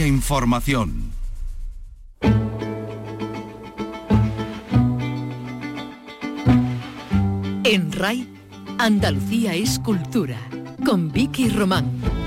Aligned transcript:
Información. 0.00 1.12
En 7.64 7.92
RAI, 7.92 8.26
Andalucía 8.78 9.54
es 9.54 9.78
cultura, 9.78 10.38
con 10.84 11.12
Vicky 11.12 11.50
Román. 11.50 12.21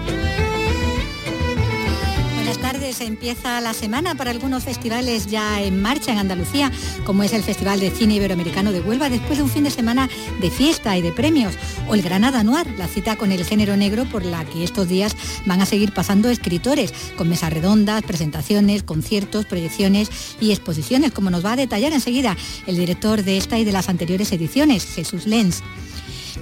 Tardes, 2.96 3.08
empieza 3.08 3.62
la 3.62 3.73
semana 3.73 4.16
para 4.16 4.32
algunos 4.32 4.64
festivales 4.64 5.28
ya 5.28 5.61
en 5.61 5.82
marcha 5.82 6.11
en 6.11 6.18
Andalucía, 6.18 6.71
como 7.05 7.23
es 7.23 7.34
el 7.34 7.43
Festival 7.43 7.79
de 7.79 7.91
Cine 7.91 8.16
Iberoamericano 8.16 8.71
de 8.71 8.82
Huelva, 8.82 9.10
después 9.10 9.38
de 9.38 9.43
un 9.43 9.50
fin 9.50 9.64
de 9.64 9.71
semana 9.71 10.10
de 10.41 10.50
fiesta 10.50 10.97
y 10.97 11.02
de 11.02 11.11
premios, 11.11 11.55
o 11.88 11.96
el 11.96 12.02
Granada 12.02 12.43
Noir, 12.43 12.68
la 12.78 12.88
cita 12.88 13.16
con 13.16 13.32
el 13.32 13.43
género 13.46 13.78
negro 13.78 14.05
por 14.05 14.25
la 14.25 14.46
que 14.46 14.64
estos 14.64 14.88
días 14.88 15.16
van 15.46 15.61
a 15.61 15.66
seguir 15.66 15.93
pasando 15.93 16.29
escritores, 16.29 16.93
con 17.18 17.29
mesas 17.29 17.54
redondas, 17.54 18.04
presentaciones, 18.04 18.84
conciertos, 18.84 19.46
proyecciones 19.46 20.10
y 20.39 20.52
exposiciones, 20.52 21.11
como 21.11 21.30
nos 21.30 21.46
va 21.46 21.54
a 21.54 21.57
detallar 21.57 21.93
enseguida 21.93 22.36
el 22.68 22.77
director 22.77 23.24
de 23.24 23.38
esta 23.38 23.57
y 23.57 23.64
de 23.66 23.71
las 23.71 23.89
anteriores 23.89 24.32
ediciones, 24.32 24.86
Jesús 24.86 25.25
Lenz. 25.25 25.61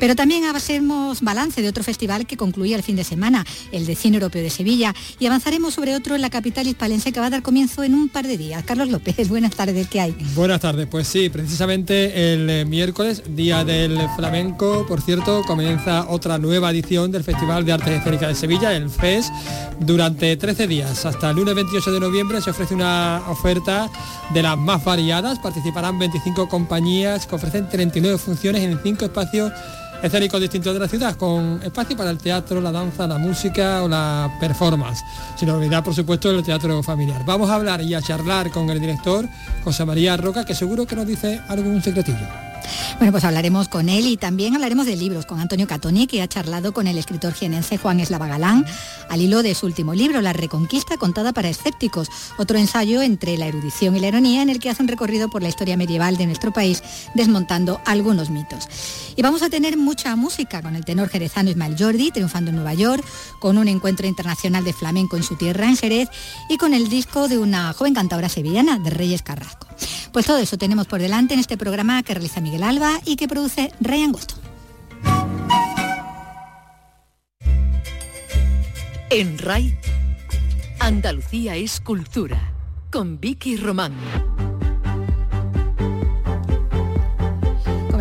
Pero 0.04 0.18
también 0.18 0.44
hacemos 0.44 1.22
balance 1.22 1.62
de 1.62 1.70
otro 1.70 1.82
festival 1.82 2.28
que 2.28 2.36
concluía 2.36 2.76
el 2.76 2.84
fin 2.84 2.98
de 2.98 3.06
semana, 3.06 3.46
el 3.72 3.86
de 3.86 3.96
Cine 3.96 4.18
Europeo 4.18 4.44
de 4.44 4.50
Sevilla, 4.50 4.94
y 5.18 5.28
avanzaremos 5.28 5.76
sobre 5.76 5.96
otro 5.96 6.14
en 6.16 6.22
la 6.22 6.30
capital 6.30 6.68
hispalense 6.68 7.14
que 7.14 7.22
va 7.22 7.28
a 7.28 7.30
dar 7.30 7.42
comienzo 7.42 7.86
en 7.86 7.94
un 7.94 8.10
par 8.10 8.28
de 8.28 8.38
días. 8.38 8.66
Carlos 8.66 8.90
López, 8.90 9.16
buenas 9.30 9.56
tardes, 9.56 9.88
¿qué 9.88 10.02
hay? 10.02 10.14
Buenas 10.36 10.60
tardes, 10.60 10.88
pues 10.88 11.08
sí, 11.08 11.30
precisamente 11.30 12.34
el 12.34 12.50
eh, 12.50 12.66
miércoles, 12.66 13.24
Día 13.30 13.64
del 13.64 13.98
Flamenco, 14.18 14.86
por 14.90 15.00
cierto, 15.00 15.42
comienza 15.48 16.06
otra 16.10 16.38
nueva 16.38 16.72
edición 16.72 17.10
del 17.10 17.24
Festival 17.24 17.64
de 17.64 17.72
Artes 17.72 18.00
Escénicas 18.00 18.28
de 18.28 18.36
Sevilla, 18.36 18.74
el 18.76 18.90
FES, 18.90 19.32
durante 19.80 20.36
13 20.36 20.68
días. 20.68 21.06
Hasta 21.06 21.30
el 21.30 21.38
lunes 21.38 21.56
28 21.56 21.94
de 21.94 22.00
noviembre 22.02 22.42
se 22.42 22.50
ofrece 22.50 22.76
una 22.76 23.22
oferta 23.30 23.90
de 24.34 24.44
las 24.44 24.58
más 24.58 24.84
variadas, 24.84 25.40
participarán 25.40 25.98
25 25.98 26.50
compañías 26.50 27.26
que 27.26 27.36
ofrecen 27.36 27.70
39 27.70 28.18
funciones 28.18 28.64
en 28.64 28.78
5 28.84 29.06
espacios 29.06 29.54
escénicos 30.04 30.42
distintos 30.42 30.74
de 30.74 30.80
la 30.82 30.88
ciudad, 30.88 31.16
con 31.16 31.62
espacio 31.64 31.96
para 31.96 32.10
el 32.10 32.18
teatro, 32.18 32.60
la 32.60 32.72
danza, 32.72 33.08
la 33.08 33.18
música 33.18 33.82
o 33.84 33.88
la 33.88 34.30
performance. 34.40 35.02
Sin 35.38 35.50
olvidar, 35.50 35.82
por 35.82 35.96
supuesto, 35.96 36.30
el 36.30 36.44
teatro 36.44 36.84
familiar. 36.84 37.24
Vamos 37.26 37.50
a 37.50 37.56
hablar 37.56 37.82
y 37.82 37.94
a 37.94 38.02
charlar 38.02 38.52
con 38.52 38.70
el 38.70 38.82
director, 38.82 39.26
José 39.64 39.86
María 39.86 40.18
Roca, 40.18 40.46
que 40.46 40.54
seguro 40.54 40.86
que 40.86 40.98
nos 40.98 41.08
dice 41.08 41.40
algún 41.48 41.82
secretillo. 41.82 42.53
Bueno, 42.98 43.12
pues 43.12 43.24
hablaremos 43.24 43.68
con 43.68 43.90
él 43.90 44.08
y 44.08 44.18
también 44.18 44.56
hablaremos 44.56 44.86
de 44.86 44.96
libros 44.96 45.26
con 45.26 45.40
Antonio 45.40 45.68
Catoni, 45.68 46.08
que 46.08 46.22
ha 46.22 46.28
charlado 46.28 46.74
con 46.74 46.88
el 46.88 46.98
escritor 46.98 47.34
jienense 47.34 47.78
Juan 47.78 48.00
Eslava 48.00 48.28
Galán 48.28 48.66
al 49.10 49.22
hilo 49.22 49.44
de 49.44 49.56
su 49.56 49.66
último 49.66 49.94
libro, 49.94 50.22
La 50.22 50.34
Reconquista 50.34 50.98
contada 50.98 51.34
para 51.34 51.50
escépticos, 51.50 52.10
otro 52.38 52.58
ensayo 52.58 53.02
entre 53.02 53.38
la 53.38 53.48
erudición 53.48 53.96
y 53.96 54.00
la 54.00 54.08
ironía 54.08 54.42
en 54.42 54.50
el 54.50 54.60
que 54.60 54.70
hace 54.70 54.82
un 54.82 54.88
recorrido 54.88 55.30
por 55.30 55.42
la 55.42 55.50
historia 55.50 55.78
medieval 55.78 56.18
de 56.18 56.26
nuestro 56.26 56.52
país, 56.52 56.84
desmontando 57.14 57.82
algunos 57.86 58.30
mitos. 58.30 58.68
Y 59.16 59.22
vamos 59.22 59.42
a 59.42 59.50
tener 59.50 59.78
mucha 59.78 60.16
música 60.16 60.62
con 60.62 60.76
el 60.76 60.86
tenor 60.86 61.10
jerezano 61.10 61.50
Ismael 61.50 61.76
Jordi, 61.78 62.12
triunfando 62.12 62.50
en 62.50 62.56
Nueva 62.56 62.74
York, 62.74 63.04
con 63.40 63.58
un 63.58 63.68
encuentro 63.68 64.08
internacional 64.08 64.64
de 64.64 64.74
flamenco 64.74 65.18
en 65.18 65.24
su 65.24 65.36
tierra, 65.36 65.68
en 65.68 65.78
Jerez, 65.78 66.10
y 66.50 66.58
con 66.58 66.74
el 66.74 66.90
disco 66.90 67.28
de 67.28 67.38
una 67.38 67.74
joven 67.74 67.94
cantadora 67.94 68.30
sevillana, 68.30 68.80
de 68.80 68.90
Reyes 68.90 69.22
Carrasco. 69.22 69.68
Pues 70.12 70.28
todo 70.28 70.38
eso 70.38 70.58
tenemos 70.58 70.88
por 70.88 71.02
delante 71.02 71.34
en 71.34 71.40
este 71.40 71.58
programa 71.58 72.04
que 72.04 72.14
realiza 72.14 72.40
Miguel 72.40 72.53
Alba 72.62 73.00
y 73.06 73.16
que 73.16 73.28
produce 73.28 73.72
Rey 73.80 74.04
Angosto. 74.04 74.36
En 79.10 79.38
RAI, 79.38 79.78
Andalucía 80.80 81.56
es 81.56 81.80
cultura, 81.80 82.54
con 82.92 83.20
Vicky 83.20 83.58
Román. 83.58 83.94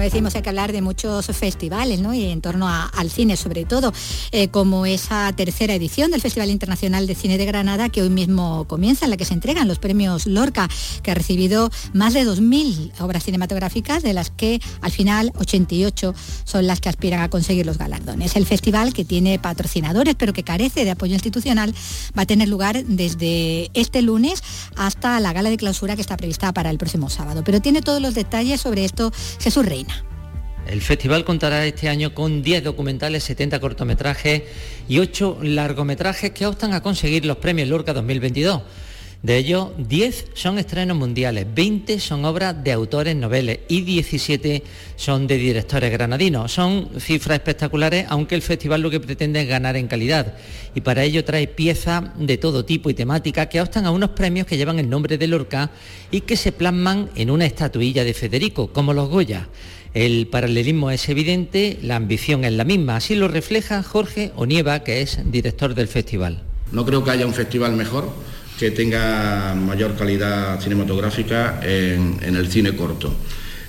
Decimos, 0.03 0.35
hay 0.35 0.43
que 0.43 0.49
hablar 0.49 0.73
de 0.73 0.83
muchos 0.83 1.27
festivales. 1.27 2.01
Y 2.13 2.31
en 2.31 2.41
torno 2.41 2.69
al 2.69 3.11
cine 3.11 3.37
sobre 3.37 3.65
todo, 3.65 3.93
eh, 4.33 4.49
como 4.49 4.87
esa 4.87 5.33
tercera 5.33 5.75
edición 5.75 6.11
del 6.11 6.21
Festival 6.21 6.51
Internacional 6.51 7.07
de 7.07 7.15
Cine 7.15 7.39
de 7.39 7.47
Granada, 7.47 7.89
que 7.89 8.03
hoy 8.03 8.11
mismo 8.11 8.67
comienza, 8.67 9.07
en 9.07 9.11
la 9.11 9.17
que 9.17 9.25
se 9.25 9.35
entregan 9.35 9.69
los 9.69 9.79
premios 9.79 10.27
Lorca, 10.27 10.69
que 11.03 11.11
ha 11.11 11.15
recibido 11.15 11.71
más 11.93 12.15
de 12.15 12.27
2.000 12.27 12.93
obras 13.01 13.25
cinematográficas, 13.25 14.03
de 14.03 14.13
las 14.13 14.31
que 14.31 14.61
al 14.81 14.91
final 14.91 15.33
88 15.37 16.15
son 16.45 16.67
las 16.67 16.81
que 16.81 16.89
aspiran 16.89 17.21
a 17.21 17.31
conseguir 17.31 17.67
los 17.67 17.79
galardones. 17.79 18.37
El 18.37 18.47
festival, 18.47 18.93
que 18.93 19.05
tiene 19.05 19.39
patrocinadores, 19.39 20.15
pero 20.17 20.33
que 20.33 20.43
carece 20.43 20.85
de 20.85 20.91
apoyo 20.93 21.15
institucional, 21.15 21.75
va 22.17 22.23
a 22.23 22.27
tener 22.27 22.49
lugar 22.49 22.85
desde 22.85 23.71
este 23.75 24.03
lunes 24.03 24.43
hasta 24.77 25.19
la 25.21 25.33
gala 25.33 25.51
de 25.51 25.57
clausura 25.57 25.97
que 25.97 26.03
está 26.03 26.17
prevista 26.17 26.53
para 26.53 26.71
el 26.71 26.79
próximo 26.79 27.11
sábado. 27.11 27.43
Pero 27.45 27.61
tiene 27.61 27.83
todos 27.83 28.01
los 28.01 28.15
detalles 28.15 28.61
sobre 28.61 28.85
esto 28.85 29.13
Jesús 29.41 29.65
Reina. 29.65 29.92
El 30.67 30.81
festival 30.81 31.25
contará 31.25 31.67
este 31.67 31.89
año 31.89 32.15
con 32.15 32.43
10 32.43 32.65
documentales, 32.65 33.25
70 33.25 33.61
cortometrajes 33.61 34.43
y 34.89 34.99
8 34.99 35.39
largometrajes 35.43 36.31
que 36.31 36.47
optan 36.47 36.73
a 36.73 36.83
conseguir 36.83 37.27
los 37.27 37.37
premios 37.39 37.69
Lorca 37.69 37.93
2022. 37.93 38.63
De 39.23 39.37
ellos, 39.37 39.69
10 39.79 40.31
son 40.35 40.59
estrenos 40.59 40.97
mundiales, 40.97 41.47
20 41.55 42.01
son 42.01 42.25
obras 42.25 42.65
de 42.65 42.73
autores 42.73 43.15
noveles 43.15 43.61
y 43.69 43.83
17 43.83 44.65
son 44.97 45.29
de 45.29 45.39
directores 45.39 45.93
granadinos. 45.93 46.51
Son 46.51 46.89
cifras 46.99 47.39
espectaculares, 47.39 48.07
aunque 48.09 48.35
el 48.35 48.43
festival 48.43 48.81
lo 48.81 48.91
que 48.91 48.99
pretende 48.99 49.43
es 49.43 49.49
ganar 49.49 49.77
en 49.77 49.87
calidad. 49.87 50.35
Y 50.75 50.81
para 50.81 51.05
ello 51.05 51.25
trae 51.25 51.47
piezas 51.47 52.03
de 52.19 52.37
todo 52.37 52.65
tipo 52.65 52.91
y 52.91 52.95
temática 52.95 53.47
que 53.49 53.61
optan 53.61 53.87
a 53.87 53.93
unos 53.93 54.11
premios 54.11 54.45
que 54.45 54.57
llevan 54.57 54.81
el 54.81 54.91
nombre 54.91 55.17
de 55.17 55.29
Lorca 55.29 55.71
y 56.11 56.23
que 56.23 56.37
se 56.37 56.51
plasman 56.51 57.09
en 57.15 57.31
una 57.31 57.47
estatuilla 57.47 58.03
de 58.03 58.15
Federico, 58.15 58.73
como 58.73 58.93
los 58.93 59.09
Goya. 59.09 59.49
El 59.95 60.27
paralelismo 60.27 60.91
es 60.91 61.07
evidente, 61.11 61.79
la 61.83 61.97
ambición 61.97 62.45
es 62.45 62.53
la 62.53 62.65
misma. 62.65 62.97
Así 62.97 63.15
lo 63.15 63.29
refleja 63.29 63.83
Jorge 63.83 64.33
Onieva, 64.37 64.83
que 64.85 65.03
es 65.03 65.19
director 65.31 65.75
del 65.75 65.87
festival. 65.87 66.43
No 66.73 66.87
creo 66.87 67.05
que 67.05 67.11
haya 67.11 67.27
un 67.27 67.35
festival 67.35 67.73
mejor 67.75 68.09
que 68.59 68.71
tenga 68.71 69.55
mayor 69.55 69.95
calidad 69.95 70.59
cinematográfica 70.61 71.61
en, 71.63 72.19
el 72.23 72.51
cine 72.51 72.75
corto. 72.75 73.15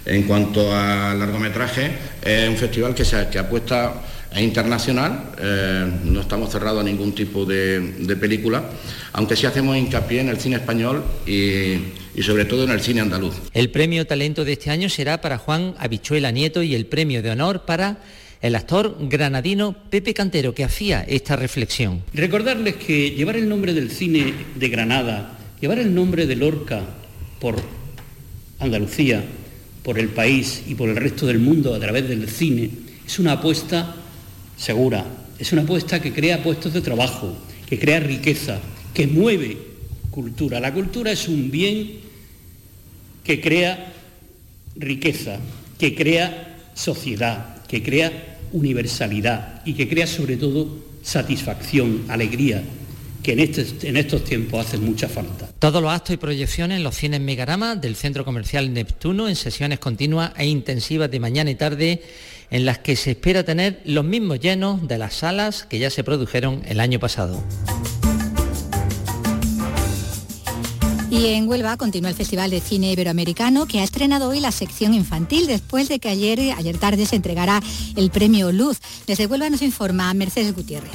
En 0.05 0.23
cuanto 0.23 0.73
a 0.73 1.13
largometraje, 1.13 1.91
es 2.23 2.49
un 2.49 2.55
festival 2.55 2.95
que, 2.95 3.03
se, 3.03 3.27
que 3.29 3.39
apuesta 3.39 3.93
es 4.31 4.41
internacional, 4.41 5.31
eh, 5.37 5.91
no 6.05 6.21
estamos 6.21 6.51
cerrados 6.51 6.81
a 6.81 6.83
ningún 6.83 7.13
tipo 7.13 7.45
de, 7.45 7.79
de, 7.99 8.15
película, 8.15 8.63
aunque 9.11 9.35
sí 9.35 9.45
hacemos 9.45 9.77
hincapié 9.77 10.21
en 10.21 10.29
el 10.29 10.39
cine 10.39 10.55
español 10.55 11.03
y, 11.27 11.77
y, 12.15 12.23
sobre 12.23 12.45
todo 12.45 12.63
en 12.63 12.71
el 12.71 12.81
cine 12.81 13.01
andaluz. 13.01 13.35
El 13.53 13.69
premio 13.69 14.05
Talento 14.05 14.45
de 14.45 14.53
este 14.53 14.69
año 14.69 14.89
será 14.89 15.21
para 15.21 15.37
Juan 15.37 15.75
Habichuela 15.77 16.31
Nieto 16.31 16.63
y 16.63 16.75
el 16.75 16.85
premio 16.85 17.21
de 17.21 17.31
honor 17.31 17.65
para 17.65 17.97
el 18.41 18.55
actor 18.55 18.97
granadino 18.99 19.75
Pepe 19.89 20.13
Cantero, 20.13 20.53
que 20.53 20.63
hacía 20.63 21.01
esta 21.07 21.35
reflexión. 21.35 22.03
Recordarles 22.13 22.75
que 22.75 23.11
llevar 23.11 23.37
el 23.37 23.47
nombre 23.47 23.73
del 23.73 23.89
cine 23.89 24.33
de 24.55 24.69
Granada, 24.69 25.37
llevar 25.61 25.79
el 25.79 25.95
nombre 25.95 26.27
de 26.27 26.35
Lorca 26.35 26.81
por 27.39 27.55
Andalucía, 28.59 29.23
por 29.81 29.97
el 29.97 30.09
país 30.09 30.63
y 30.67 30.75
por 30.75 30.89
el 30.89 30.97
resto 30.97 31.25
del 31.25 31.39
mundo 31.39 31.73
a 31.73 31.79
través 31.79 32.07
del 32.07 32.29
cine, 32.29 32.69
es 33.05 33.19
una 33.19 33.33
apuesta 33.33 33.95
segura. 34.57 35.05
Es 35.39 35.51
una 35.51 35.63
apuesta 35.63 36.01
que 36.01 36.13
crea 36.13 36.43
puestos 36.43 36.73
de 36.73 36.81
trabajo, 36.81 37.35
que 37.67 37.79
crea 37.79 37.99
riqueza, 37.99 38.59
que 38.93 39.07
mueve 39.07 39.57
cultura. 40.11 40.59
La 40.59 40.73
cultura 40.73 41.11
es 41.11 41.27
un 41.27 41.49
bien 41.49 42.02
que 43.23 43.41
crea 43.41 43.93
riqueza, 44.75 45.39
que 45.79 45.95
crea 45.95 46.57
sociedad, 46.73 47.63
que 47.67 47.83
crea 47.83 48.37
universalidad 48.51 49.61
y 49.65 49.73
que 49.73 49.87
crea 49.87 50.07
sobre 50.07 50.37
todo 50.37 50.83
satisfacción, 51.01 52.05
alegría, 52.07 52.63
que 53.21 53.33
en, 53.33 53.39
este, 53.39 53.87
en, 53.87 53.97
estos 53.97 54.23
tiempos 54.23 54.65
hacen 54.65 54.83
mucha 54.83 55.07
falta. 55.07 55.49
Todos 55.59 55.81
los 55.81 55.91
actos 55.91 56.13
y 56.13 56.17
proyecciones 56.17 56.77
en 56.77 56.83
los 56.83 56.95
cines 56.95 57.21
Megarama 57.21 57.75
del 57.75 57.95
Centro 57.95 58.25
Comercial 58.25 58.73
Neptuno 58.73 59.29
en 59.29 59.35
sesiones 59.35 59.79
continuas 59.79 60.33
e 60.37 60.45
intensivas 60.45 61.09
de 61.09 61.19
mañana 61.19 61.49
y 61.49 61.55
tarde 61.55 62.03
en 62.51 62.65
las 62.65 62.79
que 62.79 62.95
se 62.95 63.11
espera 63.11 63.43
tener 63.43 63.81
los 63.85 64.05
mismos 64.05 64.39
llenos 64.39 64.87
de 64.87 64.97
las 64.97 65.15
salas 65.15 65.63
que 65.63 65.79
ya 65.79 65.89
se 65.89 66.03
produjeron 66.03 66.61
el 66.67 66.79
año 66.79 66.99
pasado. 66.99 67.43
Y 71.13 71.27
en 71.27 71.47
Huelva 71.47 71.77
continúa 71.77 72.09
el 72.09 72.15
Festival 72.15 72.49
de 72.49 72.59
Cine 72.59 72.91
Iberoamericano 72.91 73.67
que 73.67 73.81
ha 73.81 73.83
estrenado 73.83 74.29
hoy 74.29 74.39
la 74.39 74.51
sección 74.51 74.95
infantil 74.95 75.45
después 75.45 75.87
de 75.87 75.99
que 75.99 76.09
ayer, 76.09 76.39
ayer 76.57 76.79
tarde 76.79 77.05
se 77.05 77.15
entregara 77.15 77.61
el 77.95 78.09
premio 78.09 78.51
Luz. 78.51 78.79
Desde 79.05 79.27
Huelva 79.27 79.47
nos 79.51 79.61
informa 79.61 80.11
Mercedes 80.15 80.55
Gutiérrez. 80.55 80.89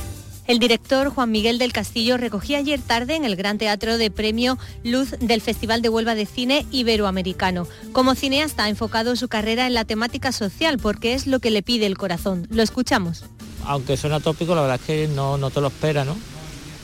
El 0.49 0.59
director 0.59 1.11
Juan 1.11 1.31
Miguel 1.31 1.59
del 1.59 1.73
Castillo 1.73 2.17
recogía 2.17 2.59
ayer 2.59 2.81
tarde 2.81 3.15
en 3.15 3.25
el 3.25 3.37
Gran 3.37 3.59
Teatro 3.59 3.97
de 3.97 4.11
Premio 4.11 4.59
Luz 4.82 5.11
del 5.20 5.41
Festival 5.41 5.82
de 5.82 5.88
Huelva 5.88 6.17
de 6.17 6.26
Cine 6.26 6.67
Iberoamericano. 6.73 7.69
Como 7.93 8.17
cineasta 8.17 8.65
ha 8.65 8.69
enfocado 8.69 9.15
su 9.15 9.29
carrera 9.29 9.69
en 9.69 9.75
la 9.75 9.85
temática 9.85 10.32
social 10.32 10.79
porque 10.79 11.15
es 11.15 11.29
lo 11.29 11.38
que 11.38 11.53
le 11.53 11.62
pide 11.62 11.87
el 11.87 11.97
corazón. 11.97 12.49
Lo 12.50 12.65
escuchamos. 12.65 13.23
Aunque 13.65 13.97
suena 13.97 14.19
tópico, 14.19 14.56
la 14.56 14.62
verdad 14.62 14.81
es 14.81 14.87
que 14.87 15.06
no, 15.15 15.38
no 15.38 15.50
te 15.50 15.61
lo 15.61 15.69
espera, 15.69 16.05
¿no? 16.05 16.17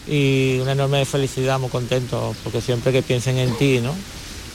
Y 0.06 0.58
una 0.60 0.72
enorme 0.72 1.04
felicidad, 1.04 1.58
muy 1.58 1.70
contento, 1.70 2.34
porque 2.44 2.60
siempre 2.60 2.92
que 2.92 3.02
piensen 3.02 3.38
en 3.38 3.56
ti, 3.56 3.80
¿no? 3.80 3.94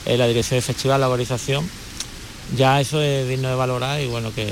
En 0.06 0.18
la 0.18 0.26
dirección 0.26 0.56
del 0.56 0.62
festival, 0.62 1.00
la 1.00 1.08
organización, 1.08 1.68
ya 2.56 2.80
eso 2.80 3.00
es 3.02 3.28
digno 3.28 3.48
de 3.48 3.54
valorar 3.54 4.00
y 4.00 4.06
bueno, 4.06 4.32
que, 4.34 4.46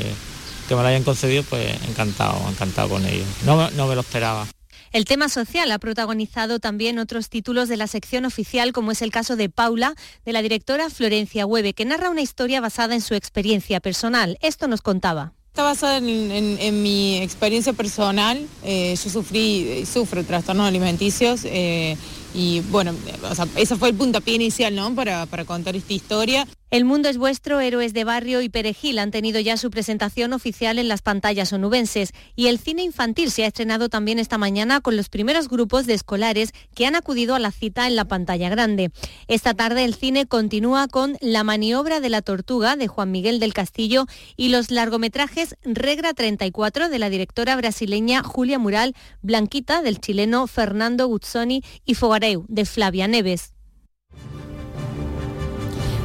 que 0.69 0.75
me 0.75 0.83
lo 0.83 0.89
hayan 0.89 1.05
concedido, 1.05 1.43
pues 1.45 1.67
encantado, 1.89 2.39
encantado 2.49 2.89
con 2.89 3.05
ellos. 3.06 3.27
No, 3.45 3.71
no 3.71 3.87
me 3.87 3.95
lo 3.95 4.00
esperaba. 4.03 4.47
El 4.91 5.05
tema 5.05 5.29
social 5.29 5.71
ha 5.71 5.79
protagonizado 5.79 6.61
también 6.61 6.99
otros 6.99 7.29
títulos 7.29 7.69
de 7.69 7.77
la 7.77 7.87
sección 7.87 8.25
oficial, 8.25 8.73
como 8.73 8.91
es 8.91 9.03
el 9.03 9.11
caso 9.11 9.37
de 9.37 9.51
Paula, 9.51 9.94
de 10.25 10.33
la 10.33 10.41
directora 10.41 10.89
Florencia 10.89 11.44
Hueve, 11.44 11.75
que 11.75 11.85
narra 11.85 12.11
una 12.11 12.23
historia 12.23 12.61
basada 12.61 12.94
en 12.94 13.03
su 13.03 13.15
experiencia 13.15 13.81
personal. 13.81 14.39
Esto 14.41 14.67
nos 14.67 14.81
contaba. 14.81 15.35
Está 15.58 15.66
basada 15.66 15.96
en, 15.96 16.82
mi 16.84 17.16
experiencia 17.16 17.72
personal. 17.72 18.46
Eh, 18.62 18.94
yo 18.94 19.10
sufrí 19.10 19.81
y 19.81 19.87
sufro 19.87 20.22
trastornos 20.22 20.69
alimenticios 20.69 21.40
eh, 21.44 21.96
y 22.32 22.60
bueno, 22.70 22.94
ese 23.56 23.75
fue 23.75 23.88
el 23.88 23.96
puntapié 23.96 24.37
inicial 24.37 24.72
¿no? 24.76 24.94
para 24.94 25.26
contar 25.46 25.75
esta 25.75 25.93
historia. 25.93 26.46
El 26.70 26.85
mundo 26.85 27.09
es 27.09 27.17
vuestro, 27.17 27.61
Héroes 27.61 27.94
de 27.94 28.05
Barrio 28.05 28.43
y 28.43 28.50
Perejil 28.50 28.99
han 28.99 29.11
tenido 29.11 29.41
ya 29.41 29.56
su 29.56 29.70
presentación 29.70 30.35
oficial 30.35 30.79
en 30.79 30.88
las 30.88 31.00
pantallas 31.00 31.50
onubenses 31.55 32.12
y 32.37 32.49
el 32.49 32.59
cine 32.59 32.82
infantil 32.82 33.31
se 33.31 33.44
ha 33.44 33.47
estrenado 33.47 33.88
también 33.88 34.19
esta 34.19 34.37
mañana 34.37 34.82
con 34.82 34.94
los 34.94 35.09
primeros 35.09 35.49
grupos 35.49 35.87
de 35.87 35.94
escolares 35.94 36.53
que 36.75 36.85
han 36.85 36.94
acudido 36.94 37.35
a 37.35 37.38
la 37.38 37.53
cita 37.53 37.87
en 37.87 37.97
la 37.97 38.05
pantalla 38.05 38.50
grande. 38.50 38.91
Esta 39.29 39.55
tarde 39.55 39.87
el 39.87 39.94
cine 39.94 40.26
continúa 40.26 40.88
con 40.88 41.17
La 41.23 41.43
maniobra 41.43 42.00
de 42.00 42.11
la 42.11 42.20
tortuga 42.20 42.76
de 42.76 42.87
Juan 42.87 43.12
Miguel 43.12 43.41
del 43.41 43.55
Castillo 43.55 44.05
y 44.37 44.50
los 44.50 44.70
largometrajes 44.70 45.56
Regra 45.62 46.12
34 46.12 46.91
de 46.91 46.99
la 46.99 47.09
directora 47.09 47.56
brasileña 47.56 48.23
Julia 48.23 48.59
Mural, 48.59 48.94
Blanquita 49.23 49.81
del 49.81 50.00
chileno 50.00 50.47
Fernando 50.47 51.06
Guzzoni 51.06 51.62
y 51.87 51.94
Fogareu 51.94 52.44
de 52.47 52.67
Flavia 52.67 53.09
Neves. 53.09 53.55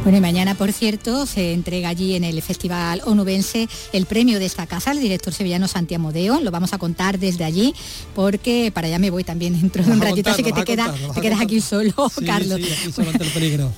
Bueno, 0.03 0.17
y 0.17 0.21
mañana, 0.21 0.53
por 0.55 0.73
cierto, 0.73 1.25
se 1.25 1.53
entrega 1.53 1.87
allí 1.87 2.15
en 2.15 2.25
el 2.25 2.41
Festival 2.41 3.01
Onubense 3.05 3.69
el 3.93 4.05
premio 4.05 4.37
de 4.37 4.45
esta 4.45 4.67
casa 4.67 4.91
al 4.91 4.99
director 4.99 5.33
sevillano 5.33 5.69
Santi 5.69 5.95
Amodeo. 5.95 6.41
Lo 6.41 6.51
vamos 6.51 6.73
a 6.73 6.77
contar 6.77 7.19
desde 7.19 7.45
allí, 7.45 7.73
porque 8.13 8.69
para 8.73 8.87
allá 8.87 8.99
me 8.99 9.11
voy 9.11 9.23
también 9.23 9.57
dentro 9.57 9.81
de 9.81 9.91
un 9.93 10.01
ratito, 10.01 10.29
así 10.29 10.43
que 10.43 10.51
te, 10.51 10.65
queda, 10.65 10.93
te 11.15 11.21
quedas 11.21 11.39
aquí 11.39 11.61
solo, 11.61 11.93
Carlos. 12.25 12.59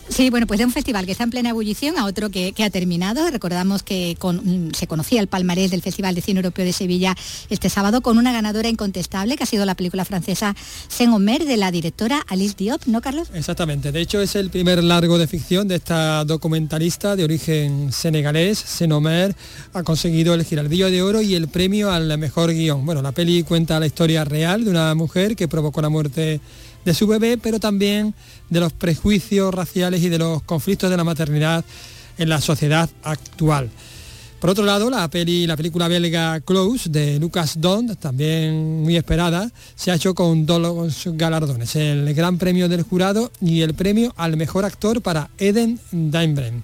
Sí, 0.09 0.31
bueno, 0.31 0.47
pues 0.47 0.57
de 0.57 0.65
un 0.65 0.71
festival 0.71 1.05
que 1.05 1.11
está 1.11 1.25
en 1.25 1.29
plena 1.29 1.49
ebullición 1.49 1.95
a 1.95 2.05
otro 2.05 2.31
que, 2.31 2.55
ha 2.57 2.69
terminado. 2.71 3.29
Recordamos 3.29 3.83
que 3.83 4.17
mm, 4.19 4.71
se 4.73 4.87
conocía 4.87 5.21
el 5.21 5.27
palmarés 5.27 5.69
del 5.69 5.83
Festival 5.83 6.15
de 6.15 6.21
Cine 6.21 6.39
Europeo 6.39 6.65
de 6.65 6.73
Sevilla 6.73 7.15
este 7.51 7.69
sábado 7.69 8.01
con 8.01 8.17
una 8.17 8.33
ganadora 8.33 8.67
incontestable, 8.67 9.35
que 9.35 9.43
ha 9.43 9.47
sido 9.47 9.63
la 9.65 9.75
película 9.75 10.03
francesa 10.05 10.55
Saint-Omer 10.87 11.45
de 11.45 11.57
la 11.57 11.69
directora 11.69 12.23
Alice 12.27 12.55
Diop, 12.57 12.87
¿no, 12.87 13.01
Carlos? 13.01 13.27
Exactamente. 13.35 13.91
De 13.91 14.01
hecho, 14.01 14.21
es 14.21 14.35
el 14.35 14.49
primer 14.49 14.83
largo 14.83 15.19
de 15.19 15.27
ficción 15.27 15.67
de 15.67 15.75
esta 15.75 16.14
documentalista 16.23 17.15
de 17.15 17.23
origen 17.23 17.91
senegalés, 17.91 18.57
Senomer, 18.59 19.35
ha 19.73 19.83
conseguido 19.83 20.33
el 20.33 20.45
Giraldillo 20.45 20.89
de 20.89 21.01
Oro 21.01 21.21
y 21.21 21.35
el 21.35 21.47
premio 21.47 21.91
al 21.91 22.17
mejor 22.17 22.53
guion. 22.53 22.85
Bueno, 22.85 23.01
la 23.01 23.11
peli 23.11 23.43
cuenta 23.43 23.79
la 23.79 23.87
historia 23.87 24.23
real 24.23 24.63
de 24.63 24.69
una 24.69 24.95
mujer 24.95 25.35
que 25.35 25.47
provocó 25.47 25.81
la 25.81 25.89
muerte 25.89 26.39
de 26.85 26.93
su 26.93 27.07
bebé, 27.07 27.37
pero 27.37 27.59
también 27.59 28.13
de 28.49 28.59
los 28.59 28.71
prejuicios 28.71 29.53
raciales 29.53 30.01
y 30.03 30.09
de 30.09 30.19
los 30.19 30.43
conflictos 30.43 30.89
de 30.89 30.97
la 30.97 31.03
maternidad 31.03 31.65
en 32.17 32.29
la 32.29 32.39
sociedad 32.39 32.89
actual. 33.03 33.69
Por 34.45 34.51
otro 34.51 34.63
lado, 34.63 34.91
la, 34.91 35.09
peli, 35.09 35.47
la 35.47 35.57
película 35.57 35.87
belga 35.87 36.39
Close 36.39 36.87
de 36.87 37.17
Lucas 37.19 37.59
Dont, 37.59 37.97
también 37.97 38.83
muy 38.83 38.95
esperada, 38.95 39.51
se 39.75 39.89
ha 39.89 39.95
hecho 39.95 40.13
con 40.13 40.45
dos 40.45 41.01
galardones, 41.13 41.75
el 41.75 42.13
Gran 42.13 42.37
Premio 42.37 42.69
del 42.69 42.83
Jurado 42.83 43.31
y 43.41 43.61
el 43.61 43.73
premio 43.73 44.13
al 44.17 44.37
Mejor 44.37 44.63
Actor 44.63 45.01
para 45.01 45.31
Eden 45.39 45.79
Daimbrem. 45.91 46.61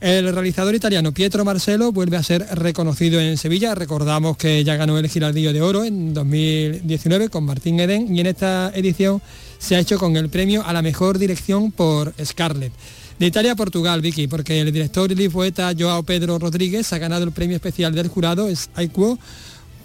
El 0.00 0.34
realizador 0.34 0.74
italiano 0.74 1.12
Pietro 1.12 1.44
Marcelo 1.44 1.92
vuelve 1.92 2.16
a 2.16 2.24
ser 2.24 2.44
reconocido 2.58 3.20
en 3.20 3.38
Sevilla. 3.38 3.76
Recordamos 3.76 4.36
que 4.36 4.64
ya 4.64 4.74
ganó 4.74 4.98
el 4.98 5.08
Girardillo 5.08 5.52
de 5.52 5.62
Oro 5.62 5.84
en 5.84 6.12
2019 6.12 7.28
con 7.28 7.44
Martín 7.44 7.78
Eden 7.78 8.16
y 8.16 8.18
en 8.18 8.26
esta 8.26 8.72
edición 8.74 9.22
se 9.58 9.76
ha 9.76 9.78
hecho 9.78 9.96
con 9.96 10.16
el 10.16 10.28
premio 10.28 10.66
a 10.66 10.72
la 10.72 10.82
mejor 10.82 11.18
dirección 11.18 11.70
por 11.70 12.12
Scarlett. 12.20 12.72
De 13.18 13.26
Italia 13.26 13.52
a 13.52 13.56
Portugal, 13.56 14.02
Vicky, 14.02 14.26
porque 14.26 14.60
el 14.60 14.70
director 14.70 15.10
y 15.10 15.28
poeta 15.30 15.72
Joao 15.76 16.02
Pedro 16.02 16.38
Rodríguez 16.38 16.92
ha 16.92 16.98
ganado 16.98 17.24
el 17.24 17.32
premio 17.32 17.56
especial 17.56 17.94
del 17.94 18.08
jurado 18.08 18.46
es 18.46 18.68
Aikuo 18.74 19.18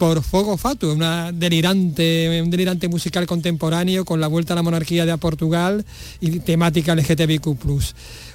por 0.01 0.24
Fogo 0.24 0.57
Fatu, 0.57 0.92
una 0.92 1.31
delirante, 1.31 2.42
un 2.42 2.50
delirante 2.50 2.88
musical 2.88 3.27
contemporáneo 3.27 4.03
con 4.03 4.19
la 4.19 4.25
vuelta 4.25 4.53
a 4.53 4.56
la 4.56 4.63
monarquía 4.63 5.06
de 5.06 5.15
Portugal 5.19 5.86
y 6.19 6.39
temática 6.39 6.95
LGTBIQ+. 6.95 7.56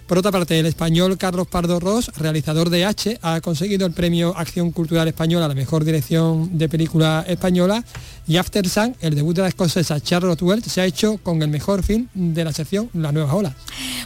Por 0.07 0.19
otra 0.19 0.31
parte, 0.31 0.57
el 0.61 0.67
español 0.67 1.19
Carlos 1.19 1.49
Pardo 1.49 1.81
Ross, 1.81 2.13
realizador 2.17 2.71
de 2.71 2.85
H, 2.85 3.19
ha 3.23 3.41
conseguido 3.41 3.85
el 3.85 3.93
premio 3.93 4.37
Acción 4.37 4.71
Cultural 4.71 5.09
Española 5.09 5.47
a 5.47 5.49
la 5.49 5.55
mejor 5.57 5.85
dirección 5.85 6.57
de 6.57 6.69
película 6.69 7.25
española 7.27 7.83
y 8.29 8.37
After 8.37 8.69
Sun, 8.69 8.95
el 9.01 9.17
debut 9.17 9.35
de 9.35 9.43
la 9.43 9.49
escocesa 9.49 10.01
Charlotte 10.01 10.43
Welch, 10.43 10.67
se 10.67 10.81
ha 10.81 10.85
hecho 10.85 11.19
con 11.19 11.43
el 11.43 11.49
mejor 11.49 11.83
film 11.83 12.07
de 12.15 12.45
la 12.45 12.53
sección 12.53 12.89
La 12.95 13.11
Nueva 13.11 13.35
Ola. 13.35 13.57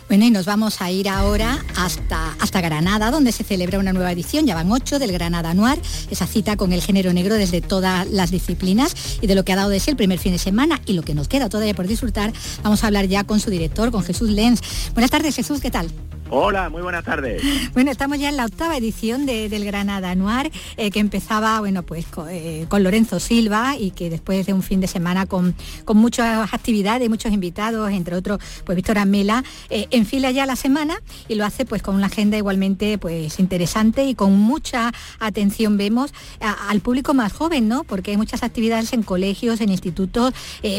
Bueno, 0.09 0.25
y 0.25 0.31
nos 0.31 0.47
vamos 0.47 0.81
a 0.81 0.91
ir 0.91 1.09
ahora 1.09 1.63
hasta, 1.77 2.33
hasta 2.41 2.61
Granada, 2.63 3.11
donde 3.11 3.31
se 3.31 3.45
celebra 3.45 3.79
una 3.79 3.93
nueva 3.93 4.11
edición, 4.11 4.47
ya 4.47 4.55
van 4.55 4.73
ocho, 4.73 4.99
del 4.99 5.13
Granada 5.13 5.53
Noir, 5.53 5.81
esa 6.11 6.27
cita 6.27 6.57
con 6.57 6.73
el 6.73 6.81
género 6.81 7.13
negro 7.13 7.35
desde 7.35 7.50
todas 7.61 8.09
las 8.09 8.31
disciplinas 8.31 8.95
y 9.21 9.27
de 9.27 9.35
lo 9.35 9.45
que 9.45 9.53
ha 9.53 9.57
dado 9.57 9.71
de 9.71 9.81
sí 9.81 9.91
el 9.91 9.97
primer 9.97 10.19
fin 10.19 10.33
de 10.33 10.39
semana 10.39 10.81
y 10.87 10.93
lo 10.93 11.03
que 11.03 11.15
nos 11.15 11.27
queda 11.27 11.49
todavía 11.49 11.75
por 11.75 11.89
disfrutar, 11.89 12.33
vamos 12.63 12.85
a 12.85 12.87
hablar 12.87 13.07
ya 13.07 13.25
con 13.25 13.41
su 13.41 13.51
director, 13.51 13.91
con 13.91 14.05
Jesús 14.05 14.31
Lenz. 14.31 14.61
Buenas 14.95 15.11
tardes, 15.11 15.35
Jesús, 15.35 15.61
¿qué 15.61 15.71
tal? 15.71 15.91
Hola, 16.33 16.71
muy 16.71 16.81
buenas 16.81 17.05
tardes. 17.05 17.43
Bueno, 17.75 17.91
estamos 17.91 18.19
ya 18.21 18.29
en 18.29 18.37
la 18.37 18.45
octava 18.45 18.77
edición 18.77 19.27
del 19.27 19.65
Granada 19.65 20.15
Noir, 20.15 20.53
eh, 20.77 20.93
que 20.93 21.01
empezaba, 21.01 21.59
bueno, 21.59 21.83
pues 21.83 22.07
eh, 22.29 22.67
con, 22.69 22.85
Lorenzo 22.85 23.19
Silva 23.19 23.77
y 23.77 23.91
que 23.91 24.11
después 24.11 24.47
de 24.47 24.53
un 24.53 24.63
fin 24.63 24.81
de 24.81 24.87
semana 24.87 25.27
con, 25.27 25.57
con 25.85 25.97
muchas 25.97 26.55
actividades, 26.55 27.09
muchos 27.09 27.33
invitados, 27.33 27.91
entre 27.91 28.15
otros, 28.15 28.39
pues 28.65 28.77
Víctor 28.77 28.99
Amela, 28.99 29.43
eh, 29.71 29.89
enfila 29.91 30.31
ya 30.31 30.47
la 30.47 30.55
semana 30.55 31.01
y 31.27 31.35
lo 31.35 31.45
hace 31.45 31.65
pues 31.65 31.83
con 31.83 31.97
una 31.97 32.07
agenda 32.07 32.37
igualmente 32.37 32.97
pues 32.97 33.41
interesante 33.41 34.05
y 34.05 34.15
con 34.15 34.39
mucha 34.39 34.93
atención 35.19 35.77
vemos 35.77 36.13
al 36.41 36.81
público 36.81 37.13
más 37.13 37.33
joven, 37.33 37.67
¿no? 37.67 37.83
Porque 37.83 38.13
hay 38.13 38.17
muchas 38.17 38.45
actividades 38.45 38.93
en 38.93 39.03
colegios, 39.03 39.61
en 39.61 39.71
institutos, 39.71 40.33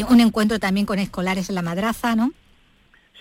un 0.08 0.20
encuentro 0.20 0.58
también 0.58 0.86
con 0.86 0.98
escolares 0.98 1.50
en 1.50 1.56
la 1.56 1.62
madraza, 1.62 2.16
¿no? 2.16 2.32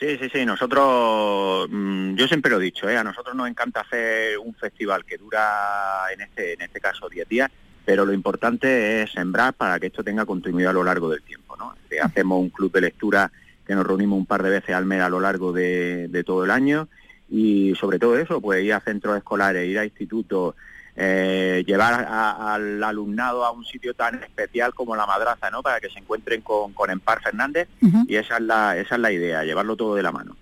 Sí, 0.01 0.17
sí, 0.17 0.29
sí, 0.33 0.45
nosotros, 0.47 1.69
mm, 1.69 2.15
yo 2.15 2.27
siempre 2.27 2.49
lo 2.49 2.59
he 2.59 2.63
dicho, 2.63 2.89
¿eh? 2.89 2.97
a 2.97 3.03
nosotros 3.03 3.35
nos 3.35 3.47
encanta 3.47 3.81
hacer 3.81 4.39
un 4.39 4.55
festival 4.55 5.05
que 5.05 5.19
dura, 5.19 6.11
en 6.11 6.21
este, 6.21 6.53
en 6.53 6.61
este 6.61 6.79
caso, 6.79 7.07
10 7.07 7.29
días, 7.29 7.51
pero 7.85 8.03
lo 8.03 8.11
importante 8.11 9.03
es 9.03 9.11
sembrar 9.11 9.53
para 9.53 9.79
que 9.79 9.87
esto 9.87 10.03
tenga 10.03 10.25
continuidad 10.25 10.71
a 10.71 10.73
lo 10.73 10.83
largo 10.83 11.07
del 11.07 11.21
tiempo. 11.21 11.55
¿no? 11.55 11.75
hacemos 12.01 12.39
un 12.39 12.49
club 12.49 12.71
de 12.71 12.81
lectura 12.81 13.31
que 13.63 13.75
nos 13.75 13.85
reunimos 13.85 14.17
un 14.17 14.25
par 14.25 14.41
de 14.41 14.49
veces 14.49 14.73
al 14.73 14.85
mes 14.85 15.01
a 15.01 15.09
lo 15.09 15.19
largo 15.19 15.53
de, 15.53 16.07
de 16.07 16.23
todo 16.23 16.45
el 16.45 16.49
año 16.49 16.87
y 17.29 17.75
sobre 17.75 17.99
todo 17.99 18.17
eso, 18.17 18.41
pues 18.41 18.63
ir 18.63 18.73
a 18.73 18.79
centros 18.79 19.15
escolares, 19.15 19.69
ir 19.69 19.77
a 19.77 19.85
institutos, 19.85 20.55
eh, 20.95 21.63
llevar 21.65 22.05
al 22.05 22.83
alumnado 22.83 23.45
a 23.45 23.51
un 23.51 23.63
sitio 23.65 23.93
tan 23.93 24.15
especial 24.23 24.73
como 24.73 24.95
la 24.95 25.05
madraza, 25.05 25.49
¿no? 25.49 25.63
Para 25.63 25.79
que 25.79 25.89
se 25.89 25.99
encuentren 25.99 26.41
con, 26.41 26.73
con 26.73 26.89
Empar 26.89 27.21
Fernández 27.21 27.69
y 28.07 28.15
esa 28.15 28.37
es, 28.37 28.41
la, 28.41 28.77
esa 28.77 28.95
es 28.95 29.01
la 29.01 29.11
idea, 29.11 29.43
llevarlo 29.43 29.75
todo 29.77 29.95
de 29.95 30.03
la 30.03 30.11
mano. 30.11 30.35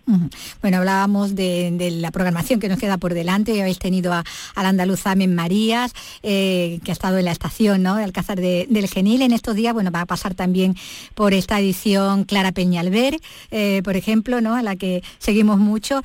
Bueno, 0.61 0.77
hablábamos 0.77 1.35
de, 1.35 1.97
la 1.99 2.11
programación 2.11 2.59
que 2.59 2.67
nos 2.67 2.79
queda 2.79 2.97
por 2.97 3.13
delante, 3.13 3.61
habéis 3.61 3.79
tenido 3.79 4.11
a, 4.11 4.23
al 4.55 4.65
andaluz 4.65 5.05
Amen 5.05 5.35
Marías, 5.35 5.93
eh, 6.23 6.79
que 6.83 6.91
ha 6.91 6.93
estado 6.93 7.19
en 7.19 7.25
la 7.25 7.31
estación, 7.31 7.83
¿no? 7.83 7.95
De 7.95 8.03
Alcázar 8.03 8.39
del 8.39 8.87
Genil. 8.87 9.21
En 9.21 9.33
estos 9.33 9.55
días, 9.55 9.73
bueno, 9.73 9.91
va 9.91 10.01
a 10.01 10.05
pasar 10.05 10.33
también 10.33 10.75
por 11.13 11.33
esta 11.33 11.59
edición 11.59 12.23
Clara 12.23 12.51
Peñalver, 12.51 13.17
eh, 13.51 13.81
por 13.83 13.95
ejemplo, 13.95 14.41
¿no? 14.41 14.55
A 14.55 14.63
la 14.63 14.75
que 14.75 15.03
seguimos 15.19 15.59
mucho. 15.59 16.01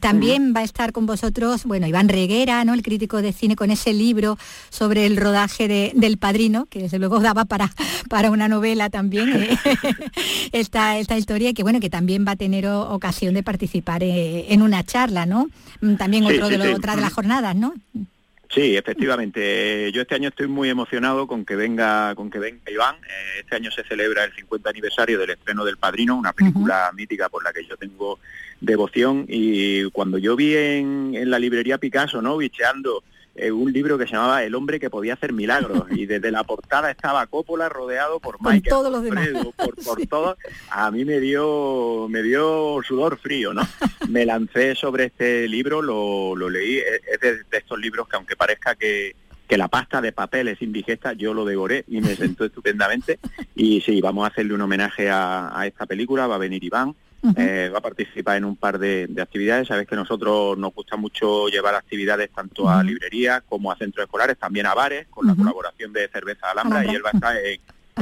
también 0.00 0.52
va 0.54 0.60
a 0.60 0.64
estar 0.64 0.92
con 0.92 1.06
vosotros, 1.06 1.64
bueno, 1.64 1.86
Iván 1.86 2.08
Reguera, 2.08 2.64
¿no? 2.64 2.74
El 2.74 2.82
crítico 2.82 3.22
de 3.22 3.32
cine 3.32 3.56
con 3.56 3.70
ese 3.70 3.85
libro 3.92 4.38
sobre 4.70 5.06
el 5.06 5.16
rodaje 5.16 5.68
de, 5.68 5.92
del 5.94 6.18
Padrino, 6.18 6.66
que 6.66 6.80
desde 6.80 6.98
luego 6.98 7.20
daba 7.20 7.44
para, 7.44 7.70
para 8.08 8.30
una 8.30 8.48
novela 8.48 8.90
también, 8.90 9.32
eh, 9.34 9.58
esta, 10.52 10.98
esta 10.98 11.16
historia, 11.16 11.52
que 11.52 11.62
bueno, 11.62 11.80
que 11.80 11.90
también 11.90 12.24
va 12.26 12.32
a 12.32 12.36
tener 12.36 12.66
ocasión 12.66 13.34
de 13.34 13.42
participar 13.42 14.02
eh, 14.02 14.46
en 14.52 14.62
una 14.62 14.84
charla, 14.84 15.26
¿no? 15.26 15.48
Mm, 15.80 15.96
también 15.96 16.24
otro 16.24 16.48
de 16.48 16.74
otra 16.74 16.96
de 16.96 17.02
las 17.02 17.12
jornadas, 17.12 17.54
¿no? 17.54 17.74
Sí, 18.48 18.76
efectivamente. 18.76 19.90
Yo 19.92 20.02
este 20.02 20.14
año 20.14 20.28
estoy 20.28 20.46
muy 20.46 20.70
emocionado 20.70 21.26
con 21.26 21.44
que 21.44 21.56
venga, 21.56 22.14
con 22.14 22.30
que 22.30 22.38
venga 22.38 22.70
Iván. 22.70 22.96
Eh, 22.96 23.40
este 23.40 23.56
año 23.56 23.70
se 23.70 23.84
celebra 23.84 24.24
el 24.24 24.32
50 24.32 24.70
aniversario 24.70 25.18
del 25.18 25.30
estreno 25.30 25.64
del 25.64 25.76
Padrino, 25.76 26.16
una 26.16 26.32
película 26.32 26.90
mítica 26.94 27.28
por 27.28 27.42
la 27.42 27.52
que 27.52 27.66
yo 27.66 27.76
tengo 27.76 28.18
devoción. 28.60 29.26
Y 29.28 29.90
cuando 29.90 30.18
yo 30.18 30.36
vi 30.36 30.54
en, 30.54 31.12
en 31.14 31.30
la 31.30 31.38
librería 31.38 31.78
Picasso, 31.78 32.22
¿no? 32.22 32.36
Bicheando 32.36 33.02
eh, 33.36 33.52
un 33.52 33.72
libro 33.72 33.98
que 33.98 34.06
se 34.06 34.12
llamaba 34.12 34.42
El 34.42 34.54
hombre 34.54 34.80
que 34.80 34.90
podía 34.90 35.14
hacer 35.14 35.32
milagros 35.32 35.84
y 35.90 36.06
desde 36.06 36.30
la 36.30 36.44
portada 36.44 36.90
estaba 36.90 37.26
Coppola 37.26 37.68
rodeado 37.68 38.20
por 38.20 38.40
Michael 38.40 38.62
todos 38.68 38.92
los 38.92 39.02
demás. 39.02 39.28
por, 39.56 39.74
por 39.84 40.06
todos. 40.06 40.38
A 40.70 40.90
mí 40.90 41.04
me 41.04 41.20
dio 41.20 42.06
me 42.08 42.22
dio 42.22 42.80
sudor 42.86 43.18
frío, 43.18 43.52
¿no? 43.52 43.62
Me 44.08 44.24
lancé 44.24 44.74
sobre 44.74 45.06
este 45.06 45.48
libro, 45.48 45.82
lo, 45.82 46.36
lo 46.36 46.48
leí, 46.48 46.78
es 46.78 47.20
de, 47.20 47.42
estos 47.50 47.78
libros 47.78 48.08
que 48.08 48.16
aunque 48.16 48.36
parezca 48.36 48.74
que 48.74 49.16
que 49.48 49.56
la 49.56 49.68
pasta 49.68 50.00
de 50.00 50.10
papel 50.10 50.48
es 50.48 50.60
indigesta, 50.60 51.12
yo 51.12 51.32
lo 51.32 51.44
devoré 51.44 51.84
y 51.86 52.00
me 52.00 52.16
sentó 52.16 52.44
estupendamente. 52.44 53.20
Y 53.54 53.80
sí, 53.80 54.00
vamos 54.00 54.24
a 54.24 54.28
hacerle 54.28 54.54
un 54.54 54.60
homenaje 54.60 55.08
a, 55.08 55.56
a 55.56 55.66
esta 55.68 55.86
película, 55.86 56.26
va 56.26 56.34
a 56.34 56.38
venir 56.38 56.64
Iván, 56.64 56.96
eh, 57.36 57.70
va 57.72 57.78
a 57.78 57.82
participar 57.82 58.36
en 58.36 58.44
un 58.44 58.56
par 58.56 58.78
de, 58.78 59.08
actividades. 59.20 59.68
Sabes 59.68 59.86
que 59.86 59.96
nosotros 59.96 60.56
nos 60.58 60.74
gusta 60.74 60.96
mucho 60.96 61.48
llevar 61.48 61.74
actividades 61.74 62.30
tanto 62.30 62.68
a 62.68 62.82
librerías 62.82 63.42
como 63.48 63.70
a 63.72 63.76
centros 63.76 64.04
escolares, 64.04 64.38
también 64.38 64.66
a 64.66 64.74
bares, 64.74 65.08
con 65.08 65.26
la 65.26 65.34
colaboración 65.34 65.92
de 65.92 66.08
Cerveza 66.08 66.50
Alhambra, 66.50 66.84
y 66.84 66.94
él 66.94 67.04
va 67.04 67.10
a 67.10 67.16
estar 67.16 67.36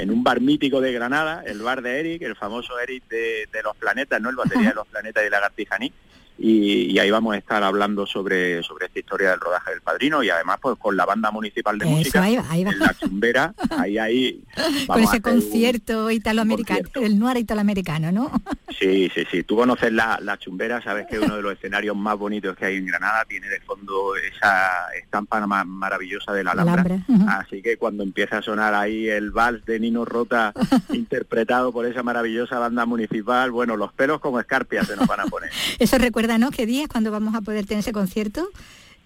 en, 0.01 0.11
un 0.11 0.25
bar 0.25 0.41
mítico 0.41 0.81
de 0.81 0.93
Granada, 0.93 1.43
el 1.47 1.63
bar 1.63 1.81
de 1.81 2.01
Eric, 2.01 2.23
el 2.23 2.37
famoso 2.37 2.79
Eric 2.79 3.09
de, 3.09 3.49
los 3.63 3.77
planetas, 3.77 4.21
¿no? 4.21 4.31
El 4.31 4.37
batería 4.37 4.71
de 4.71 4.75
los 4.75 4.89
planetas 4.89 5.25
y 5.27 5.31
Lagartijaní 5.31 5.93
y, 6.37 6.99
ahí 6.99 7.11
vamos 7.11 7.35
a 7.35 7.39
estar 7.39 7.63
hablando 7.63 8.07
sobre, 8.07 8.63
sobre 8.63 8.87
esta 8.87 8.99
historia 8.99 9.31
del 9.31 9.41
rodaje 9.41 9.71
del 9.71 9.81
padrino 9.83 10.23
y 10.23 10.31
además 10.31 10.59
pues 10.61 10.77
con 10.79 10.97
la 10.97 11.05
banda 11.05 11.31
municipal 11.31 11.79
de 11.79 11.87
música 11.87 12.29
en 12.29 12.79
la 12.79 12.95
chumbera, 12.95 13.55
ahí 13.71 13.99
ahí 13.99 14.45
con 14.87 15.03
ese 15.03 15.21
concierto 15.21 16.11
italoamericano, 16.11 16.89
el 16.97 17.19
noir 17.19 17.39
italoamericano, 17.39 18.13
¿no? 18.13 18.31
Sí, 18.77 19.09
sí, 19.15 19.25
sí. 19.31 19.45
Tú 19.45 19.55
conoces 19.57 19.93
la, 19.93 20.19
la 20.21 20.37
chumbera, 20.37 20.83
sabes 20.83 21.07
que 21.07 21.15
es 21.15 21.23
uno 21.23 21.37
de 21.37 21.43
los 21.43 21.53
escenarios 21.53 21.97
más 21.97 22.19
bonitos 22.19 22.57
que 22.57 22.67
hay 22.67 22.77
en 22.77 22.87
Granada, 22.87 23.25
tiene 23.25 23.49
de 23.49 23.61
fondo 23.61 24.17
esa 24.17 24.89
estampa 25.01 25.47
más 25.47 25.65
maravillosa 25.65 26.33
de 26.33 26.43
la 26.43 26.53
Alhambra. 26.53 26.99
Así 27.29 27.63
que 27.63 27.77
cuando 27.77 28.03
empieza 28.03 28.39
a 28.39 28.43
sonar 28.43 28.75
ahí 28.75 29.09
el 29.09 29.31
vals 29.31 29.65
de 29.65 29.79
Nino 29.79 30.05
Rota 30.05 30.53
interpretado 30.93 31.73
por 31.73 31.87
esa 31.87 32.03
maravillosa 32.03 32.59
banda 32.59 32.85
municipal, 32.85 33.51
bueno, 33.51 33.77
los 33.77 33.93
pelos 33.93 34.21
como 34.21 34.41
escarpias 34.41 34.89
se 34.89 34.97
nos 34.97 35.07
van 35.07 35.21
a 35.21 35.27
poner. 35.27 35.51
Eso 35.79 35.99
recuerda 35.99 36.24
¿no? 36.39 36.51
¿Qué 36.51 36.67
día 36.67 36.87
cuando 36.89 37.11
vamos 37.11 37.35
a 37.35 37.41
poder 37.41 37.67
tener 37.67 37.81
ese 37.81 37.93
concierto? 37.93 38.49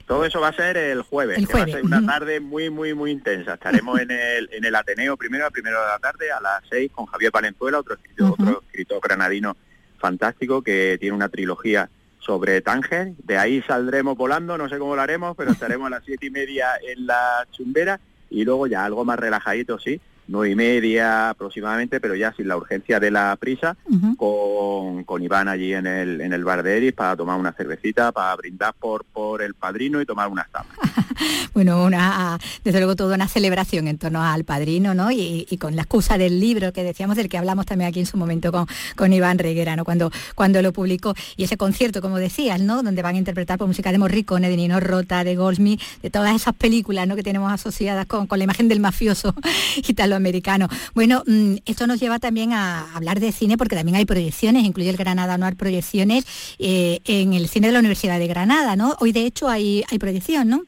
Todo 0.06 0.24
eso 0.24 0.40
va 0.40 0.48
a 0.48 0.52
ser 0.54 0.76
el 0.78 1.02
jueves, 1.02 1.38
va 1.54 1.62
a 1.62 1.66
ser 1.66 1.84
una 1.84 2.04
tarde 2.04 2.40
muy, 2.40 2.70
muy, 2.70 2.94
muy 2.94 3.10
intensa. 3.10 3.54
Estaremos 3.54 4.00
en 4.00 4.10
el, 4.10 4.48
en 4.52 4.64
el 4.64 4.74
Ateneo 4.74 5.18
primero, 5.18 5.44
a 5.44 5.50
primero 5.50 5.78
de 5.80 5.86
la 5.86 5.98
tarde, 5.98 6.32
a 6.32 6.40
las 6.40 6.62
seis, 6.70 6.90
con 6.92 7.04
Javier 7.06 7.30
Valenzuela, 7.30 7.80
otro 7.80 7.94
escritor, 7.94 8.30
otro 8.30 8.62
escritor 8.66 9.00
granadino 9.02 9.56
fantástico 9.98 10.62
que 10.62 10.96
tiene 10.98 11.14
una 11.14 11.28
trilogía 11.28 11.90
sobre 12.20 12.62
Tánger. 12.62 13.12
De 13.18 13.36
ahí 13.36 13.60
saldremos 13.62 14.16
volando, 14.16 14.56
no 14.56 14.68
sé 14.70 14.78
cómo 14.78 14.96
lo 14.96 15.02
haremos, 15.02 15.36
pero 15.36 15.50
estaremos 15.50 15.88
a 15.88 15.90
las 15.90 16.04
siete 16.04 16.26
y 16.26 16.30
media 16.30 16.68
en 16.82 17.06
la 17.06 17.46
chumbera 17.50 18.00
y 18.30 18.44
luego 18.44 18.66
ya 18.66 18.86
algo 18.86 19.04
más 19.04 19.18
relajadito, 19.18 19.78
sí, 19.78 20.00
nueve 20.28 20.50
y 20.50 20.54
media 20.54 21.30
aproximadamente, 21.30 22.00
pero 22.00 22.14
ya 22.14 22.32
sin 22.34 22.48
la 22.48 22.56
urgencia 22.56 23.00
de 23.00 23.10
la 23.10 23.36
prisa, 23.36 23.76
con, 24.16 25.04
con, 25.04 25.22
Iván 25.22 25.48
allí 25.48 25.72
en 25.72 25.86
el, 25.86 26.20
en 26.20 26.32
el 26.32 26.44
bar 26.44 26.62
de 26.62 26.76
Eris 26.76 26.92
para 26.92 27.16
tomar 27.16 27.38
una 27.38 27.52
cervecita, 27.52 28.12
para 28.12 28.36
brindar 28.36 28.74
por, 28.74 29.04
por 29.04 29.42
el 29.42 29.54
padrino 29.54 30.00
y 30.00 30.06
tomar 30.06 30.28
unas 30.28 30.48
tapas. 30.50 30.76
bueno, 31.54 31.82
una, 31.84 32.38
desde 32.62 32.78
luego 32.78 32.94
toda 32.94 33.14
una 33.14 33.26
celebración 33.26 33.88
en 33.88 33.98
torno 33.98 34.22
al 34.22 34.44
padrino, 34.44 34.94
¿no? 34.94 35.10
Y, 35.10 35.46
con 35.58 35.74
la 35.74 35.82
excusa 35.82 36.18
del 36.18 36.38
libro 36.38 36.72
que 36.72 36.84
decíamos, 36.84 37.16
del 37.16 37.28
que 37.28 37.38
hablamos 37.38 37.66
también 37.66 37.88
aquí 37.88 37.98
en 37.98 38.06
su 38.06 38.16
momento 38.16 38.52
con, 38.52 38.66
con 38.94 39.12
Iván 39.12 39.38
Reguera, 39.38 39.74
¿no? 39.74 39.84
Cuando, 39.84 40.12
cuando 40.34 40.62
lo 40.62 40.72
publicó. 40.72 41.14
Y 41.36 41.44
ese 41.44 41.56
concierto, 41.56 42.00
como 42.00 42.18
decías, 42.18 42.60
¿no? 42.60 42.82
Donde 42.82 43.02
van 43.02 43.16
a 43.16 43.18
interpretar 43.18 43.58
por 43.58 43.66
música 43.66 43.90
de 43.90 43.98
Morricone, 43.98 44.48
de 44.48 44.56
Nino 44.56 44.78
Rota, 44.78 45.24
de 45.24 45.34
Goldsmith, 45.34 45.80
de 46.02 46.10
todas 46.10 46.36
esas 46.36 46.54
películas, 46.54 47.08
¿no? 47.08 47.16
Que 47.16 47.22
tenemos 47.22 47.50
asociadas 47.50 48.06
con, 48.06 48.26
con 48.26 48.38
la 48.38 48.44
imagen 48.44 48.68
del 48.68 48.78
mafioso 48.78 49.34
italo 49.88 50.17
americano. 50.18 50.68
Bueno, 50.94 51.22
mm, 51.26 51.56
esto 51.64 51.86
nos 51.86 51.98
lleva 51.98 52.18
también 52.18 52.52
a 52.52 52.94
hablar 52.94 53.20
de 53.20 53.32
cine 53.32 53.56
porque 53.56 53.76
también 53.76 53.96
hay 53.96 54.04
proyecciones, 54.04 54.64
incluye 54.64 54.90
el 54.90 54.96
Granada 54.96 55.34
Anual 55.34 55.56
Proyecciones 55.56 56.26
eh, 56.58 57.00
en 57.06 57.32
el 57.32 57.48
cine 57.48 57.68
de 57.68 57.72
la 57.72 57.78
Universidad 57.78 58.18
de 58.18 58.26
Granada, 58.26 58.76
¿no? 58.76 58.96
Hoy 59.00 59.12
de 59.12 59.24
hecho 59.24 59.48
hay, 59.48 59.84
hay 59.90 59.98
proyección, 59.98 60.48
¿no? 60.48 60.64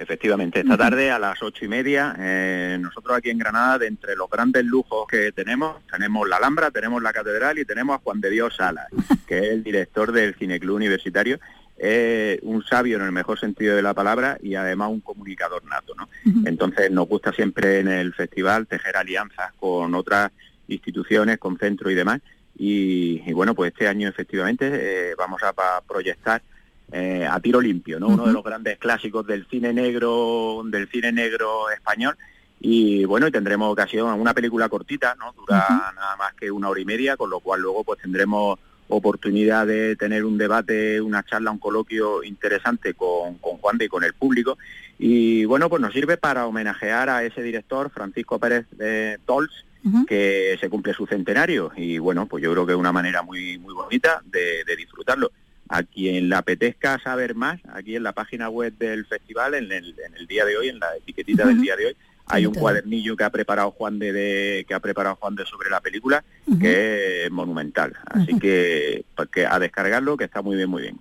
Efectivamente, 0.00 0.60
esta 0.60 0.76
tarde 0.76 1.10
a 1.10 1.18
las 1.18 1.42
ocho 1.42 1.64
y 1.64 1.68
media, 1.68 2.14
eh, 2.20 2.78
nosotros 2.80 3.16
aquí 3.16 3.30
en 3.30 3.38
Granada, 3.38 3.78
de 3.78 3.88
entre 3.88 4.14
los 4.14 4.30
grandes 4.30 4.64
lujos 4.64 5.08
que 5.08 5.32
tenemos, 5.32 5.84
tenemos 5.90 6.28
la 6.28 6.36
Alhambra, 6.36 6.70
tenemos 6.70 7.02
la 7.02 7.12
Catedral 7.12 7.58
y 7.58 7.64
tenemos 7.64 7.96
a 7.96 7.98
Juan 7.98 8.20
de 8.20 8.30
Dios 8.30 8.54
Sala, 8.54 8.86
que 9.26 9.38
es 9.38 9.44
el 9.46 9.64
director 9.64 10.12
del 10.12 10.36
Cineclub 10.36 10.76
Universitario 10.76 11.40
es 11.78 12.40
un 12.42 12.64
sabio 12.64 12.96
en 12.96 13.04
el 13.04 13.12
mejor 13.12 13.38
sentido 13.38 13.76
de 13.76 13.82
la 13.82 13.94
palabra 13.94 14.36
y 14.42 14.56
además 14.56 14.90
un 14.90 15.00
comunicador 15.00 15.64
nato. 15.64 15.94
¿no? 15.94 16.08
Entonces 16.44 16.90
nos 16.90 17.08
gusta 17.08 17.32
siempre 17.32 17.78
en 17.78 17.88
el 17.88 18.12
festival 18.14 18.66
tejer 18.66 18.96
alianzas 18.96 19.52
con 19.58 19.94
otras 19.94 20.32
instituciones, 20.66 21.38
con 21.38 21.56
centros 21.56 21.92
y 21.92 21.94
demás. 21.94 22.20
Y, 22.60 23.32
bueno, 23.32 23.54
pues 23.54 23.72
este 23.72 23.86
año 23.86 24.08
efectivamente 24.08 24.68
eh, 25.10 25.14
vamos 25.16 25.40
a, 25.44 25.54
proyectar 25.86 26.42
eh, 26.90 27.24
a 27.30 27.38
tiro 27.38 27.60
limpio, 27.60 28.00
¿no? 28.00 28.08
Uno 28.08 28.26
de 28.26 28.32
los 28.32 28.42
grandes 28.42 28.78
clásicos 28.78 29.24
del 29.24 29.46
cine 29.46 29.72
negro, 29.72 30.62
del 30.64 30.88
cine 30.88 31.12
negro 31.12 31.70
español. 31.70 32.16
Y 32.60 33.04
bueno, 33.04 33.28
y 33.28 33.30
tendremos 33.30 33.72
ocasión 33.72 34.18
una 34.18 34.34
película 34.34 34.68
cortita, 34.68 35.14
¿no? 35.14 35.32
Dura 35.32 35.92
nada 35.94 36.16
más 36.16 36.34
que 36.34 36.50
una 36.50 36.68
hora 36.68 36.80
y 36.80 36.84
media, 36.84 37.16
con 37.16 37.30
lo 37.30 37.38
cual 37.38 37.60
luego 37.60 37.84
pues 37.84 38.00
tendremos 38.00 38.58
oportunidad 38.88 39.66
de 39.66 39.96
tener 39.96 40.24
un 40.24 40.38
debate, 40.38 41.00
una 41.00 41.22
charla, 41.22 41.50
un 41.50 41.58
coloquio 41.58 42.22
interesante 42.22 42.94
con, 42.94 43.38
con 43.38 43.58
Juan 43.58 43.78
de 43.78 43.86
y 43.86 43.88
con 43.88 44.04
el 44.04 44.14
público. 44.14 44.58
Y 44.98 45.44
bueno, 45.44 45.68
pues 45.68 45.80
nos 45.80 45.92
sirve 45.92 46.16
para 46.16 46.46
homenajear 46.46 47.08
a 47.08 47.22
ese 47.22 47.42
director, 47.42 47.90
Francisco 47.90 48.38
Pérez 48.38 48.66
de 48.72 49.18
Tols, 49.26 49.64
que 50.06 50.56
se 50.60 50.68
cumple 50.68 50.92
su 50.92 51.06
centenario. 51.06 51.70
Y 51.76 51.98
bueno, 51.98 52.26
pues 52.26 52.42
yo 52.42 52.52
creo 52.52 52.66
que 52.66 52.72
es 52.72 52.78
una 52.78 52.92
manera 52.92 53.22
muy, 53.22 53.58
muy 53.58 53.72
bonita 53.74 54.20
de, 54.24 54.64
disfrutarlo. 54.76 55.30
A 55.70 55.82
quien 55.82 56.30
le 56.30 56.34
apetezca 56.34 56.98
saber 56.98 57.34
más, 57.34 57.60
aquí 57.72 57.94
en 57.94 58.02
la 58.02 58.12
página 58.12 58.48
web 58.48 58.72
del 58.78 59.04
festival, 59.04 59.54
en 59.54 59.70
el, 59.70 59.94
en 60.04 60.16
el 60.16 60.26
día 60.26 60.44
de 60.46 60.56
hoy, 60.56 60.68
en 60.68 60.78
la 60.78 60.96
etiquetita 60.96 61.46
del 61.46 61.60
día 61.60 61.76
de 61.76 61.86
hoy, 61.86 61.96
hay 62.28 62.46
un 62.46 62.54
cuadernillo 62.54 63.16
que 63.16 63.24
ha 63.24 63.30
preparado 63.30 63.70
Juan 63.72 63.98
de, 63.98 64.64
que 64.66 64.74
ha 64.74 64.80
preparado 64.80 65.16
Juan 65.16 65.34
de 65.34 65.44
sobre 65.46 65.70
la 65.70 65.80
película 65.80 66.24
que 66.60 67.26
es 67.26 67.30
monumental. 67.30 67.94
Así 68.06 68.38
que, 68.38 69.04
pues 69.14 69.28
a 69.48 69.58
descargarlo 69.58 70.16
que 70.16 70.24
está 70.24 70.40
muy 70.40 70.56
bien, 70.56 70.70
muy 70.70 70.82
bien. 70.82 70.98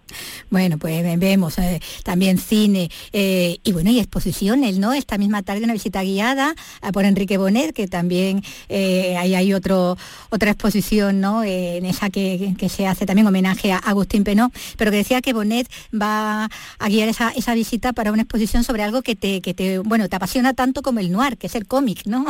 Bueno, 0.49 0.77
pues 0.77 1.19
vemos 1.19 1.57
eh, 1.59 1.79
también 2.03 2.37
cine 2.37 2.89
eh, 3.13 3.57
y 3.63 3.71
bueno, 3.71 3.89
y 3.89 3.99
exposiciones, 3.99 4.77
¿no? 4.77 4.93
Esta 4.93 5.17
misma 5.17 5.43
tarde 5.43 5.63
una 5.63 5.73
visita 5.73 6.03
guiada 6.03 6.53
por 6.93 7.05
Enrique 7.05 7.37
Bonet, 7.37 7.73
que 7.73 7.87
también 7.87 8.43
eh, 8.69 9.15
ahí 9.17 9.35
hay 9.35 9.53
otro, 9.53 9.97
otra 10.29 10.51
exposición, 10.51 11.21
¿no? 11.21 11.43
en 11.43 11.85
esa 11.85 12.09
que, 12.09 12.55
se 12.69 12.87
hace 12.87 13.05
también 13.05 13.27
homenaje 13.27 13.71
a 13.71 13.77
Agustín 13.77 14.23
Penó, 14.23 14.51
pero 14.77 14.91
que 14.91 14.97
decía 14.97 15.21
que 15.21 15.33
Bonet 15.33 15.67
va 15.93 16.49
a 16.79 16.89
guiar 16.89 17.07
esa, 17.07 17.31
esa 17.31 17.53
visita 17.53 17.93
para 17.93 18.11
una 18.11 18.23
exposición 18.23 18.63
sobre 18.63 18.83
algo 18.83 19.01
que 19.01 19.15
te, 19.15 19.41
que 19.41 19.53
te, 19.53 19.79
bueno, 19.79 20.09
te 20.09 20.15
apasiona 20.15 20.53
tanto 20.53 20.81
como 20.81 20.99
el 20.99 21.11
que 21.37 21.47
es 21.47 21.55
el 21.55 21.67
cómic, 21.67 22.05
¿no? 22.05 22.25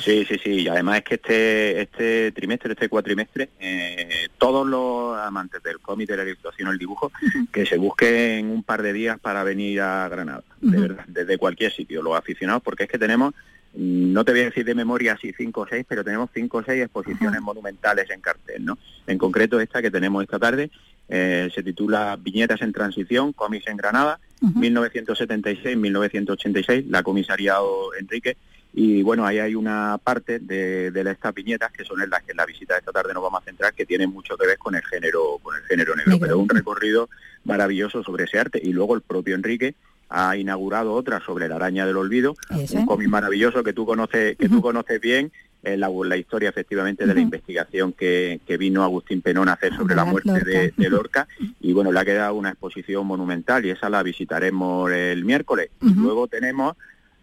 Sí, 0.00 0.24
sí, 0.24 0.38
sí. 0.42 0.50
Y 0.62 0.68
además 0.68 0.98
es 0.98 1.04
que 1.04 1.14
este 1.16 1.82
este 1.82 2.32
trimestre, 2.32 2.72
este 2.72 2.88
cuatrimestre, 2.88 3.50
eh, 3.60 4.28
todos 4.38 4.66
los 4.66 5.18
amantes 5.18 5.62
del 5.62 5.80
cómic, 5.80 6.08
de 6.08 6.16
la 6.16 6.22
ilustración, 6.24 6.68
el 6.70 6.78
dibujo, 6.78 7.12
que 7.52 7.66
se 7.66 7.76
busquen 7.76 8.50
un 8.50 8.62
par 8.62 8.82
de 8.82 8.92
días 8.92 9.18
para 9.20 9.44
venir 9.44 9.80
a 9.80 10.08
Granada, 10.08 10.44
de 10.60 10.80
verdad, 10.80 11.04
desde 11.06 11.38
cualquier 11.38 11.72
sitio, 11.72 12.02
los 12.02 12.16
aficionados, 12.16 12.62
porque 12.62 12.84
es 12.84 12.90
que 12.90 12.98
tenemos, 12.98 13.34
no 13.74 14.24
te 14.24 14.32
voy 14.32 14.40
a 14.42 14.44
decir 14.44 14.64
de 14.64 14.74
memoria 14.74 15.18
si 15.20 15.32
cinco 15.32 15.62
o 15.62 15.66
seis, 15.66 15.84
pero 15.86 16.02
tenemos 16.02 16.30
cinco 16.32 16.58
o 16.58 16.64
seis 16.64 16.82
exposiciones 16.82 17.40
monumentales 17.42 18.08
en 18.10 18.20
cartel, 18.20 18.64
¿no? 18.64 18.78
En 19.06 19.18
concreto 19.18 19.60
esta 19.60 19.82
que 19.82 19.90
tenemos 19.90 20.22
esta 20.22 20.38
tarde, 20.38 20.70
eh, 21.08 21.50
se 21.54 21.62
titula 21.62 22.16
Viñetas 22.18 22.62
en 22.62 22.72
Transición, 22.72 23.32
cómics 23.32 23.66
en 23.66 23.76
Granada, 23.76 24.18
1976-1986, 24.42 26.86
la 26.88 27.02
comisariado 27.02 27.94
Enrique, 27.98 28.36
y 28.74 29.02
bueno, 29.02 29.26
ahí 29.26 29.38
hay 29.38 29.54
una 29.54 29.98
parte 30.02 30.38
de, 30.38 30.90
de 30.90 31.10
estas 31.10 31.34
viñetas 31.34 31.70
que 31.72 31.84
son 31.84 32.00
en 32.00 32.08
las 32.08 32.22
que 32.22 32.30
en 32.30 32.38
la 32.38 32.46
visita 32.46 32.74
de 32.74 32.80
esta 32.80 32.92
tarde 32.92 33.12
nos 33.12 33.22
vamos 33.22 33.42
a 33.42 33.44
centrar, 33.44 33.74
que 33.74 33.84
tienen 33.84 34.10
mucho 34.10 34.36
que 34.36 34.46
ver 34.46 34.58
con 34.58 34.74
el 34.74 34.82
género, 34.84 35.38
con 35.42 35.54
el 35.54 35.62
género 35.64 35.94
negro, 35.94 36.18
pero 36.18 36.38
un 36.38 36.48
recorrido 36.48 37.10
maravilloso 37.44 38.02
sobre 38.02 38.24
ese 38.24 38.38
arte. 38.38 38.60
Y 38.62 38.72
luego 38.72 38.94
el 38.94 39.02
propio 39.02 39.34
Enrique 39.34 39.74
ha 40.08 40.36
inaugurado 40.36 40.94
otra 40.94 41.20
sobre 41.20 41.48
la 41.48 41.56
araña 41.56 41.86
del 41.86 41.98
olvido, 41.98 42.34
un 42.50 42.86
cómic 42.86 43.08
maravilloso 43.08 43.62
que 43.62 43.74
tú 43.74 43.84
conoces, 43.84 44.36
que 44.36 44.48
tú 44.48 44.62
conoces 44.62 45.00
bien 45.00 45.32
eh, 45.64 45.76
la, 45.76 46.16
historia 46.16 46.48
efectivamente 46.48 47.06
de 47.06 47.14
la 47.14 47.20
investigación 47.20 47.92
que, 47.92 48.40
vino 48.58 48.82
Agustín 48.82 49.22
Penón 49.22 49.48
a 49.48 49.52
hacer 49.52 49.72
sobre 49.76 49.94
la 49.94 50.04
muerte 50.04 50.72
de, 50.76 50.90
Lorca. 50.90 51.28
y 51.60 51.72
bueno, 51.72 51.92
le 51.92 52.00
ha 52.00 52.04
quedado 52.04 52.34
una 52.34 52.50
exposición 52.50 53.06
monumental 53.06 53.64
y 53.64 53.70
esa 53.70 53.88
la 53.88 54.02
visitaremos 54.02 54.90
el 54.90 55.24
miércoles. 55.24 55.70
y 55.80 55.94
Luego 55.94 56.26
tenemos 56.26 56.76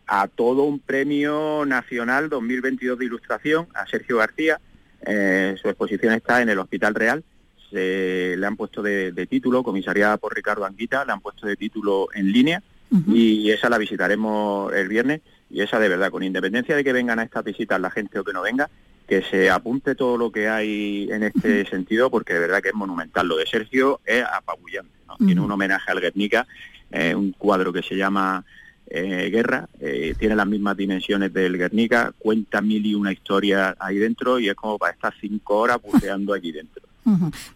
a 0.08 0.28
todo 0.28 0.64
un 0.64 0.80
premio 0.80 1.66
nacional 1.66 2.30
2022 2.30 2.98
de 2.98 3.06
ilustración 3.06 3.68
a 3.76 3.86
Sergio 3.88 4.18
García. 4.18 4.60
Eh, 5.06 5.56
su 5.62 5.68
exposición 5.68 6.14
está 6.14 6.42
en 6.42 6.48
el 6.48 6.60
Hospital 6.60 6.96
Real. 6.96 7.24
Se, 7.70 8.36
le 8.38 8.48
han 8.48 8.56
puesto 8.56 8.82
de, 8.82 9.12
título, 9.30 9.64
comisariada 9.64 10.18
por 10.18 10.34
Ricardo 10.34 10.66
Anguita, 10.66 11.04
le 11.04 11.12
han 11.12 11.20
puesto 11.20 11.46
de 11.46 11.56
título 11.56 12.08
en 12.14 12.32
línea. 12.32 12.64
Y 13.08 13.52
esa 13.52 13.70
la 13.70 13.78
visitaremos 13.78 14.74
el 14.74 14.88
viernes 14.88 15.22
y 15.50 15.62
esa 15.62 15.80
de 15.80 15.90
verdad, 15.90 16.12
con 16.12 16.24
independencia 16.24 16.76
de 16.76 16.84
que 16.84 16.94
vengan 16.94 17.20
a 17.20 17.24
estas 17.24 17.44
visitas 17.44 17.80
la 17.80 17.92
gente 17.92 18.20
o 18.20 18.24
que 18.24 18.34
no 18.34 18.42
venga, 18.42 18.70
que 19.08 19.24
se 19.24 19.50
apunte 19.50 19.96
todo 19.96 20.18
lo 20.18 20.32
que 20.32 20.48
hay 20.48 21.08
en 21.12 21.24
este 21.24 21.66
sentido, 21.66 22.12
porque 22.12 22.34
de 22.34 22.40
verdad 22.40 22.62
que 22.62 22.70
es 22.70 22.76
monumental. 22.76 23.28
Lo 23.28 23.38
de 23.38 23.48
Sergio 23.48 24.00
es 24.06 24.24
apabullante, 24.24 24.92
Tiene 25.18 25.42
un 25.42 25.52
homenaje 25.52 25.92
al 25.92 26.00
Guernica, 26.00 26.46
eh, 26.92 27.16
un 27.16 27.32
cuadro 27.32 27.74
que 27.74 27.82
se 27.82 27.96
llama 27.96 28.46
eh, 28.86 29.30
Guerra, 29.32 29.68
eh, 29.80 30.16
tiene 30.18 30.36
las 30.36 30.48
mismas 30.48 30.76
dimensiones 30.76 31.32
del 31.34 31.58
Guernica, 31.58 32.14
cuenta 32.18 32.62
mil 32.62 32.86
y 32.86 32.96
una 32.96 33.12
historias 33.12 33.76
ahí 33.80 33.98
dentro 33.98 34.40
y 34.40 34.50
es 34.50 34.56
como 34.56 34.78
para 34.78 34.94
estar 34.94 35.14
cinco 35.20 35.58
horas 35.58 35.80
buceando 35.84 36.34
aquí 36.34 36.52
dentro. 36.52 36.89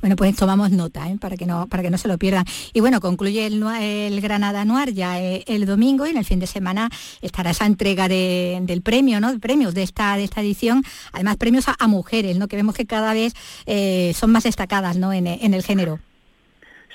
Bueno, 0.02 0.16
pues 0.16 0.36
tomamos 0.36 0.72
nota 0.72 1.10
¿eh? 1.10 1.18
para, 1.20 1.38
que 1.38 1.46
no, 1.46 1.68
para 1.68 1.84
que 1.84 1.90
no 1.90 1.98
se 1.98 2.08
lo 2.08 2.18
pierdan. 2.18 2.46
Y 2.74 2.80
bueno, 2.80 3.00
concluye 3.02 3.46
el, 3.46 4.22
Granada 4.22 4.66
Noir 4.66 4.94
ya 4.94 5.22
eh, 5.22 5.44
el 5.48 5.66
domingo 5.66 6.06
y 6.08 6.12
en 6.12 6.18
el 6.18 6.26
fin 6.26 6.40
de 6.40 6.48
semana 6.48 6.90
estará 7.22 7.52
esa 7.52 7.66
entrega 7.66 8.08
del 8.08 8.82
premio, 8.82 9.20
¿no? 9.20 9.38
Premios 9.40 9.74
de 9.74 9.84
esta, 9.84 10.16
de 10.18 10.24
esta 10.24 10.42
edición, 10.42 10.84
además 11.12 11.38
premios 11.38 11.66
a, 11.68 11.88
mujeres, 11.88 12.38
¿no? 12.38 12.48
Que 12.48 12.56
vemos 12.56 12.76
que 12.76 12.86
cada 12.86 13.14
vez 13.14 13.34
eh, 13.66 14.14
son 14.16 14.32
más 14.32 14.44
destacadas, 14.44 14.98
¿no? 14.98 15.14
En, 15.14 15.28
el 15.28 15.64
género. 15.64 16.00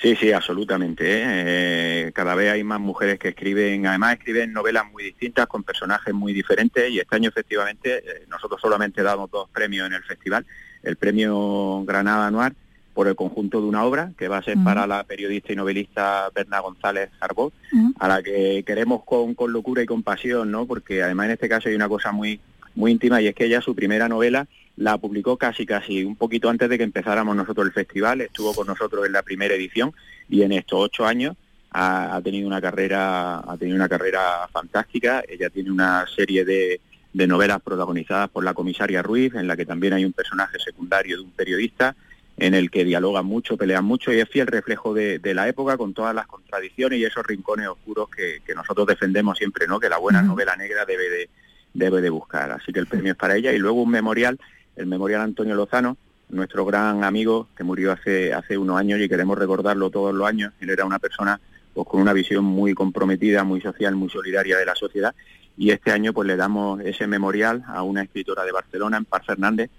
Sí, 0.01 0.17
sí, 0.17 0.33
absolutamente. 0.33 2.13
cada 2.15 2.35
vez 2.35 2.53
hay 2.53 2.65
más 2.65 2.81
mujeres 2.81 3.19
que 3.19 3.29
escriben, 3.29 3.87
además 3.87 4.15
escriben 4.15 4.53
novelas 4.53 4.85
muy 4.91 5.05
distintas 5.05 5.47
con 5.47 5.63
personajes 5.63 6.15
muy 6.15 6.33
diferentes 6.33 6.91
y 6.91 6.99
este 6.99 7.17
año 7.17 7.29
efectivamente 7.29 8.03
nosotros 8.29 8.61
solamente 8.61 9.03
damos 9.03 9.31
dos 9.31 9.49
premios 9.51 9.87
en 9.87 9.95
el 9.95 10.03
festival 10.03 10.47
el 10.89 10.97
premio 10.97 11.85
Granada 11.85 12.27
Anual 12.27 12.55
por 12.95 13.07
el 13.07 13.15
conjunto 13.15 13.61
de 13.61 13.67
una 13.69 13.85
obra 13.85 14.11
que 14.19 14.27
va 14.27 14.39
a 14.39 14.43
ser 14.43 14.57
para 14.65 14.87
la 14.87 15.05
periodista 15.05 15.53
y 15.53 15.57
novelista 15.57 16.31
Berna 16.35 16.59
González 16.59 17.11
Arbó, 17.21 17.53
a 18.01 18.09
la 18.09 18.23
que 18.23 18.65
queremos 18.67 19.05
con, 19.05 19.35
con, 19.35 19.53
locura 19.53 19.83
y 19.83 19.87
con 19.87 20.03
pasión, 20.03 20.51
¿no? 20.51 20.67
Porque 20.67 21.03
además 21.03 21.27
en 21.27 21.33
este 21.33 21.49
caso 21.49 21.69
hay 21.69 21.77
una 21.77 21.89
cosa 21.89 22.11
muy 22.11 22.41
muy 22.75 22.93
íntima 22.93 23.21
y 23.21 23.27
es 23.27 23.35
que 23.35 23.45
ella 23.45 23.61
su 23.61 23.75
primera 23.75 24.09
novela 24.09 24.47
la 24.77 24.99
publicó 24.99 25.37
casi 25.37 25.67
casi 25.67 26.05
un 26.05 26.17
poquito 26.17 26.49
antes 26.49 26.69
de 26.69 26.79
que 26.79 26.85
empezáramos 26.85 27.37
nosotros 27.37 27.67
el 27.67 27.73
festival, 27.73 28.21
estuvo 28.21 28.55
con 28.55 28.67
nosotros 28.67 29.07
en 29.07 29.13
la 29.13 29.23
primera 29.23 29.55
edición 29.55 29.93
y 30.29 30.43
en 30.43 30.53
estos 30.53 30.81
ocho 30.81 31.07
años 31.07 31.37
ha, 31.71 32.17
ha 32.17 32.21
tenido 32.23 32.47
una 32.47 32.61
carrera 32.61 33.39
ha 33.39 33.57
tenido 33.59 33.77
una 33.77 33.89
carrera 33.89 34.49
fantástica. 34.51 35.23
Ella 35.29 35.51
tiene 35.51 35.71
una 35.71 36.05
serie 36.17 36.45
de 36.45 36.81
de 37.19 37.27
novelas 37.27 37.61
protagonizadas 37.61 38.31
por 38.31 38.45
la 38.45 38.55
comisaria 38.55 39.03
Ruiz, 39.03 39.35
en 39.35 39.49
la 39.49 39.57
que 39.57 39.67
también 39.67 39.93
hay 39.93 40.05
un 40.05 40.13
personaje 40.13 40.57
secundario 40.61 41.17
de 41.17 41.25
un 41.25 41.33
periodista, 41.33 41.97
en 42.37 42.55
el 42.55 42.71
que 42.71 42.85
dialogan 42.85 43.27
mucho, 43.27 43.57
pelean 43.57 43.85
mucho 43.85 44.13
y 44.13 44.21
es 44.21 44.29
fiel 44.29 44.47
reflejo 44.47 44.95
de, 44.95 45.21
la 45.35 45.49
época 45.49 45.77
con 45.77 45.93
todas 45.95 46.15
las 46.15 46.29
contradicciones 46.29 47.01
y 47.01 47.05
esos 47.05 47.27
rincones 47.27 47.67
oscuros 47.67 48.09
que, 48.09 48.41
nosotros 48.55 48.87
defendemos 48.87 49.37
siempre, 49.37 49.67
¿no? 49.67 49.81
Que 49.81 49.89
la 49.89 49.99
buena 49.99 50.23
novela 50.23 50.55
negra 50.55 50.85
debe 50.85 51.11
de, 51.11 51.29
debe 51.75 52.01
de 52.01 52.09
buscar. 52.09 52.53
Así 52.53 52.73
que 52.73 52.79
el 52.79 52.87
premio 52.87 53.11
es 53.11 53.19
para 53.19 53.35
ella 53.35 53.53
y 53.53 53.59
luego 53.59 53.83
un 53.83 53.91
memorial, 53.91 54.39
el 54.77 54.87
memorial 54.87 55.23
Antonio 55.23 55.57
Lozano, 55.57 55.97
nuestro 56.29 56.65
gran 56.65 57.03
amigo 57.03 57.49
que 57.57 57.65
murió 57.65 57.91
hace, 57.91 58.33
hace 58.33 58.57
unos 58.57 58.79
años 58.79 59.01
y 59.01 59.09
queremos 59.09 59.37
recordarlo 59.37 59.91
todos 59.91 60.15
los 60.15 60.29
años. 60.29 60.53
Él 60.61 60.71
era 60.71 60.85
una 60.85 61.01
persona 61.01 61.41
pues, 61.75 61.85
con 61.89 62.01
una 62.01 62.13
visión 62.13 62.45
muy 62.45 62.75
comprometida, 62.75 63.43
muy 63.43 63.61
social, 63.61 63.97
muy 63.97 64.09
solidaria 64.09 64.57
de 64.57 64.67
la 64.67 64.77
sociedad 64.77 65.13
y 65.59 65.73
este 65.73 65.91
año 65.91 66.13
pues 66.13 66.29
le 66.29 66.37
damos 66.37 66.81
ese 66.81 67.07
memorial 67.09 67.65
a 67.67 67.83
una 67.83 68.03
escritora 68.03 68.45
de 68.45 68.53
Barcelona, 68.53 68.97
Empar 68.97 69.25
Fernández, 69.25 69.71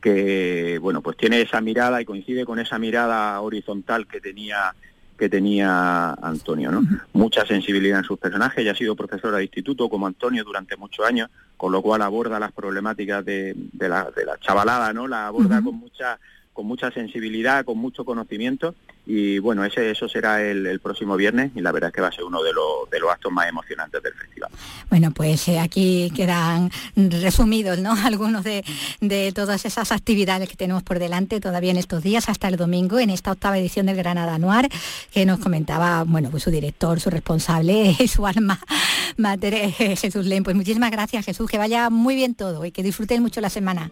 que 0.00 0.78
bueno 0.80 1.02
pues 1.02 1.16
tiene 1.16 1.42
esa 1.42 1.60
mirada 1.60 2.00
y 2.00 2.06
coincide 2.06 2.46
con 2.46 2.58
esa 2.58 2.78
mirada 2.78 3.38
horizontal 3.40 4.06
que 4.06 4.20
tenía 4.20 4.74
que 5.18 5.28
tenía 5.28 6.12
Antonio, 6.12 6.70
¿no? 6.70 6.82
Mucha 7.14 7.46
sensibilidad 7.46 8.00
en 8.00 8.04
sus 8.04 8.18
personajes, 8.18 8.58
ella 8.58 8.72
ha 8.72 8.76
sido 8.76 8.96
profesora 8.96 9.38
de 9.38 9.44
instituto 9.44 9.88
como 9.88 10.06
Antonio 10.06 10.44
durante 10.44 10.76
muchos 10.76 11.06
años, 11.06 11.30
con 11.56 11.72
lo 11.72 11.80
cual 11.80 12.02
aborda 12.02 12.38
las 12.38 12.52
problemáticas 12.52 13.24
de, 13.24 13.56
la, 13.78 14.10
de 14.14 14.24
la 14.26 14.38
chavalada, 14.38 14.92
¿no? 14.92 15.08
La 15.08 15.28
aborda 15.28 15.62
con 15.62 15.76
mucha 15.76 16.18
con 16.52 16.66
mucha 16.66 16.90
sensibilidad, 16.90 17.66
con 17.66 17.76
mucho 17.76 18.06
conocimiento 18.06 18.74
y 19.06 19.38
bueno, 19.38 19.64
ese, 19.64 19.90
eso 19.90 20.08
será 20.08 20.42
el, 20.42 20.80
próximo 20.80 21.16
viernes 21.16 21.52
y 21.54 21.60
la 21.60 21.70
verdad 21.70 21.88
es 21.88 21.94
que 21.94 22.00
va 22.00 22.08
a 22.08 22.12
ser 22.12 22.24
uno 22.24 22.42
de, 22.42 22.52
los, 22.52 22.90
de 22.90 22.98
los 22.98 23.10
actos 23.10 23.32
más 23.32 23.48
emocionantes 23.48 24.02
del 24.02 24.12
festival. 24.14 24.50
Bueno, 24.90 25.12
pues 25.12 25.46
eh, 25.48 25.60
aquí 25.60 26.10
quedan 26.14 26.70
resumidos 26.96 27.78
¿no? 27.78 27.92
algunos 28.04 28.42
de, 28.44 28.64
todas 29.32 29.64
esas 29.64 29.92
actividades 29.92 30.48
que 30.48 30.56
tenemos 30.56 30.82
por 30.82 30.98
delante 30.98 31.40
todavía 31.40 31.70
en 31.70 31.76
estos 31.76 32.02
días 32.02 32.28
hasta 32.28 32.48
el 32.48 32.56
domingo 32.56 32.98
en 32.98 33.10
esta 33.10 33.30
octava 33.30 33.58
edición 33.58 33.86
del 33.86 33.96
Granada 33.96 34.38
Noir 34.38 34.68
que 35.12 35.24
nos 35.24 35.38
comentaba 35.38 36.04
bueno, 36.04 36.30
pues 36.30 36.42
su 36.42 36.50
director, 36.50 36.98
su 37.00 37.10
responsable, 37.10 37.94
su 38.08 38.26
alma 38.26 38.58
mater, 39.16 39.54
eh, 39.54 39.96
Jesús 39.96 40.26
Len. 40.26 40.42
Pues 40.42 40.56
muchísimas 40.56 40.90
gracias 40.90 41.24
Jesús, 41.24 41.48
que 41.48 41.58
vaya 41.58 41.90
muy 41.90 42.16
bien 42.16 42.34
todo 42.34 42.64
y 42.64 42.72
que 42.72 42.82
disfruten 42.82 43.22
mucho 43.22 43.40
la 43.40 43.50
semana. 43.50 43.90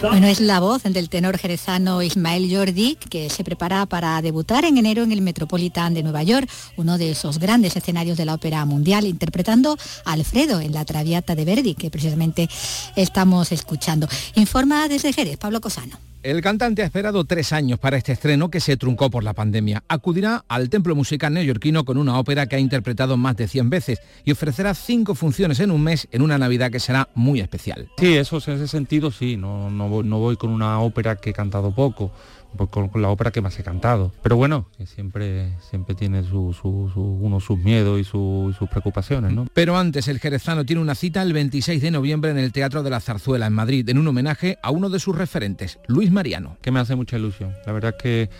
Bueno, 0.00 0.28
es 0.28 0.40
la 0.40 0.60
voz 0.60 0.84
del 0.84 1.08
tenor 1.08 1.38
jerezano 1.38 2.02
Ismael 2.02 2.48
Jordi, 2.54 2.96
que 3.10 3.28
se 3.30 3.42
prepara 3.42 3.84
para 3.86 4.22
debutar 4.22 4.64
en 4.64 4.78
enero 4.78 5.02
en 5.02 5.10
el 5.10 5.22
Metropolitan 5.22 5.92
de 5.92 6.04
Nueva 6.04 6.22
York, 6.22 6.48
uno 6.76 6.98
de 6.98 7.10
esos 7.10 7.40
grandes 7.40 7.74
escenarios 7.74 8.16
de 8.16 8.24
la 8.24 8.34
ópera 8.34 8.64
mundial, 8.64 9.06
interpretando 9.06 9.76
a 10.04 10.12
Alfredo 10.12 10.60
en 10.60 10.72
la 10.72 10.84
Traviata 10.84 11.34
de 11.34 11.44
Verdi, 11.44 11.74
que 11.74 11.90
precisamente 11.90 12.48
estamos 12.94 13.50
escuchando. 13.50 14.08
Informa 14.36 14.86
desde 14.86 15.12
Jerez, 15.12 15.36
Pablo 15.36 15.60
Cosano. 15.60 15.98
El 16.24 16.42
cantante 16.42 16.82
ha 16.82 16.84
esperado 16.84 17.24
tres 17.24 17.52
años 17.52 17.78
para 17.78 17.96
este 17.96 18.10
estreno 18.10 18.50
que 18.50 18.58
se 18.58 18.76
truncó 18.76 19.08
por 19.08 19.22
la 19.22 19.34
pandemia. 19.34 19.84
Acudirá 19.86 20.44
al 20.48 20.68
Templo 20.68 20.96
Musical 20.96 21.32
Neoyorquino 21.32 21.84
con 21.84 21.96
una 21.96 22.18
ópera 22.18 22.46
que 22.46 22.56
ha 22.56 22.58
interpretado 22.58 23.16
más 23.16 23.36
de 23.36 23.46
100 23.46 23.70
veces 23.70 24.00
y 24.24 24.32
ofrecerá 24.32 24.74
cinco 24.74 25.14
funciones 25.14 25.60
en 25.60 25.70
un 25.70 25.80
mes 25.80 26.08
en 26.10 26.22
una 26.22 26.36
Navidad 26.36 26.72
que 26.72 26.80
será 26.80 27.08
muy 27.14 27.38
especial. 27.38 27.88
Sí, 27.98 28.16
eso 28.16 28.42
en 28.48 28.54
ese 28.56 28.66
sentido 28.66 29.12
sí, 29.12 29.36
no, 29.36 29.70
no 29.70 29.87
voy 29.88 30.36
con 30.36 30.50
una 30.50 30.80
ópera 30.80 31.16
que 31.16 31.30
he 31.30 31.32
cantado 31.32 31.72
poco 31.72 32.12
pues, 32.56 32.70
con, 32.70 32.90
la 33.00 33.08
ópera 33.10 33.30
que 33.30 33.40
más 33.40 33.58
he 33.58 33.62
cantado. 33.62 34.12
Pero 34.22 34.36
bueno, 34.36 34.68
que 34.76 34.86
siempre, 34.86 35.52
siempre 35.60 35.94
tiene 35.94 36.22
su, 36.22 36.54
uno 36.94 37.40
sus 37.40 37.58
miedos 37.58 38.00
y 38.00 38.04
sus 38.04 38.56
preocupaciones, 38.70 39.32
¿no? 39.32 39.46
Pero 39.52 39.76
antes, 39.76 40.08
el 40.08 40.18
jerezano 40.18 40.64
tiene 40.64 40.82
una 40.82 40.94
cita 40.94 41.22
el 41.22 41.32
26 41.32 41.82
de 41.82 41.90
noviembre 41.90 42.30
en 42.30 42.38
el 42.38 42.52
Teatro 42.52 42.82
de 42.82 42.90
la 42.90 43.00
Zarzuela, 43.00 43.46
en 43.46 43.52
Madrid, 43.52 43.88
en 43.88 43.98
un 43.98 44.08
homenaje 44.08 44.58
a 44.62 44.70
uno 44.70 44.88
de 44.90 44.98
sus 44.98 45.16
referentes, 45.16 45.78
Luis 45.86 46.10
Mariano. 46.10 46.56
Que 46.62 46.70
me 46.70 46.80
hace 46.80 46.96
mucha 46.96 47.16
ilusión. 47.16 47.54
La 47.66 47.72
verdad 47.72 47.96
que 47.96 48.30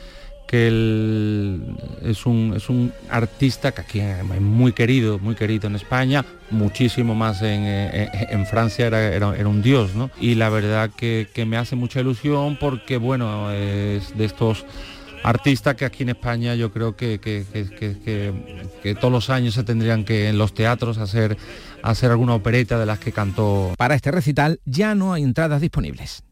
que 0.49 0.67
él 0.67 1.77
es 2.03 2.25
un, 2.25 2.55
es 2.57 2.71
un 2.71 2.91
artista 3.11 3.73
que 3.73 3.83
aquí 3.83 4.01
es 4.01 4.41
muy 4.41 4.73
querido, 4.73 5.19
muy 5.19 5.35
querido 5.35 5.69
en 5.69 5.77
España, 5.77 6.25
muchísimo 6.51 7.15
más 7.15 7.43
en, 7.43 7.65
en, 7.67 8.47
Francia 8.47 8.87
era, 8.87 9.15
era, 9.15 9.29
un 9.47 9.61
dios, 9.61 9.95
¿no? 9.95 10.11
Y 10.19 10.37
la 10.37 10.49
verdad 10.49 10.91
que, 10.97 11.29
me 11.47 11.59
hace 11.59 11.77
mucha 11.77 12.01
ilusión 12.01 12.57
porque, 12.59 12.97
bueno, 12.97 13.53
es 13.53 14.17
de 14.17 14.25
estos 14.25 14.65
artistas 15.23 15.75
que 15.75 15.85
aquí 15.85 16.05
en 16.05 16.11
España 16.11 16.55
yo 16.55 16.73
creo 16.73 16.97
que, 16.97 17.21
que, 17.21 18.95
todos 18.95 19.13
los 19.13 19.29
años 19.29 19.53
se 19.53 19.65
tendrían 19.65 20.05
que 20.05 20.31
en 20.31 20.39
los 20.39 20.55
teatros 20.55 20.97
hacer, 20.97 21.37
hacer 21.83 22.11
alguna 22.11 22.35
opereta 22.35 22.79
de 22.79 22.87
las 22.87 22.99
que 22.99 23.13
cantó. 23.13 23.75
Para 23.77 23.95
este 23.95 24.11
recital 24.11 24.61
ya 24.65 24.95
no 24.95 25.13
hay 25.13 25.25
entradas 25.25 25.61
disponibles. 25.61 26.23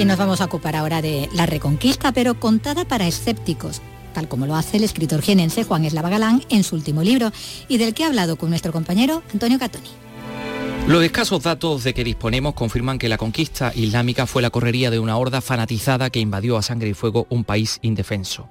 Y 0.00 0.06
nos 0.06 0.16
vamos 0.16 0.40
a 0.40 0.46
ocupar 0.46 0.76
ahora 0.76 1.02
de 1.02 1.28
la 1.34 1.44
reconquista, 1.44 2.10
pero 2.10 2.40
contada 2.40 2.86
para 2.86 3.06
escépticos, 3.06 3.82
tal 4.14 4.28
como 4.28 4.46
lo 4.46 4.56
hace 4.56 4.78
el 4.78 4.84
escritor 4.84 5.20
jienense 5.20 5.62
Juan 5.62 5.84
Eslava 5.84 6.08
Galán 6.08 6.42
en 6.48 6.64
su 6.64 6.74
último 6.74 7.02
libro, 7.02 7.32
y 7.68 7.76
del 7.76 7.92
que 7.92 8.04
ha 8.04 8.06
hablado 8.06 8.36
con 8.36 8.48
nuestro 8.48 8.72
compañero 8.72 9.22
Antonio 9.30 9.58
Catoni. 9.58 9.90
Los 10.88 11.04
escasos 11.04 11.42
datos 11.42 11.84
de 11.84 11.92
que 11.92 12.02
disponemos 12.02 12.54
confirman 12.54 12.98
que 12.98 13.10
la 13.10 13.18
conquista 13.18 13.72
islámica 13.74 14.26
fue 14.26 14.40
la 14.40 14.48
correría 14.48 14.90
de 14.90 14.98
una 14.98 15.18
horda 15.18 15.42
fanatizada 15.42 16.08
que 16.08 16.20
invadió 16.20 16.56
a 16.56 16.62
sangre 16.62 16.88
y 16.88 16.94
fuego 16.94 17.26
un 17.28 17.44
país 17.44 17.78
indefenso. 17.82 18.48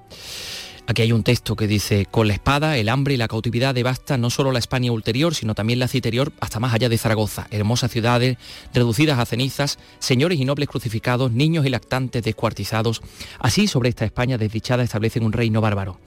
Aquí 0.89 1.03
hay 1.03 1.11
un 1.11 1.21
texto 1.21 1.55
que 1.55 1.67
dice, 1.67 2.07
con 2.09 2.27
la 2.27 2.33
espada, 2.33 2.75
el 2.75 2.89
hambre 2.89 3.13
y 3.13 3.17
la 3.17 3.27
cautividad 3.27 3.75
devastan 3.75 4.21
no 4.21 4.31
solo 4.31 4.51
la 4.51 4.57
España 4.57 4.91
ulterior, 4.91 5.35
sino 5.35 5.53
también 5.53 5.77
la 5.77 5.87
citerior 5.87 6.33
hasta 6.39 6.59
más 6.59 6.73
allá 6.73 6.89
de 6.89 6.97
Zaragoza. 6.97 7.45
Hermosas 7.51 7.91
ciudades 7.91 8.37
reducidas 8.73 9.19
a 9.19 9.27
cenizas, 9.27 9.77
señores 9.99 10.39
y 10.39 10.45
nobles 10.45 10.67
crucificados, 10.67 11.31
niños 11.31 11.67
y 11.67 11.69
lactantes 11.69 12.23
descuartizados. 12.23 13.03
Así 13.37 13.67
sobre 13.67 13.89
esta 13.89 14.03
España 14.03 14.39
desdichada 14.39 14.81
establecen 14.81 15.21
un 15.21 15.31
reino 15.31 15.61
bárbaro. 15.61 15.99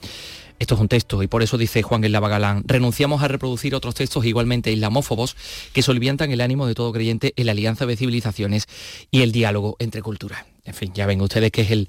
Esto 0.58 0.74
es 0.74 0.80
un 0.80 0.88
texto 0.88 1.22
y 1.22 1.28
por 1.28 1.44
eso 1.44 1.56
dice 1.56 1.82
Juan 1.82 2.02
el 2.02 2.10
Galán, 2.10 2.64
renunciamos 2.66 3.22
a 3.22 3.28
reproducir 3.28 3.76
otros 3.76 3.94
textos 3.94 4.24
igualmente 4.24 4.72
islamófobos 4.72 5.36
que 5.72 5.82
solvientan 5.82 6.32
el 6.32 6.40
ánimo 6.40 6.66
de 6.66 6.74
todo 6.74 6.92
creyente 6.92 7.34
en 7.36 7.46
la 7.46 7.52
alianza 7.52 7.86
de 7.86 7.96
civilizaciones 7.96 8.66
y 9.12 9.22
el 9.22 9.30
diálogo 9.30 9.76
entre 9.78 10.02
culturas. 10.02 10.51
En 10.64 10.74
fin, 10.74 10.92
ya 10.94 11.06
ven 11.06 11.20
ustedes 11.20 11.50
que 11.50 11.62
es 11.62 11.72
el, 11.72 11.88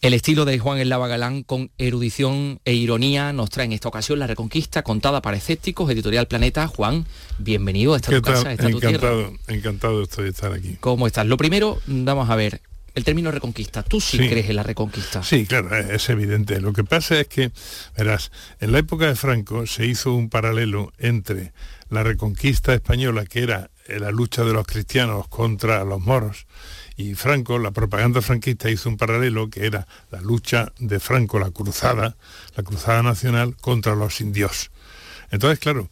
el 0.00 0.14
estilo 0.14 0.44
de 0.44 0.56
Juan 0.56 0.78
el 0.78 0.90
Galán 0.90 1.42
con 1.42 1.72
erudición 1.76 2.60
e 2.64 2.72
ironía. 2.72 3.32
Nos 3.32 3.50
trae 3.50 3.66
en 3.66 3.72
esta 3.72 3.88
ocasión 3.88 4.20
La 4.20 4.28
Reconquista 4.28 4.84
contada 4.84 5.20
para 5.20 5.36
escépticos, 5.36 5.90
editorial 5.90 6.28
Planeta. 6.28 6.68
Juan, 6.68 7.04
bienvenido 7.38 7.94
a 7.94 7.96
esta 7.96 8.12
tu 8.12 8.22
casa, 8.22 8.52
esta 8.52 8.68
encantado, 8.68 8.80
tu 8.80 8.88
tierra. 8.88 9.38
Encantado 9.48 10.02
estoy 10.04 10.24
de 10.24 10.30
estar 10.30 10.52
aquí. 10.52 10.76
¿Cómo 10.78 11.08
estás? 11.08 11.26
Lo 11.26 11.36
primero, 11.36 11.80
vamos 11.88 12.30
a 12.30 12.36
ver, 12.36 12.60
el 12.94 13.02
término 13.02 13.32
reconquista. 13.32 13.82
¿Tú 13.82 14.00
sí, 14.00 14.18
crees 14.18 14.48
en 14.48 14.54
la 14.54 14.62
reconquista? 14.62 15.24
Sí, 15.24 15.44
claro, 15.44 15.76
es 15.76 16.08
evidente. 16.08 16.60
Lo 16.60 16.72
que 16.72 16.84
pasa 16.84 17.18
es 17.18 17.26
que, 17.26 17.50
verás, 17.96 18.30
en 18.60 18.70
la 18.70 18.78
época 18.78 19.06
de 19.06 19.16
Franco 19.16 19.66
se 19.66 19.84
hizo 19.86 20.14
un 20.14 20.30
paralelo 20.30 20.92
entre 20.98 21.52
la 21.90 22.04
reconquista 22.04 22.72
española, 22.72 23.24
que 23.26 23.42
era 23.42 23.70
la 23.88 24.12
lucha 24.12 24.44
de 24.44 24.52
los 24.52 24.64
cristianos 24.64 25.26
contra 25.26 25.82
los 25.84 26.00
moros, 26.00 26.46
y 26.96 27.14
Franco, 27.14 27.58
la 27.58 27.70
propaganda 27.70 28.20
franquista 28.20 28.70
hizo 28.70 28.88
un 28.88 28.96
paralelo 28.96 29.48
que 29.50 29.66
era 29.66 29.86
la 30.10 30.20
lucha 30.20 30.72
de 30.78 31.00
Franco, 31.00 31.38
la 31.38 31.50
cruzada, 31.50 32.16
la 32.56 32.62
cruzada 32.62 33.02
nacional 33.02 33.56
contra 33.56 33.94
los 33.94 34.20
indios. 34.20 34.70
Entonces, 35.30 35.58
claro, 35.58 35.88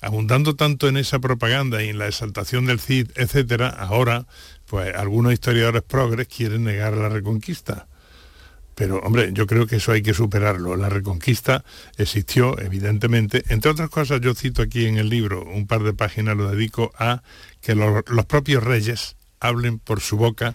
abundando 0.00 0.56
tanto 0.56 0.88
en 0.88 0.96
esa 0.96 1.18
propaganda 1.18 1.82
y 1.82 1.88
en 1.88 1.98
la 1.98 2.08
exaltación 2.08 2.66
del 2.66 2.80
Cid, 2.80 3.10
etcétera, 3.14 3.68
ahora 3.68 4.26
pues 4.66 4.94
algunos 4.94 5.32
historiadores 5.32 5.82
progres 5.82 6.28
quieren 6.28 6.64
negar 6.64 6.96
la 6.96 7.08
reconquista. 7.08 7.86
Pero, 8.74 8.98
hombre, 9.00 9.30
yo 9.32 9.46
creo 9.46 9.66
que 9.66 9.76
eso 9.76 9.92
hay 9.92 10.02
que 10.02 10.14
superarlo. 10.14 10.76
La 10.76 10.88
reconquista 10.88 11.62
existió, 11.98 12.58
evidentemente. 12.58 13.44
Entre 13.48 13.70
otras 13.70 13.90
cosas, 13.90 14.22
yo 14.22 14.34
cito 14.34 14.62
aquí 14.62 14.86
en 14.86 14.96
el 14.96 15.10
libro, 15.10 15.44
un 15.44 15.66
par 15.66 15.82
de 15.82 15.92
páginas 15.92 16.38
lo 16.38 16.50
dedico 16.50 16.90
a 16.96 17.22
que 17.60 17.74
los, 17.74 18.02
los 18.08 18.24
propios 18.24 18.64
reyes 18.64 19.16
hablen 19.42 19.78
por 19.78 20.00
su 20.00 20.16
boca 20.16 20.54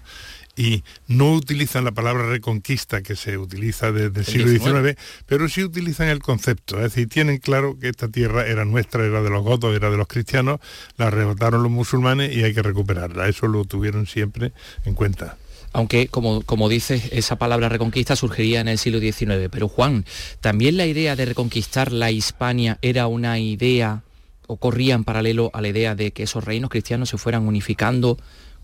y 0.55 0.83
no 1.07 1.33
utilizan 1.33 1.85
la 1.85 1.91
palabra 1.91 2.27
reconquista 2.27 3.03
que 3.03 3.15
se 3.15 3.37
utiliza 3.37 3.91
desde 3.91 4.21
el 4.21 4.25
siglo 4.25 4.49
XIX, 4.49 4.99
pero 5.27 5.47
sí 5.47 5.63
utilizan 5.63 6.07
el 6.07 6.19
concepto, 6.19 6.77
es 6.77 6.83
decir, 6.83 7.07
tienen 7.07 7.37
claro 7.37 7.77
que 7.79 7.89
esta 7.89 8.07
tierra 8.07 8.47
era 8.47 8.65
nuestra, 8.65 9.05
era 9.05 9.21
de 9.21 9.29
los 9.29 9.43
gotos, 9.43 9.75
era 9.75 9.91
de 9.91 9.97
los 9.97 10.07
cristianos, 10.07 10.59
la 10.97 11.07
arrebataron 11.07 11.61
los 11.61 11.71
musulmanes 11.71 12.35
y 12.35 12.43
hay 12.43 12.55
que 12.55 12.63
recuperarla, 12.63 13.27
eso 13.27 13.47
lo 13.47 13.65
tuvieron 13.65 14.07
siempre 14.07 14.51
en 14.83 14.95
cuenta. 14.95 15.37
Aunque 15.73 16.07
como, 16.07 16.41
como 16.41 16.69
dices, 16.69 17.09
esa 17.11 17.35
palabra 17.35 17.69
reconquista 17.69 18.15
surgiría 18.15 18.61
en 18.61 18.67
el 18.67 18.79
siglo 18.79 18.99
XIX. 18.99 19.49
Pero 19.51 19.67
Juan, 19.67 20.05
¿también 20.41 20.75
la 20.75 20.87
idea 20.87 21.15
de 21.15 21.25
reconquistar 21.25 21.91
la 21.91 22.09
Hispania 22.09 22.79
era 22.81 23.05
una 23.05 23.37
idea 23.37 24.01
o 24.47 24.57
corría 24.57 24.95
en 24.95 25.03
paralelo 25.03 25.51
a 25.53 25.61
la 25.61 25.67
idea 25.67 25.93
de 25.93 26.11
que 26.11 26.23
esos 26.23 26.45
reinos 26.45 26.71
cristianos 26.71 27.09
se 27.09 27.17
fueran 27.17 27.47
unificando 27.47 28.17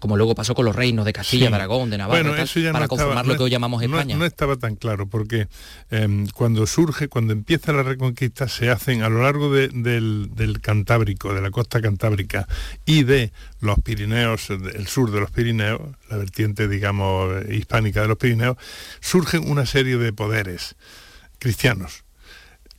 como 0.03 0.17
luego 0.17 0.35
pasó 0.35 0.53
con 0.53 0.65
los 0.65 0.75
reinos 0.75 1.05
de 1.05 1.13
Castilla, 1.13 1.47
de 1.47 1.55
Aragón, 1.55 1.89
de 1.89 1.97
Navarra, 1.97 2.35
para 2.73 2.89
conformar 2.89 3.25
lo 3.25 3.37
que 3.37 3.43
hoy 3.43 3.49
llamamos 3.49 3.81
España. 3.81 4.17
No, 4.17 4.25
estaba 4.25 4.57
tan 4.57 4.75
claro, 4.75 5.07
porque 5.07 5.47
em, 5.91 6.27
cuando 6.27 6.67
surge, 6.67 7.07
cuando 7.07 7.31
empieza 7.31 7.71
la 7.71 7.83
reconquista, 7.83 8.49
se 8.49 8.69
hacen 8.69 9.01
a 9.01 9.07
lo 9.07 9.21
largo 9.21 9.49
del, 9.53 10.59
Cantábrico, 10.61 11.33
de 11.33 11.39
la 11.39 11.51
costa 11.51 11.81
cantábrica 11.81 12.49
y 12.85 13.03
de 13.03 13.31
los 13.61 13.79
Pirineos, 13.79 14.49
el 14.49 14.87
sur 14.87 15.09
de 15.09 15.21
los 15.21 15.31
Pirineos, 15.31 15.79
la 16.09 16.17
vertiente, 16.17 16.67
digamos, 16.67 17.31
hispánica 17.49 18.01
de 18.01 18.09
los 18.09 18.17
Pirineos, 18.17 18.57
surgen 18.99 19.49
una 19.49 19.65
serie 19.65 19.95
de 19.95 20.11
poderes 20.11 20.75
cristianos 21.39 22.03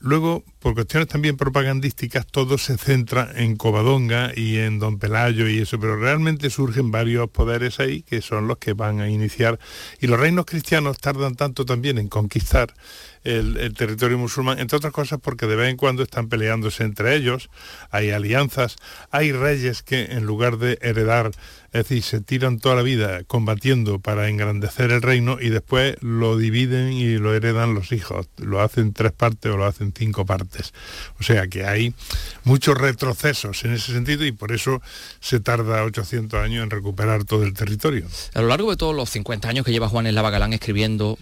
Luego, 0.05 0.45
por 0.65 0.73
cuestiones 0.73 1.09
también 1.09 1.37
propagandísticas, 1.37 2.27
todo 2.27 2.57
se 2.57 2.79
centra 2.79 3.31
en 3.37 3.55
Covadonga 3.57 4.33
y 4.35 4.57
en 4.57 4.79
Don 4.79 4.99
Pelayo 4.99 5.47
y 5.47 5.59
eso, 5.59 5.79
pero 5.79 5.97
realmente 5.97 6.49
surgen 6.49 6.91
varios 6.91 7.29
poderes 7.29 7.81
ahí 7.81 8.01
que 8.01 8.23
son 8.23 8.49
los 8.49 8.57
que 8.57 8.73
van 8.73 9.03
a 9.03 9.11
iniciar. 9.11 9.59
Y 10.01 10.07
los 10.07 10.19
reinos 10.19 10.47
cristianos 10.47 10.97
tardan 10.97 11.35
tanto 11.35 11.67
también 11.67 11.99
en 11.99 12.09
conquistar 12.09 12.73
el, 13.25 13.75
territorio 13.75 14.17
musulmán, 14.17 14.59
entre 14.59 14.79
otras 14.79 14.95
cosas 14.95 15.21
porque 15.23 15.47
de 15.47 15.57
vez 15.57 15.69
en 15.69 15.77
cuando 15.77 16.03
están 16.03 16.31
peleándose 16.31 16.83
entre 16.83 17.15
ellos, 17.15 17.51
hay 17.91 18.11
alianzas, 18.11 18.77
hay 19.11 19.33
reyes 19.33 19.83
que 19.83 20.05
en 20.05 20.25
lugar 20.25 20.57
de 20.57 20.79
heredar 20.81 21.33
es 21.75 21.89
decir, 21.89 22.05
se 22.05 22.21
tiran 22.21 22.61
toda 22.61 22.77
la 22.77 22.83
vida 22.83 23.25
combatiendo 23.25 23.99
para 23.99 24.29
engrandecer 24.29 24.93
el 24.93 25.03
reino 25.03 25.39
y 25.41 25.49
después 25.49 25.97
lo 26.03 26.37
dividen 26.37 26.93
y 26.93 27.19
lo 27.19 27.35
heredan 27.35 27.75
los 27.75 27.91
hijos. 27.91 28.29
Lo 28.37 28.61
hacen 28.61 28.93
tres 28.93 29.11
partes 29.11 29.51
o 29.51 29.57
lo 29.57 29.65
hacen 29.65 29.93
cinco 29.93 30.25
partes. 30.25 30.54
O 31.21 31.23
sea 31.23 31.47
que 31.49 31.65
hay 31.65 31.95
muchos 32.45 32.77
retrocesos 32.77 33.65
en 33.65 33.73
ese 33.73 33.93
sentido 33.93 34.25
y 34.25 34.33
por 34.33 34.53
eso 34.53 34.83
se 35.21 35.41
tarda 35.41 35.85
800 35.85 36.41
años 36.41 36.63
en 36.63 36.71
recuperar 36.71 37.25
todo 37.25 37.45
el 37.45 37.55
territorio. 37.55 38.07
A 38.35 38.43
lo 38.43 38.49
largo 38.49 38.71
de 38.71 38.77
todos 38.77 38.95
los 38.95 39.11
50 39.11 39.49
años 39.49 39.65
que 39.65 39.73
lleva 39.73 39.89
Juan 39.89 40.07
en 40.07 40.15
Lava 40.15 40.35
escribiendo 40.53 41.19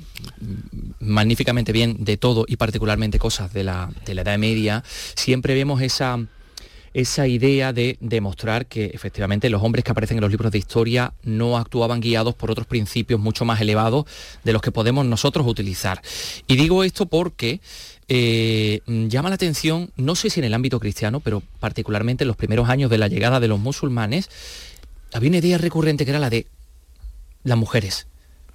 magníficamente 1.00 1.72
bien 1.72 1.96
de 2.00 2.16
todo 2.16 2.44
y 2.48 2.56
particularmente 2.56 3.18
cosas 3.18 3.52
de 3.52 3.64
la, 3.64 3.90
de 4.06 4.14
la 4.14 4.22
Edad 4.22 4.38
Media, 4.38 4.82
siempre 5.14 5.54
vemos 5.54 5.82
esa 5.82 6.18
esa 6.94 7.26
idea 7.26 7.72
de 7.72 7.96
demostrar 8.00 8.66
que 8.66 8.86
efectivamente 8.86 9.48
los 9.50 9.62
hombres 9.62 9.84
que 9.84 9.90
aparecen 9.90 10.18
en 10.18 10.22
los 10.22 10.30
libros 10.30 10.52
de 10.52 10.58
historia 10.58 11.14
no 11.22 11.56
actuaban 11.56 12.00
guiados 12.00 12.34
por 12.34 12.50
otros 12.50 12.66
principios 12.66 13.18
mucho 13.18 13.44
más 13.44 13.60
elevados 13.60 14.04
de 14.44 14.52
los 14.52 14.62
que 14.62 14.72
podemos 14.72 15.06
nosotros 15.06 15.46
utilizar. 15.46 16.02
Y 16.46 16.56
digo 16.56 16.84
esto 16.84 17.06
porque 17.06 17.60
eh, 18.08 18.80
llama 18.86 19.30
la 19.30 19.36
atención, 19.36 19.90
no 19.96 20.14
sé 20.14 20.28
si 20.30 20.40
en 20.40 20.44
el 20.44 20.54
ámbito 20.54 20.80
cristiano, 20.80 21.20
pero 21.20 21.42
particularmente 21.60 22.24
en 22.24 22.28
los 22.28 22.36
primeros 22.36 22.68
años 22.68 22.90
de 22.90 22.98
la 22.98 23.08
llegada 23.08 23.40
de 23.40 23.48
los 23.48 23.58
musulmanes, 23.58 24.28
había 25.12 25.30
una 25.30 25.38
idea 25.38 25.58
recurrente 25.58 26.04
que 26.04 26.10
era 26.10 26.20
la 26.20 26.30
de 26.30 26.46
las 27.44 27.58
mujeres 27.58 28.06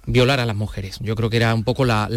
violar 0.08 0.40
a 0.40 0.46
las 0.46 0.56
mujeres. 0.56 0.98
Yo 1.00 1.14
creo 1.14 1.30
que 1.30 1.36
era 1.36 1.54
un 1.54 1.64
poco 1.64 1.84
la, 1.84 2.08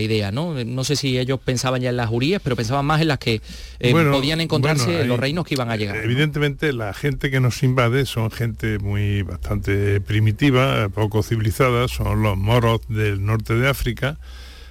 idea, 0.00 0.30
¿no? 0.30 0.54
No 0.64 0.84
sé 0.84 0.94
si 0.96 1.18
ellos 1.18 1.40
pensaban 1.42 1.80
ya 1.80 1.90
en 1.90 1.96
las 1.96 2.08
jurías, 2.08 2.40
pero 2.44 2.54
pensaban 2.54 2.84
más 2.84 3.00
en 3.00 3.08
las 3.08 3.18
que 3.18 3.40
eh, 3.80 3.92
podían 3.92 4.40
encontrarse 4.40 5.00
en 5.00 5.08
los 5.08 5.18
reinos 5.18 5.46
que 5.46 5.54
iban 5.54 5.70
a 5.70 5.76
llegar. 5.76 5.96
Evidentemente 5.96 6.72
la 6.72 6.92
gente 6.92 7.30
que 7.30 7.40
nos 7.40 7.62
invade 7.62 8.06
son 8.06 8.30
gente 8.30 8.78
muy 8.78 9.22
bastante 9.22 10.00
primitiva, 10.00 10.88
poco 10.90 11.22
civilizada, 11.22 11.88
son 11.88 12.22
los 12.22 12.36
moros 12.36 12.82
del 12.88 13.24
norte 13.24 13.54
de 13.54 13.68
África, 13.68 14.18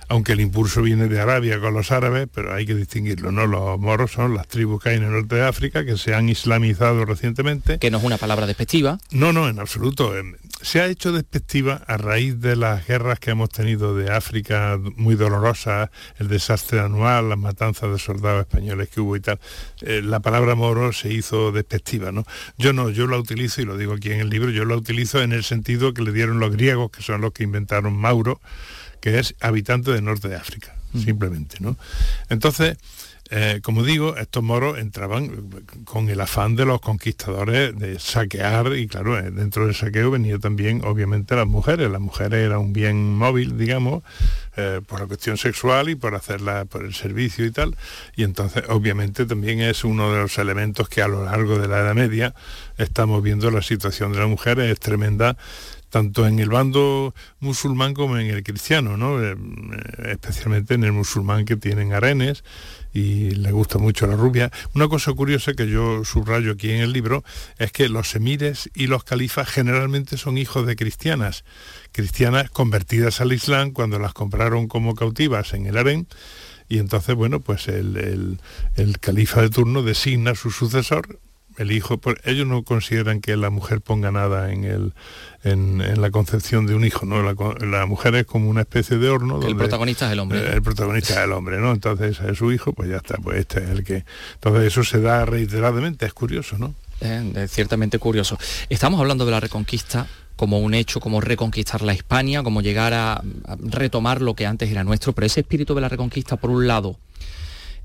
aunque 0.08 0.34
el 0.34 0.42
impulso 0.42 0.82
viene 0.82 1.08
de 1.08 1.20
Arabia 1.20 1.60
con 1.60 1.74
los 1.74 1.92
árabes, 1.92 2.28
pero 2.34 2.54
hay 2.54 2.66
que 2.66 2.76
distinguirlo, 2.76 3.32
¿no? 3.32 3.48
Los 3.48 3.80
moros 3.80 4.12
son 4.12 4.36
las 4.36 4.48
tribus 4.48 4.82
que 4.82 4.90
hay 4.90 4.98
en 4.98 5.04
el 5.04 5.12
norte 5.12 5.36
de 5.36 5.46
África, 5.46 5.86
que 5.86 5.98
se 5.98 6.14
han 6.14 6.30
islamizado 6.30 7.06
recientemente. 7.06 7.80
Que 7.80 7.92
no 7.92 7.98
es 7.98 8.04
una 8.04 8.18
palabra 8.18 8.46
despectiva. 8.46 9.00
No, 9.12 9.34
no, 9.34 9.50
en 9.50 9.60
absoluto 9.60 10.14
se 10.62 10.82
ha 10.82 10.88
hecho 10.88 11.12
despectiva 11.12 11.84
a 11.88 11.98
raíz 11.98 12.40
de 12.40 12.56
las 12.56 12.88
guerras 12.88 13.20
que 13.20 13.32
hemos 13.32 13.50
tenido 13.50 13.96
de 13.96 14.12
África, 14.12 14.80
muy 14.96 15.16
dolorosas, 15.16 15.90
el 16.18 16.28
desastre 16.30 16.80
anual, 16.80 17.30
las 17.30 17.38
matanzas 17.38 17.92
de 17.92 18.00
soldados 18.00 18.42
españoles 18.42 18.90
que 18.90 19.00
hubo 19.00 19.16
y 19.16 19.20
tal. 19.20 19.40
Eh, 19.82 20.02
la 20.04 20.20
palabra 20.20 20.56
moro 20.56 20.94
se 20.94 21.14
hizo 21.14 21.52
despectiva, 21.52 22.12
¿no? 22.12 22.24
Yo 22.58 22.74
no, 22.74 22.90
yo 22.90 23.08
la 23.08 23.18
utilizo, 23.18 23.62
y 23.62 23.66
lo 23.66 23.78
digo 23.78 23.94
aquí 23.94 24.12
en 24.12 24.20
el 24.20 24.30
libro, 24.30 24.50
yo 24.50 24.66
la 24.66 24.76
utilizo 24.76 25.22
en 25.22 25.32
el 25.32 25.44
sentido 25.44 25.94
que 25.94 26.02
le 26.02 26.12
dieron 26.12 26.40
los 26.40 26.52
griegos, 26.52 26.90
que 26.92 27.04
son 27.04 27.22
los 27.22 27.34
que 27.34 27.44
inventaron 27.44 27.96
Mauro, 27.96 28.42
que 29.00 29.20
es 29.20 29.36
habitante 29.40 29.92
del 29.92 30.04
norte 30.04 30.28
de 30.28 30.36
África, 30.36 30.76
mm. 30.94 31.00
simplemente, 31.00 31.58
¿no? 31.60 31.78
Entonces, 32.30 32.78
eh, 33.30 33.60
como 33.62 33.84
digo, 33.84 34.16
estos 34.16 34.42
moros 34.42 34.78
entraban 34.78 35.50
con 35.84 36.10
el 36.10 36.22
afán 36.22 36.56
de 36.56 36.66
los 36.66 36.80
conquistadores 36.80 37.78
de 37.78 38.00
saquear 38.00 38.74
y 38.78 38.88
claro, 38.88 39.20
eh, 39.20 39.32
dentro 39.32 39.66
del 39.66 39.76
saqueo 39.76 40.12
venía 40.12 40.40
también 40.40 40.82
obviamente 40.86 41.36
las 41.36 41.48
mujeres. 41.48 41.92
Las 41.92 42.00
mujeres 42.00 42.46
eran 42.46 42.60
un 42.60 42.74
bien 42.74 43.16
móvil, 43.16 43.58
digamos, 43.58 44.04
eh, 44.56 44.80
por 44.86 45.02
la 45.02 45.08
cuestión 45.08 45.38
sexual 45.38 45.90
y 45.90 45.96
por 45.96 46.16
hacerla 46.16 46.64
por 46.66 46.86
el 46.86 46.94
servicio 46.94 47.46
y 47.46 47.52
tal. 47.52 47.76
Y 48.16 48.24
entonces 48.24 48.64
obviamente 48.70 49.26
también 49.26 49.60
es 49.60 49.84
uno 49.84 50.12
de 50.14 50.20
los 50.20 50.38
elementos 50.38 50.88
que 50.88 51.02
a 51.02 51.10
lo 51.10 51.26
largo 51.26 51.60
de 51.60 51.68
la 51.68 51.80
Edad 51.80 51.96
Media 51.96 52.34
estamos 52.78 53.22
viendo 53.22 53.52
la 53.52 53.62
situación 53.62 54.14
de 54.14 54.20
las 54.20 54.30
mujeres 54.30 54.72
es 54.72 54.80
tremenda 54.80 55.36
tanto 55.90 56.28
en 56.28 56.40
el 56.40 56.50
bando 56.50 57.14
musulmán 57.40 57.94
como 57.94 58.18
en 58.18 58.28
el 58.28 58.44
cristiano, 58.44 58.98
¿no? 58.98 59.20
especialmente 60.10 60.74
en 60.74 60.84
el 60.84 60.92
musulmán 60.92 61.46
que 61.46 61.56
tienen 61.56 61.94
arenes 61.94 62.44
y 62.94 63.32
le 63.32 63.52
gusta 63.52 63.78
mucho 63.78 64.08
la 64.08 64.16
rubia. 64.16 64.52
Una 64.74 64.88
cosa 64.88 65.14
curiosa 65.14 65.54
que 65.54 65.70
yo 65.70 66.04
subrayo 66.04 66.54
aquí 66.54 66.72
en 66.72 66.82
el 66.82 66.94
libro 66.94 67.24
es 67.58 67.72
que 67.72 67.90
los 67.90 68.16
emires 68.16 68.70
y 68.74 68.88
los 68.88 69.04
califas 69.04 69.48
generalmente 69.48 70.18
son 70.18 70.38
hijos 70.38 70.66
de 70.66 70.76
cristianas, 70.76 71.46
cristianas 71.92 72.50
convertidas 72.50 73.22
al 73.22 73.34
Islam 73.34 73.72
cuando 73.72 74.00
las 74.00 74.14
compraron 74.14 74.68
como 74.68 74.96
cautivas 74.96 75.54
en 75.54 75.68
el 75.68 75.78
harén 75.78 76.08
y 76.70 76.80
entonces, 76.80 77.16
bueno, 77.16 77.40
pues 77.40 77.68
el, 77.68 78.40
el, 78.76 79.00
califa 79.00 79.42
de 79.42 79.50
turno 79.50 79.84
designa 79.84 80.32
a 80.32 80.36
su 80.36 80.52
sucesor 80.52 81.20
el 81.58 81.72
hijo, 81.72 82.00
ellos 82.24 82.48
no 82.48 82.64
consideran 82.64 83.22
que 83.22 83.36
la 83.36 83.50
mujer 83.50 83.82
ponga 83.82 84.12
nada 84.12 84.52
en 84.52 84.64
el 84.64 84.94
en, 85.44 86.02
la 86.02 86.12
concepción 86.12 86.66
de 86.66 86.76
un 86.76 86.86
hijo, 86.86 87.06
¿no? 87.06 87.22
La, 87.24 87.86
mujer 87.86 88.16
es 88.16 88.26
como 88.26 88.50
una 88.50 88.62
especie 88.62 88.98
de 88.98 89.10
horno. 89.10 89.42
el 89.46 89.56
protagonista 89.56 90.08
es 90.08 90.14
el 90.14 90.20
hombre. 90.20 90.54
El 90.54 90.62
protagonista 90.62 91.14
es 91.14 91.20
el 91.20 91.32
hombre, 91.32 91.58
¿no? 91.60 91.72
Entonces 91.72 92.20
es 92.20 92.38
su 92.38 92.52
hijo, 92.52 92.74
pues 92.74 92.90
ya 92.90 92.98
está, 92.98 93.16
pues 93.18 93.40
este 93.40 93.64
es 93.64 93.70
el 93.70 93.84
que. 93.84 94.04
Entonces 94.36 94.64
eso 94.66 94.84
se 94.84 95.02
da 95.02 95.26
reiteradamente, 95.26 96.06
es 96.06 96.14
curioso, 96.14 96.58
¿no? 96.58 96.76
Eh, 97.02 97.48
ciertamente 97.50 98.00
curioso. 98.00 98.38
Estamos 98.70 99.00
hablando 99.00 99.26
de 99.26 99.32
la 99.32 99.40
reconquista 99.40 100.08
como 100.36 100.60
un 100.60 100.74
hecho, 100.74 101.00
como 101.00 101.22
reconquistar 101.22 101.82
la 101.82 101.94
España, 101.94 102.44
como 102.44 102.62
llegar 102.62 102.94
a, 102.94 103.22
retomar 103.60 104.22
lo 104.22 104.36
que 104.36 104.46
antes 104.46 104.70
era 104.70 104.84
nuestro, 104.84 105.14
pero 105.14 105.26
ese 105.26 105.42
espíritu 105.42 105.74
de 105.76 105.82
la 105.82 105.90
reconquista, 105.90 106.38
por 106.38 106.52
un 106.52 106.68
lado, 106.68 106.98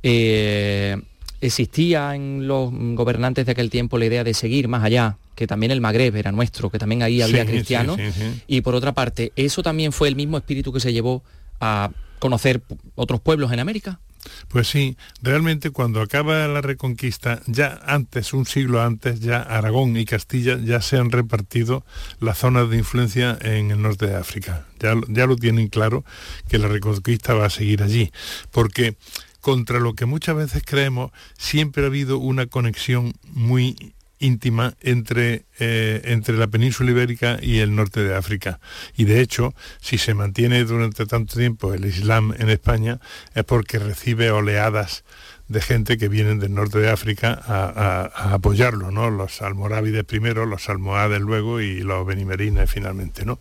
eh, 0.02 1.00
existía 1.42 2.14
en 2.14 2.46
los 2.46 2.70
gobernantes 2.72 3.44
de 3.44 3.52
aquel 3.52 3.68
tiempo 3.68 3.98
la 3.98 4.06
idea 4.06 4.24
de 4.24 4.32
seguir 4.32 4.68
más 4.68 4.84
allá, 4.84 5.18
que 5.34 5.46
también 5.46 5.72
el 5.72 5.80
Magreb 5.80 6.16
era 6.16 6.32
nuestro, 6.32 6.70
que 6.70 6.78
también 6.78 7.02
ahí 7.02 7.20
había 7.20 7.44
cristianos, 7.44 7.98
y 8.46 8.60
por 8.60 8.74
otra 8.74 8.92
parte, 8.92 9.32
¿eso 9.36 9.62
también 9.62 9.92
fue 9.92 10.08
el 10.08 10.16
mismo 10.16 10.38
espíritu 10.38 10.72
que 10.72 10.80
se 10.80 10.92
llevó 10.92 11.22
a 11.60 11.90
conocer 12.20 12.62
otros 12.94 13.20
pueblos 13.20 13.52
en 13.52 13.58
América? 13.58 13.98
Pues 14.46 14.68
sí, 14.68 14.96
realmente 15.20 15.70
cuando 15.70 16.00
acaba 16.00 16.46
la 16.46 16.60
reconquista, 16.60 17.42
ya 17.46 17.80
antes, 17.84 18.32
un 18.32 18.46
siglo 18.46 18.80
antes, 18.80 19.18
ya 19.18 19.38
Aragón 19.42 19.96
y 19.96 20.04
Castilla 20.04 20.58
ya 20.62 20.80
se 20.80 20.96
han 20.96 21.10
repartido 21.10 21.84
las 22.20 22.38
zonas 22.38 22.70
de 22.70 22.76
influencia 22.76 23.36
en 23.40 23.72
el 23.72 23.82
norte 23.82 24.06
de 24.06 24.14
África. 24.14 24.64
Ya, 24.78 24.94
ya 25.08 25.26
lo 25.26 25.34
tienen 25.34 25.66
claro 25.66 26.04
que 26.48 26.58
la 26.58 26.68
reconquista 26.68 27.34
va 27.34 27.46
a 27.46 27.50
seguir 27.50 27.82
allí, 27.82 28.12
porque 28.52 28.96
contra 29.42 29.78
lo 29.80 29.94
que 29.94 30.06
muchas 30.06 30.36
veces 30.36 30.62
creemos, 30.64 31.10
siempre 31.36 31.82
ha 31.82 31.88
habido 31.88 32.16
una 32.16 32.46
conexión 32.46 33.12
muy 33.24 33.94
íntima 34.22 34.74
entre, 34.80 35.46
eh, 35.58 36.00
entre 36.04 36.36
la 36.36 36.46
península 36.46 36.92
ibérica 36.92 37.38
y 37.42 37.58
el 37.58 37.74
norte 37.74 38.02
de 38.04 38.14
África. 38.14 38.60
Y 38.96 39.04
de 39.04 39.20
hecho, 39.20 39.52
si 39.80 39.98
se 39.98 40.14
mantiene 40.14 40.64
durante 40.64 41.06
tanto 41.06 41.36
tiempo 41.36 41.74
el 41.74 41.84
Islam 41.84 42.32
en 42.38 42.48
España, 42.48 43.00
es 43.34 43.44
porque 43.44 43.80
recibe 43.80 44.30
oleadas 44.30 45.04
de 45.48 45.60
gente 45.60 45.98
que 45.98 46.08
vienen 46.08 46.38
del 46.38 46.54
norte 46.54 46.78
de 46.78 46.88
África 46.88 47.38
a, 47.44 48.32
apoyarlo, 48.32 48.92
¿no? 48.92 49.10
Los 49.10 49.42
almorávides 49.42 50.04
primero, 50.04 50.46
los 50.46 50.68
almohades 50.68 51.20
luego 51.20 51.60
y 51.60 51.80
los 51.80 52.06
benimerines 52.06 52.70
finalmente, 52.70 53.24
¿no? 53.24 53.40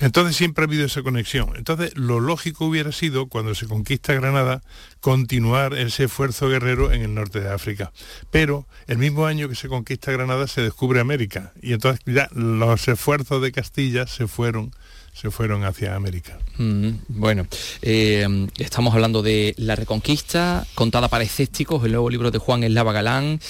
Entonces 0.00 0.34
siempre 0.34 0.64
ha 0.64 0.66
habido 0.66 0.86
esa 0.86 1.02
conexión. 1.02 1.52
Entonces 1.56 1.92
lo 1.94 2.20
lógico 2.20 2.64
hubiera 2.64 2.90
sido, 2.90 3.26
cuando 3.26 3.54
se 3.54 3.66
conquista 3.66 4.14
Granada, 4.14 4.62
continuar 5.00 5.74
ese 5.74 6.04
esfuerzo 6.04 6.48
guerrero 6.48 6.90
en 6.90 7.02
el 7.02 7.14
norte 7.14 7.40
de 7.40 7.50
África. 7.50 7.92
Pero 8.30 8.66
el 8.86 8.98
mismo 8.98 9.26
año 9.26 9.48
que 9.48 9.54
se 9.54 9.68
conquista 9.68 10.10
Granada 10.10 10.46
se 10.46 10.62
descubre 10.62 11.00
América. 11.00 11.52
Y 11.60 11.74
entonces 11.74 12.00
ya 12.06 12.28
los 12.32 12.88
esfuerzos 12.88 13.42
de 13.42 13.52
Castilla 13.52 14.06
se 14.06 14.26
fueron 14.26 14.72
se 15.12 15.30
fueron 15.30 15.64
hacia 15.64 15.96
América. 15.96 16.38
Mm, 16.56 16.90
bueno, 17.08 17.46
eh, 17.82 18.48
estamos 18.56 18.94
hablando 18.94 19.22
de 19.22 19.54
la 19.58 19.76
Reconquista, 19.76 20.66
contada 20.74 21.08
para 21.08 21.24
escépticos, 21.24 21.84
el 21.84 21.90
nuevo 21.90 22.08
libro 22.08 22.30
de 22.30 22.38
Juan 22.38 22.62
Eslava 22.62 22.92
Galán, 22.92 23.40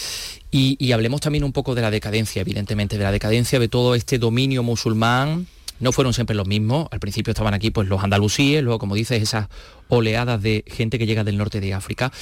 y 0.51 0.91
hablemos 0.91 1.21
también 1.21 1.45
un 1.45 1.53
poco 1.53 1.77
de 1.77 1.83
la 1.83 1.93
decadencia, 1.93 2.43
evidentemente, 2.43 2.99
de 2.99 3.05
la 3.05 3.13
decadencia 3.13 3.61
de 3.61 3.69
todo 3.69 3.95
este 3.95 4.19
dominio 4.19 4.65
musulmán 4.65 5.47
no 5.81 5.93
fueron 5.93 6.15
siempre 6.15 6.37
los 6.37 6.47
mismos. 6.47 6.89
Al 6.91 7.01
principio 7.01 7.33
estaban 7.33 7.55
aquí 7.55 7.71
pues 7.71 7.89
los 7.89 8.03
andalusíes, 8.03 8.63
luego 8.63 8.79
como 8.79 8.95
dices, 8.95 9.23
esas 9.23 9.49
oleadas 9.89 10.41
de 10.41 10.65
gente 10.67 10.99
que 10.99 11.07
llega 11.07 11.25
del 11.25 11.37
norte 11.37 11.61
de 11.61 11.75
África. 11.75 12.13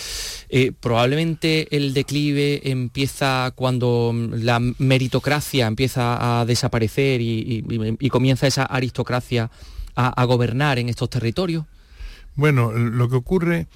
Eh, 0.48 0.72
probablemente 0.72 1.76
el 1.76 1.92
declive 1.92 2.70
empieza 2.70 3.52
cuando 3.54 4.12
la 4.14 4.60
meritocracia 4.78 5.66
empieza 5.66 6.40
a 6.40 6.44
desaparecer 6.46 7.20
y, 7.20 7.62
comienza 8.10 8.46
esa 8.46 8.64
aristocracia 8.64 9.50
a, 9.94 10.24
gobernar 10.24 10.78
en 10.78 10.88
estos 10.88 11.10
territorios. 11.10 11.64
Bueno, 12.36 12.70
lo 12.72 13.08
que 13.08 13.16
ocurre, 13.16 13.66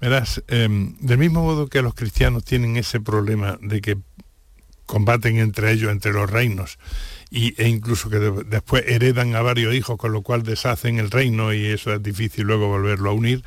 verás, 0.00 0.42
em, 0.46 0.96
del 1.00 1.18
mismo 1.18 1.42
modo 1.42 1.66
que 1.66 1.82
los 1.82 1.94
cristianos 1.94 2.44
tienen 2.44 2.76
ese 2.76 3.00
problema 3.00 3.58
de 3.60 3.80
que 3.80 3.98
combaten 4.86 5.38
entre 5.38 5.72
ellos, 5.72 5.90
entre 5.90 6.12
los 6.12 6.30
reinos, 6.30 6.78
e 7.34 7.68
incluso 7.68 8.10
que 8.10 8.18
después 8.18 8.84
heredan 8.86 9.34
a 9.34 9.40
varios 9.40 9.74
hijos, 9.74 9.96
con 9.96 10.12
lo 10.12 10.20
cual 10.22 10.42
deshacen 10.42 10.98
el 10.98 11.10
reino 11.10 11.54
y 11.54 11.64
eso 11.64 11.94
es 11.94 12.02
difícil 12.02 12.44
luego 12.44 12.68
volverlo 12.68 13.10
a 13.10 13.14
unir. 13.14 13.42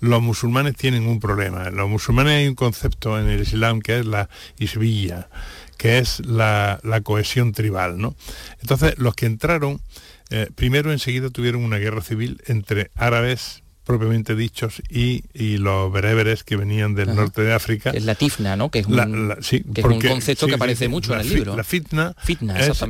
Los 0.00 0.22
musulmanes 0.22 0.74
tienen 0.76 1.06
un 1.06 1.20
problema. 1.20 1.70
Los 1.70 1.88
musulmanes 1.88 2.32
hay 2.32 2.48
un 2.48 2.54
concepto 2.54 3.18
en 3.18 3.28
el 3.28 3.42
Islam 3.42 3.80
que 3.80 3.98
es 3.98 4.06
la 4.06 4.30
isbilla, 4.58 5.28
que 5.76 5.98
es 5.98 6.20
la, 6.24 6.80
cohesión 7.04 7.52
tribal. 7.52 7.98
¿no? 7.98 8.16
Entonces, 8.62 8.98
los 8.98 9.14
que 9.14 9.26
entraron, 9.26 9.82
eh, 10.30 10.48
primero 10.54 10.90
enseguida 10.90 11.28
tuvieron 11.28 11.62
una 11.62 11.76
guerra 11.76 12.00
civil 12.00 12.42
entre 12.46 12.90
árabes, 12.94 13.62
propiamente 13.86 14.34
dichos 14.34 14.82
y, 14.90 15.22
los 15.58 15.90
bereberes 15.92 16.44
que 16.44 16.56
venían 16.56 16.94
del 16.94 17.14
norte 17.14 17.42
de 17.42 17.54
África. 17.54 17.90
es 17.90 18.04
la 18.04 18.16
tifna, 18.16 18.56
¿no? 18.56 18.70
Que 18.70 18.80
es 18.80 18.86
un, 18.86 20.00
concepto 20.00 20.46
que 20.48 20.54
aparece 20.54 20.88
mucho 20.88 21.14
en 21.14 21.20
el 21.20 21.28
libro. 21.28 21.56
La 21.56 21.64
fitna, 21.64 22.14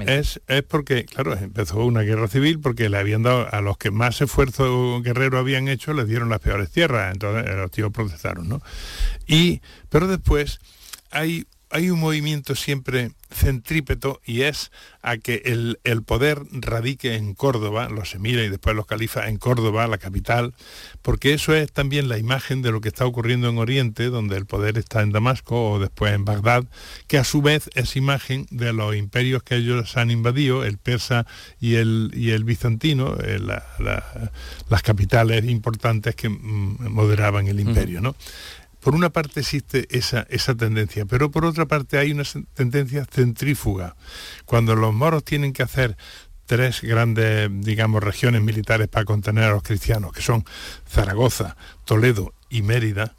es, 0.07 0.41
es, 0.49 0.63
porque, 0.63 1.05
claro, 1.05 1.35
empezó 1.35 1.85
una 1.85 2.01
guerra 2.01 2.29
civil 2.29 2.61
porque 2.61 2.89
le 2.89 2.97
habían 2.97 3.23
dado 3.23 3.47
a 3.53 3.61
los 3.61 3.77
que 3.77 3.91
más 3.91 4.21
esfuerzo 4.23 5.01
guerrero 5.03 5.39
habían 5.39 5.69
hecho, 5.69 5.93
les 5.93 6.09
dieron 6.09 6.31
las 6.31 6.41
peores 6.41 6.71
tierras, 6.71 7.13
entonces 7.13 7.55
los 7.55 7.71
tíos 7.71 7.93
procesaron, 7.93 8.49
¿no? 8.49 8.63
Y, 9.27 9.61
pero 9.91 10.09
después 10.09 10.59
hay 11.11 11.47
hay 11.71 11.91
un 11.91 11.99
movimiento 11.99 12.55
siempre 12.55 13.11
centrípeto 13.31 14.21
y 14.25 14.43
es 14.43 14.71
a 15.03 15.17
que 15.19 15.43
el, 15.45 16.03
poder 16.03 16.43
radique 16.53 17.15
en 17.15 17.35
Córdoba, 17.35 17.89
los 17.89 18.15
emires 18.15 18.47
y 18.47 18.51
después 18.51 18.77
los 18.77 18.87
califas 18.87 19.29
en 19.29 19.37
Córdoba, 19.37 19.87
la 19.89 19.99
capital, 19.99 20.55
porque 21.03 21.35
eso 21.35 21.55
es 21.55 21.73
también 21.73 22.09
la 22.09 22.19
imagen 22.19 22.63
de 22.63 22.71
lo 22.71 22.81
que 22.81 22.89
está 22.89 23.05
ocurriendo 23.05 23.49
en 23.49 23.59
Oriente, 23.59 24.07
donde 24.07 24.37
el 24.37 24.47
poder 24.47 24.79
está 24.79 25.03
en 25.03 25.11
Damasco 25.11 25.73
o 25.73 25.79
después 25.81 26.15
en 26.15 26.25
Bagdad, 26.25 26.65
que 27.09 27.19
a 27.19 27.25
su 27.25 27.43
vez 27.43 27.69
es 27.75 27.97
imagen 27.97 28.47
de 28.51 28.73
los 28.73 28.95
imperios 28.95 29.43
que 29.43 29.57
ellos 29.57 29.97
han 29.97 30.11
invadido, 30.11 30.65
el 30.65 30.79
persa 30.79 31.27
y 31.61 31.75
el, 31.75 32.13
y 32.15 32.31
el 32.31 32.45
bizantino, 32.45 33.17
eh, 33.23 33.41
las 33.79 34.83
capitales 34.83 35.45
importantes 35.45 36.15
que 36.15 36.29
mm, 36.29 36.91
moderaban 36.91 37.49
el 37.49 37.59
imperio. 37.59 38.01
¿no? 38.01 38.15
Por 38.81 38.95
una 38.95 39.11
parte 39.11 39.41
existe 39.41 39.87
esa, 39.91 40.27
esa 40.31 40.55
tendencia, 40.55 41.05
pero 41.07 41.31
por 41.31 41.45
otra 41.45 41.67
parte 41.67 41.99
hay 41.99 42.13
una 42.13 42.25
tendencia 42.55 43.05
centrífuga. 43.05 43.97
Cuando 44.45 44.77
los 44.77 44.95
moros 44.95 45.25
tienen 45.25 45.53
que 45.53 45.63
hacer 45.63 45.97
tres 46.47 46.81
grandes, 46.83 47.51
digamos, 47.53 48.03
regiones 48.03 48.43
militares 48.43 48.89
para 48.89 49.05
contener 49.05 49.45
a 49.45 49.51
los 49.51 49.63
cristianos, 49.63 50.13
que 50.13 50.23
son 50.23 50.45
Zaragoza, 50.89 51.57
Toledo 51.85 52.33
y 52.49 52.63
Mérida, 52.63 53.15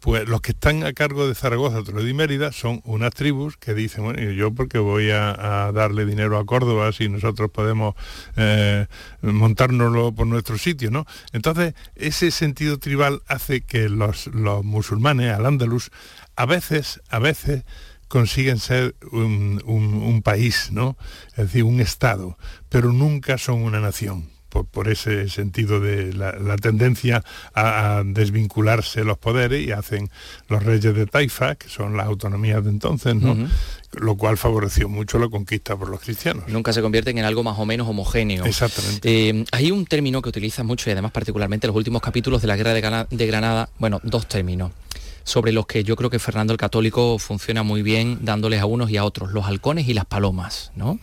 pues 0.00 0.28
los 0.28 0.40
que 0.40 0.52
están 0.52 0.84
a 0.84 0.92
cargo 0.92 1.26
de 1.26 1.34
Zaragoza, 1.34 1.82
Toledo 1.82 2.06
y 2.06 2.14
Mérida 2.14 2.52
son 2.52 2.80
unas 2.84 3.12
tribus 3.12 3.56
que 3.56 3.74
dicen, 3.74 4.04
bueno, 4.04 4.20
yo 4.30 4.52
porque 4.54 4.78
voy 4.78 5.10
a, 5.10 5.72
darle 5.72 6.06
dinero 6.06 6.38
a 6.38 6.46
Córdoba 6.46 6.92
si 6.92 7.08
nosotros 7.08 7.50
podemos 7.50 7.94
eh, 8.36 8.86
montárnoslo 9.22 10.12
por 10.12 10.26
nuestro 10.26 10.56
sitio, 10.56 10.90
¿no? 10.90 11.04
Entonces, 11.32 11.74
ese 11.96 12.30
sentido 12.30 12.78
tribal 12.78 13.22
hace 13.26 13.62
que 13.62 13.88
los, 13.88 14.30
musulmanes, 14.62 15.32
al 15.32 15.46
andaluz, 15.46 15.90
a 16.36 16.46
veces, 16.46 17.00
a 17.08 17.18
veces 17.18 17.64
consiguen 18.06 18.58
ser 18.58 18.94
un, 19.12 19.60
un 19.64 20.22
país, 20.22 20.70
¿no? 20.72 20.96
Es 21.30 21.46
decir, 21.48 21.64
un 21.64 21.80
Estado, 21.80 22.38
pero 22.68 22.92
nunca 22.92 23.36
son 23.36 23.62
una 23.62 23.80
nación 23.80 24.37
por, 24.48 24.88
ese 24.88 25.28
sentido 25.28 25.80
de 25.80 26.12
la, 26.12 26.56
tendencia 26.56 27.22
a, 27.54 28.02
desvincularse 28.04 29.04
los 29.04 29.18
poderes 29.18 29.66
y 29.66 29.72
hacen 29.72 30.10
los 30.48 30.62
reyes 30.62 30.94
de 30.94 31.06
Taifa, 31.06 31.54
que 31.54 31.68
son 31.68 31.96
las 31.96 32.06
autonomías 32.06 32.64
de 32.64 32.70
entonces, 32.70 33.14
¿no? 33.14 33.36
lo 33.92 34.16
cual 34.16 34.36
favoreció 34.36 34.88
mucho 34.88 35.18
la 35.18 35.28
conquista 35.28 35.76
por 35.76 35.88
los 35.88 36.00
cristianos. 36.00 36.44
Nunca 36.48 36.72
se 36.72 36.82
convierten 36.82 37.18
en 37.18 37.24
algo 37.24 37.42
más 37.42 37.58
o 37.58 37.64
menos 37.64 37.88
homogéneo. 37.88 38.44
Exactamente. 38.44 39.28
Eh, 39.30 39.44
hay 39.52 39.70
un 39.70 39.86
término 39.86 40.20
que 40.22 40.28
utiliza 40.28 40.62
mucho 40.62 40.90
y 40.90 40.92
además 40.92 41.12
particularmente 41.12 41.66
en 41.66 41.68
los 41.68 41.76
últimos 41.76 42.02
capítulos 42.02 42.42
de 42.42 42.48
la 42.48 42.56
Guerra 42.56 43.06
de 43.10 43.26
Granada, 43.26 43.68
bueno, 43.78 44.00
dos 44.02 44.26
términos 44.28 44.72
sobre 45.28 45.52
los 45.52 45.66
que 45.66 45.84
yo 45.84 45.94
creo 45.94 46.08
que 46.08 46.18
Fernando 46.18 46.54
el 46.54 46.58
Católico 46.58 47.18
funciona 47.18 47.62
muy 47.62 47.82
bien 47.82 48.20
dándoles 48.22 48.62
a 48.62 48.66
unos 48.66 48.90
y 48.90 48.96
a 48.96 49.04
otros, 49.04 49.30
los 49.32 49.44
halcones 49.44 49.86
y 49.86 49.92
las 49.92 50.06
palomas, 50.06 50.72
¿no? 50.74 50.98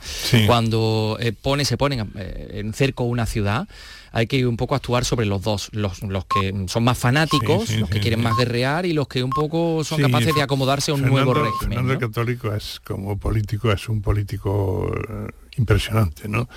Cuando 0.48 1.18
eh, 1.20 1.32
pone, 1.32 1.64
se 1.64 1.78
ponen 1.78 2.12
eh, 2.16 2.60
en 2.60 2.74
cerco 2.74 3.04
una 3.04 3.28
ciudad, 3.28 3.68
hay 4.12 4.26
que 4.26 4.48
un 4.48 4.58
poco 4.58 4.74
actuar 4.74 5.06
sobre 5.06 5.28
los 5.28 5.44
dos, 5.44 5.70
los, 5.74 6.00
que 6.00 6.66
son 6.68 6.84
más 6.84 6.98
fanáticos, 6.98 7.70
los 7.70 7.90
que 7.90 8.00
quieren 8.00 8.24
más 8.24 8.36
guerrear 8.36 8.86
y 8.86 8.94
los 8.94 9.08
que 9.08 9.24
un 9.24 9.30
poco 9.30 9.84
son 9.84 10.02
capaces 10.02 10.34
de 10.34 10.42
acomodarse 10.42 10.92
a 10.92 10.96
un 10.96 11.02
nuevo 11.04 11.34
régimen. 11.34 11.60
Fernando 11.60 11.94
el 11.94 12.00
Católico 12.00 12.54
es 12.54 12.80
como 12.84 13.20
político, 13.20 13.72
es 13.72 13.88
un 13.90 14.02
político 14.02 14.92
eh, 15.08 15.28
impresionante, 15.58 16.28
¿no? 16.28 16.50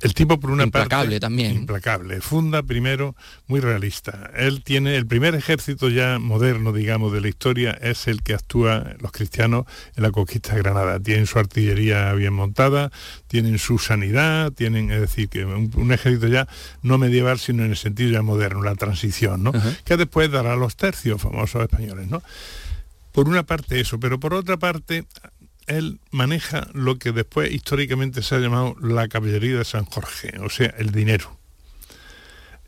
El 0.00 0.14
tipo 0.14 0.38
por 0.38 0.50
una 0.50 0.64
implacable 0.64 1.06
parte 1.06 1.20
también. 1.20 1.54
implacable 1.54 2.20
funda 2.20 2.62
primero 2.62 3.14
muy 3.46 3.60
realista. 3.60 4.30
Él 4.36 4.62
tiene 4.62 4.96
el 4.96 5.06
primer 5.06 5.34
ejército 5.34 5.88
ya 5.88 6.18
moderno 6.18 6.72
digamos 6.72 7.12
de 7.12 7.20
la 7.20 7.28
historia 7.28 7.72
es 7.72 8.06
el 8.06 8.22
que 8.22 8.34
actúa 8.34 8.94
los 9.00 9.12
cristianos 9.12 9.66
en 9.96 10.02
la 10.02 10.10
conquista 10.10 10.54
de 10.54 10.62
Granada. 10.62 11.00
Tienen 11.00 11.26
su 11.26 11.38
artillería 11.38 12.12
bien 12.12 12.32
montada 12.32 12.90
tienen 13.34 13.58
su 13.58 13.78
sanidad 13.78 14.52
tienen 14.52 14.90
es 14.90 15.00
decir 15.00 15.28
que 15.28 15.44
un, 15.44 15.92
ejército 15.92 16.28
ya 16.28 16.46
no 16.82 16.98
medieval 16.98 17.38
sino 17.38 17.64
en 17.64 17.70
el 17.70 17.76
sentido 17.76 18.10
ya 18.10 18.22
moderno 18.22 18.62
la 18.62 18.74
transición 18.74 19.42
no 19.42 19.52
que 19.84 19.96
después 19.96 20.30
dará 20.30 20.56
los 20.56 20.76
tercios 20.76 21.20
famosos 21.20 21.62
españoles 21.62 22.08
no 22.08 22.22
por 23.12 23.28
una 23.28 23.42
parte 23.42 23.80
eso 23.80 23.98
pero 23.98 24.20
por 24.20 24.34
otra 24.34 24.56
parte 24.56 25.04
él 25.66 26.00
maneja 26.10 26.68
lo 26.72 26.98
que 26.98 27.12
después 27.12 27.52
históricamente 27.52 28.22
se 28.22 28.34
ha 28.34 28.38
llamado 28.38 28.76
la 28.80 29.08
caballería 29.08 29.58
de 29.58 29.64
San 29.64 29.84
Jorge, 29.84 30.38
o 30.40 30.50
sea, 30.50 30.74
el 30.78 30.90
dinero. 30.92 31.38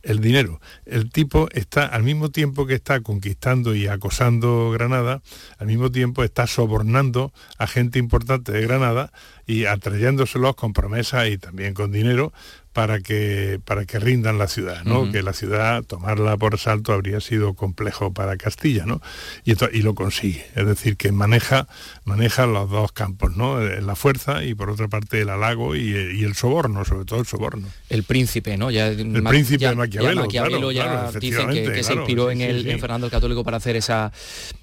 El 0.02 0.20
dinero. 0.20 0.60
El 0.84 1.10
tipo 1.10 1.48
está, 1.50 1.84
al 1.84 2.04
mismo 2.04 2.30
tiempo 2.30 2.64
que 2.64 2.74
está 2.74 3.00
conquistando 3.00 3.74
y 3.74 3.88
acosando 3.88 4.70
Granada, 4.70 5.20
al 5.58 5.66
mismo 5.66 5.90
tiempo 5.90 6.22
está 6.22 6.46
sobornando 6.46 7.32
a 7.58 7.66
gente 7.66 7.98
importante 7.98 8.52
de 8.52 8.62
Granada 8.62 9.10
y 9.46 9.64
atrayéndoselos 9.64 10.54
con 10.54 10.72
promesas 10.72 11.28
y 11.28 11.38
también 11.38 11.74
con 11.74 11.90
dinero 11.90 12.32
para 12.76 13.00
que, 13.00 13.58
para 13.64 13.86
que 13.86 13.98
rindan 13.98 14.36
la 14.36 14.48
ciudad, 14.48 14.84
¿no? 14.84 15.10
Que 15.10 15.22
la 15.22 15.32
ciudad, 15.32 15.82
tomarla 15.82 16.36
por 16.36 16.56
asalto 16.56 16.92
habría 16.92 17.22
sido 17.22 17.54
complejo 17.54 18.12
para 18.12 18.36
Castilla, 18.36 18.84
¿no? 18.84 19.00
Y, 19.46 19.52
y 19.52 19.80
lo 19.80 19.94
consigue. 19.94 20.44
Es 20.54 20.66
decir, 20.66 20.98
que 20.98 21.10
maneja, 21.10 21.68
maneja 22.04 22.44
los 22.44 22.68
dos 22.68 22.92
campos, 22.92 23.34
¿no? 23.34 23.62
Eh, 23.62 23.80
la 23.80 23.96
fuerza 23.96 24.44
y 24.44 24.54
por 24.54 24.68
otra 24.68 24.88
parte 24.88 25.22
el 25.22 25.30
halago 25.30 25.74
y, 25.74 25.90
el 26.22 26.34
soborno, 26.34 26.84
sobre 26.84 27.06
todo 27.06 27.20
el 27.20 27.26
soborno. 27.26 27.66
El 27.88 28.02
príncipe, 28.02 28.58
¿no? 28.58 28.70
Ya, 28.70 28.88
el 28.88 29.22
príncipe 29.22 29.62
ya, 29.62 29.74
Maquiavelo, 29.74 30.20
Maquiavelo 30.20 30.70
ya 30.70 31.10
dicen 31.12 31.48
que, 31.48 31.82
se 31.82 31.94
inspiró 31.94 32.30
en, 32.30 32.42
el, 32.42 32.68
en 32.68 32.78
Fernando 32.78 33.06
el 33.06 33.10
Católico 33.10 33.42
para 33.42 33.56
hacer 33.56 33.76
esa, 33.76 34.12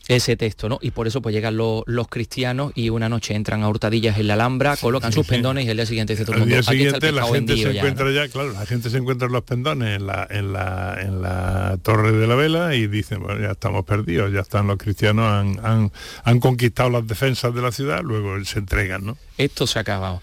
ese 0.07 0.35
texto, 0.35 0.67
¿no? 0.69 0.79
Y 0.81 0.91
por 0.91 1.07
eso 1.07 1.21
pues 1.21 1.33
llegan 1.33 1.55
los, 1.55 1.83
los 1.85 2.07
cristianos 2.07 2.71
y 2.75 2.89
una 2.89 3.09
noche 3.09 3.35
entran 3.35 3.63
a 3.63 3.69
hurtadillas 3.69 4.17
en 4.17 4.27
la 4.27 4.33
Alhambra, 4.33 4.75
colocan 4.77 5.13
sus 5.13 5.25
pendones 5.25 5.65
y 5.65 5.69
el 5.69 5.77
día 5.77 5.85
siguiente 5.85 6.13
dice 6.13 6.25
todo 6.25 6.35
el 6.35 6.41
mundo, 6.41 6.55
aquí 6.67 6.85
está 6.85 7.07
el 7.07 7.15
la 7.15 7.25
gente 7.27 7.55
se 7.55 7.69
encuentra 7.69 8.11
ya, 8.11 8.27
claro, 8.27 8.51
la 8.51 8.65
gente 8.65 8.89
se 8.89 8.97
encuentra 8.97 9.27
los 9.29 9.43
pendones 9.43 9.97
en 9.97 10.07
la, 10.07 10.27
en 10.29 10.53
la, 10.53 10.97
en 10.99 11.21
la 11.21 11.77
torre 11.81 12.11
de 12.11 12.27
la 12.27 12.35
vela 12.35 12.75
y 12.75 12.87
dicen, 12.87 13.21
bueno, 13.21 13.41
ya 13.41 13.51
estamos 13.51 13.85
perdidos, 13.85 14.31
ya 14.33 14.41
están 14.41 14.67
los 14.67 14.77
cristianos, 14.77 15.25
han, 15.25 15.59
han, 15.63 15.91
han 16.23 16.39
conquistado 16.39 16.89
las 16.89 17.07
defensas 17.07 17.53
de 17.55 17.61
la 17.61 17.71
ciudad, 17.71 18.01
luego 18.03 18.43
se 18.43 18.59
entregan, 18.59 19.05
¿no? 19.05 19.17
Esto 19.37 19.67
se 19.67 19.79
ha 19.79 19.81
acabado. 19.81 20.21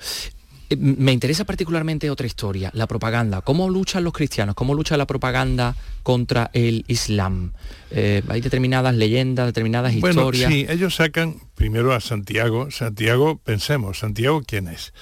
Eh, 0.71 0.77
me 0.77 1.13
interesa 1.13 1.45
particularmente 1.45 2.09
otra 2.11 2.27
historia, 2.27 2.71
la 2.75 2.87
propaganda. 2.87 3.43
¿Cómo 3.43 3.69
luchan 3.69 4.05
los 4.05 4.13
cristianos? 4.13 4.55
¿Cómo 4.55 4.73
lucha 4.75 4.97
la 4.97 5.07
propaganda 5.07 5.75
contra 6.05 6.51
el 6.55 6.85
Islam? 6.87 7.53
Eh, 7.91 8.23
hay 8.29 8.41
determinadas 8.41 8.95
leyendas, 8.95 9.47
determinadas 9.47 9.93
historias. 9.93 10.49
Bueno, 10.49 10.67
sí, 10.67 10.67
ellos 10.69 10.95
sacan 10.95 11.37
primero 11.57 11.93
a 11.93 12.01
Santiago. 12.01 12.71
Santiago, 12.71 13.39
pensemos, 13.43 13.99
Santiago, 13.99 14.43
¿quién 14.47 14.69
es? 14.69 14.93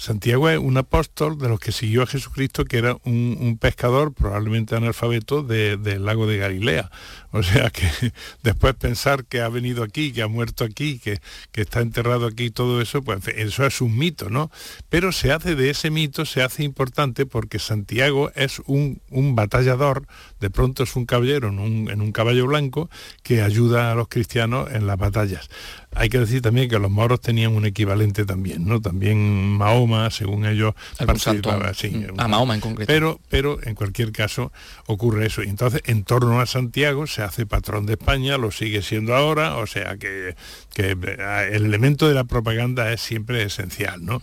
Santiago 0.00 0.48
es 0.48 0.58
un 0.58 0.78
apóstol 0.78 1.36
de 1.36 1.50
los 1.50 1.60
que 1.60 1.72
siguió 1.72 2.02
a 2.02 2.06
Jesucristo, 2.06 2.64
que 2.64 2.78
era 2.78 2.96
un, 3.04 3.58
pescador, 3.60 4.14
probablemente 4.14 4.74
analfabeto, 4.74 5.42
del 5.42 6.06
lago 6.06 6.26
de 6.26 6.38
Galilea. 6.38 6.90
O 7.32 7.42
sea 7.42 7.70
que 7.70 7.88
después 8.42 8.74
pensar 8.74 9.24
que 9.24 9.40
ha 9.40 9.48
venido 9.48 9.82
aquí, 9.82 10.12
que 10.12 10.22
ha 10.22 10.28
muerto 10.28 10.64
aquí, 10.64 10.98
que, 10.98 11.20
que 11.52 11.60
está 11.62 11.80
enterrado 11.80 12.26
aquí, 12.26 12.50
todo 12.50 12.80
eso, 12.80 13.02
pues 13.02 13.26
eso 13.28 13.64
es 13.64 13.80
un 13.80 13.96
mito, 13.96 14.30
¿no? 14.30 14.50
Pero 14.88 15.12
se 15.12 15.32
hace 15.32 15.54
de 15.54 15.70
ese 15.70 15.90
mito, 15.90 16.24
se 16.24 16.42
hace 16.42 16.64
importante 16.64 17.26
porque 17.26 17.58
Santiago 17.58 18.32
es 18.34 18.60
un, 18.66 19.00
batallador, 19.34 20.06
de 20.40 20.50
pronto 20.50 20.82
es 20.82 20.96
un 20.96 21.06
caballero 21.06 21.48
en 21.48 21.58
un, 21.58 21.90
en 21.90 22.00
un 22.00 22.12
caballo 22.12 22.46
blanco 22.46 22.90
que 23.22 23.42
ayuda 23.42 23.92
a 23.92 23.94
los 23.94 24.08
cristianos 24.08 24.70
en 24.72 24.86
las 24.86 24.98
batallas. 24.98 25.48
Hay 25.92 26.08
que 26.08 26.20
decir 26.20 26.40
también 26.40 26.68
que 26.68 26.78
los 26.78 26.90
moros 26.90 27.20
tenían 27.20 27.52
un 27.52 27.64
equivalente 27.64 28.24
también, 28.24 28.64
¿no? 28.64 28.80
También 28.80 29.56
Mahoma, 29.56 30.10
según 30.10 30.46
ellos, 30.46 30.74
participaba, 31.04 31.74
sí, 31.74 31.90
mm, 31.90 32.20
a 32.20 32.28
Mahoma 32.28 32.54
en 32.54 32.60
concreto. 32.60 32.86
Pero, 32.86 33.20
pero 33.28 33.58
en 33.64 33.74
cualquier 33.74 34.12
caso 34.12 34.52
ocurre 34.86 35.26
eso. 35.26 35.42
Y 35.42 35.48
entonces, 35.48 35.82
en 35.86 36.04
torno 36.04 36.40
a 36.40 36.46
Santiago 36.46 37.08
se 37.08 37.19
hace 37.22 37.46
patrón 37.46 37.86
de 37.86 37.94
España, 37.94 38.38
lo 38.38 38.50
sigue 38.50 38.82
siendo 38.82 39.14
ahora, 39.14 39.56
o 39.56 39.66
sea 39.66 39.96
que, 39.96 40.34
que 40.74 40.90
eh, 40.90 41.50
el 41.52 41.66
elemento 41.66 42.08
de 42.08 42.14
la 42.14 42.24
propaganda 42.24 42.92
es 42.92 43.00
siempre 43.00 43.42
esencial, 43.42 44.04
¿no? 44.04 44.20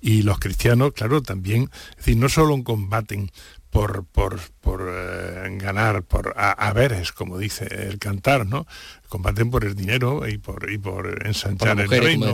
Y 0.00 0.22
los 0.22 0.38
cristianos, 0.38 0.92
claro, 0.92 1.22
también, 1.22 1.70
es 1.90 1.96
decir, 1.96 2.16
no 2.16 2.28
solo 2.28 2.62
combaten 2.62 3.30
por, 3.70 4.04
por, 4.04 4.40
por 4.60 4.88
eh, 4.90 5.48
ganar, 5.58 6.02
por 6.02 6.34
a, 6.36 6.72
veres, 6.72 7.12
como 7.12 7.38
dice 7.38 7.66
el 7.88 7.98
cantar, 7.98 8.46
¿no? 8.46 8.66
Combaten 9.10 9.50
por 9.50 9.64
el 9.64 9.74
dinero 9.74 10.26
y 10.28 10.38
por, 10.38 10.70
y 10.70 10.78
por 10.78 11.26
ensanchar 11.26 11.80
el 11.80 11.90
reino. 11.90 12.32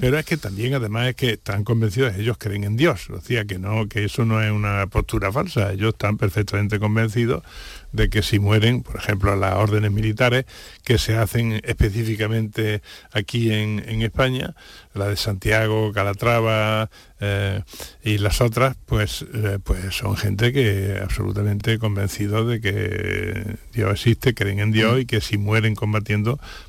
Pero 0.00 0.18
es 0.18 0.26
que 0.26 0.36
también 0.36 0.74
además 0.74 1.10
es 1.10 1.14
que 1.14 1.30
están 1.30 1.62
convencidos, 1.62 2.16
ellos 2.16 2.36
creen 2.36 2.64
en 2.64 2.76
Dios. 2.76 3.08
O 3.10 3.20
sea, 3.20 3.44
que 3.44 3.60
no, 3.60 3.88
que 3.88 4.04
eso 4.04 4.24
no 4.24 4.42
es 4.42 4.50
una 4.50 4.88
postura 4.88 5.30
falsa. 5.30 5.72
Ellos 5.72 5.90
están 5.90 6.16
perfectamente 6.16 6.80
convencidos 6.80 7.44
de 7.92 8.10
que 8.10 8.22
si 8.22 8.40
mueren, 8.40 8.82
por 8.82 8.96
ejemplo, 8.96 9.36
las 9.36 9.54
órdenes 9.54 9.92
militares 9.92 10.46
que 10.82 10.98
se 10.98 11.16
hacen 11.16 11.60
específicamente 11.64 12.82
aquí 13.12 13.52
en, 13.52 14.02
España, 14.02 14.56
la 14.94 15.06
de 15.08 15.16
Santiago, 15.16 15.92
Calatrava 15.92 16.90
eh, 17.20 17.62
y 18.02 18.18
las 18.18 18.40
otras, 18.40 18.76
pues, 18.86 19.24
eh, 19.32 19.58
pues 19.62 19.94
son 19.94 20.16
gente 20.16 20.52
que 20.52 20.98
absolutamente 21.00 21.78
convencidos 21.78 22.48
de 22.48 22.60
que 22.60 23.56
Dios 23.72 23.92
existe, 23.92 24.34
creen 24.34 24.58
en 24.58 24.72
Dios 24.72 25.00
y 25.00 25.06
que 25.06 25.20
si 25.20 25.38
mueren 25.38 25.74
combatiendo 25.74 25.99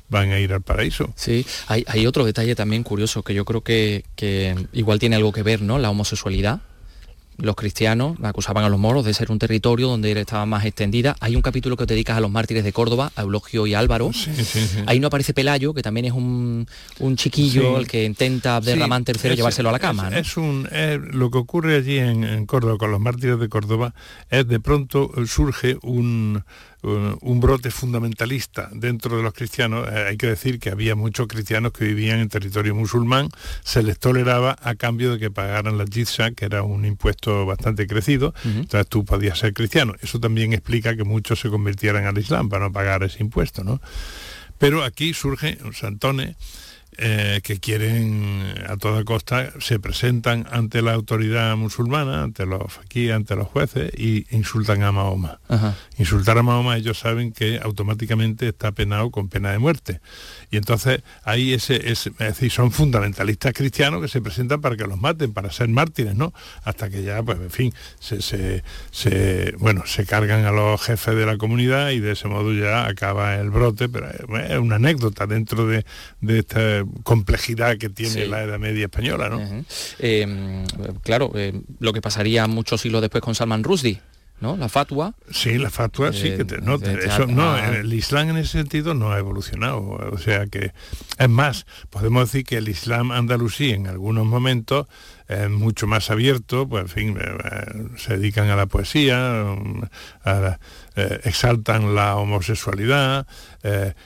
van 0.08 0.30
a 0.30 0.38
ir 0.38 0.52
al 0.52 0.62
paraíso. 0.62 1.12
Sí, 1.16 1.46
hay, 1.68 1.84
hay 1.86 2.06
otro 2.06 2.24
detalle 2.24 2.54
también 2.54 2.82
curioso 2.82 3.22
que 3.22 3.34
yo 3.34 3.44
creo 3.44 3.62
que, 3.62 4.04
que 4.16 4.54
igual 4.72 4.98
tiene 4.98 5.16
algo 5.16 5.32
que 5.32 5.42
ver, 5.42 5.62
¿no? 5.62 5.78
La 5.78 5.90
homosexualidad 5.90 6.60
los 7.38 7.56
cristianos 7.56 8.16
acusaban 8.22 8.64
a 8.64 8.68
los 8.68 8.78
moros 8.78 9.04
de 9.04 9.14
ser 9.14 9.30
un 9.30 9.38
territorio 9.38 9.88
donde 9.88 10.12
estaba 10.12 10.46
más 10.46 10.64
extendida. 10.64 11.16
Hay 11.20 11.34
un 11.34 11.42
capítulo 11.42 11.76
que 11.76 11.86
te 11.86 11.94
dedicas 11.94 12.16
a 12.16 12.20
los 12.20 12.30
mártires 12.30 12.62
de 12.62 12.72
Córdoba, 12.72 13.10
a 13.16 13.22
Eulogio 13.22 13.66
y 13.66 13.74
Álvaro. 13.74 14.10
Ahí 14.86 15.00
no 15.00 15.08
aparece 15.08 15.34
Pelayo, 15.34 15.74
que 15.74 15.82
también 15.82 16.06
es 16.06 16.12
un, 16.12 16.66
chiquillo 17.16 17.78
el 17.78 17.86
que 17.86 18.04
intenta 18.04 18.60
derramar 18.60 19.02
tercero 19.02 19.34
llevárselo 19.34 19.70
a 19.70 19.72
la 19.72 19.78
cama. 19.78 20.16
Es, 20.16 20.36
un, 20.36 20.68
lo 21.12 21.30
que 21.30 21.38
ocurre 21.38 21.76
allí 21.76 21.98
en 21.98 22.46
Córdoba 22.46 22.78
con 22.78 22.90
los 22.90 23.00
mártires 23.00 23.38
de 23.38 23.48
Córdoba 23.48 23.94
es 24.30 24.46
de 24.46 24.60
pronto 24.60 25.10
surge 25.26 25.78
un 25.82 26.44
un 26.82 27.40
brote 27.40 27.70
fundamentalista 27.70 28.68
dentro 28.72 29.16
de 29.16 29.22
los 29.22 29.32
cristianos. 29.32 29.88
Eh, 29.88 30.06
hay 30.08 30.16
que 30.16 30.26
decir 30.26 30.58
que 30.58 30.70
había 30.70 30.94
muchos 30.94 31.28
cristianos 31.28 31.72
que 31.72 31.84
vivían 31.84 32.18
en 32.18 32.28
territorio 32.28 32.74
musulmán, 32.74 33.28
se 33.62 33.82
les 33.82 33.98
toleraba 33.98 34.56
a 34.60 34.74
cambio 34.74 35.12
de 35.12 35.18
que 35.18 35.30
pagaran 35.30 35.78
la 35.78 35.84
jizya, 35.84 36.32
que 36.32 36.44
era 36.44 36.62
un 36.62 36.84
impuesto 36.84 37.46
bastante 37.46 37.86
crecido, 37.86 38.34
entonces 38.44 38.88
tú 38.88 39.04
podías 39.04 39.38
ser 39.38 39.52
cristiano. 39.52 39.94
Eso 40.02 40.18
también 40.18 40.52
explica 40.52 40.96
que 40.96 41.04
muchos 41.04 41.40
se 41.40 41.50
convirtieran 41.50 42.06
al 42.06 42.18
Islam 42.18 42.48
para 42.48 42.66
no 42.66 42.72
pagar 42.72 43.02
ese 43.04 43.22
impuesto. 43.22 43.62
¿no? 43.62 43.80
Pero 44.58 44.82
aquí 44.84 45.14
surge 45.14 45.58
un 45.64 45.74
Santone, 45.74 46.36
eh, 47.04 47.40
que 47.42 47.58
quieren 47.58 48.54
a 48.68 48.76
toda 48.76 49.02
costa, 49.02 49.50
se 49.58 49.80
presentan 49.80 50.46
ante 50.52 50.82
la 50.82 50.92
autoridad 50.92 51.56
musulmana, 51.56 52.22
ante 52.22 52.46
los 52.46 52.78
aquí, 52.78 53.10
ante 53.10 53.34
los 53.34 53.48
jueces, 53.48 53.92
y 53.98 54.24
insultan 54.30 54.84
a 54.84 54.92
Mahoma. 54.92 55.40
Insultar 55.98 56.38
a 56.38 56.44
Mahoma 56.44 56.76
ellos 56.76 57.00
saben 57.00 57.32
que 57.32 57.58
automáticamente 57.60 58.46
está 58.46 58.70
penado 58.70 59.10
con 59.10 59.28
pena 59.28 59.50
de 59.50 59.58
muerte. 59.58 60.00
Y 60.52 60.58
entonces 60.58 61.02
ahí 61.24 61.52
ese, 61.52 61.90
es 61.90 62.08
decir, 62.18 62.52
son 62.52 62.70
fundamentalistas 62.70 63.52
cristianos 63.52 64.00
que 64.00 64.06
se 64.06 64.20
presentan 64.20 64.60
para 64.60 64.76
que 64.76 64.86
los 64.86 65.00
maten, 65.00 65.32
para 65.32 65.50
ser 65.50 65.68
mártires, 65.70 66.14
¿no? 66.14 66.32
Hasta 66.62 66.88
que 66.88 67.02
ya, 67.02 67.20
pues, 67.24 67.40
en 67.40 67.50
fin, 67.50 67.74
se, 67.98 68.62
bueno, 69.58 69.82
se 69.86 70.06
cargan 70.06 70.44
a 70.44 70.52
los 70.52 70.80
jefes 70.80 71.16
de 71.16 71.26
la 71.26 71.36
comunidad 71.36 71.90
y 71.90 71.98
de 71.98 72.12
ese 72.12 72.28
modo 72.28 72.52
ya 72.52 72.86
acaba 72.86 73.34
el 73.34 73.50
brote, 73.50 73.88
pero 73.88 74.08
es 74.08 74.58
una 74.58 74.76
anécdota 74.76 75.26
dentro 75.26 75.66
de, 75.66 75.84
de 76.20 76.38
esta 76.38 76.84
complejidad 77.02 77.78
que 77.78 77.88
tiene 77.88 78.26
la 78.26 78.42
Edad 78.42 78.58
Media 78.58 78.84
española, 78.84 79.28
¿no? 79.28 79.64
Eh, 79.98 80.64
claro, 81.02 81.32
eh, 81.34 81.52
lo 81.80 81.92
que 81.92 82.00
pasaría 82.00 82.46
muchos 82.46 82.80
siglos 82.80 83.00
después 83.00 83.22
con 83.22 83.34
Salman 83.34 83.64
Rushdie, 83.64 84.00
¿no? 84.40 84.56
La 84.56 84.68
fatua. 84.68 85.14
Sí, 85.30 85.56
la 85.58 85.70
fatua 85.70 86.12
sí 86.12 86.30
que 86.36 86.44
no, 86.62 86.76
eso, 86.76 87.26
no, 87.26 87.56
el 87.56 87.92
Islam 87.92 88.30
en 88.30 88.38
ese 88.38 88.58
sentido 88.58 88.92
no 88.92 89.12
ha 89.12 89.18
evolucionado. 89.18 89.80
O 89.80 90.18
sea 90.18 90.46
que, 90.46 90.72
es 91.18 91.28
más, 91.28 91.66
podemos 91.90 92.30
decir 92.30 92.44
que 92.44 92.56
el 92.56 92.68
Islam 92.68 93.12
andalusí 93.12 93.70
en 93.70 93.86
algunos 93.86 94.26
momentos 94.26 94.86
es 95.28 95.48
mucho 95.48 95.86
más 95.86 96.10
abierto, 96.10 96.68
pues 96.68 96.82
en 96.82 96.88
fin, 96.88 97.18
se 97.96 98.16
dedican 98.16 98.50
a 98.50 98.56
la 98.56 98.66
poesía, 98.66 99.56
a 100.24 100.58
exaltan 100.96 101.94
la 101.94 102.16
homosexualidad, 102.16 103.26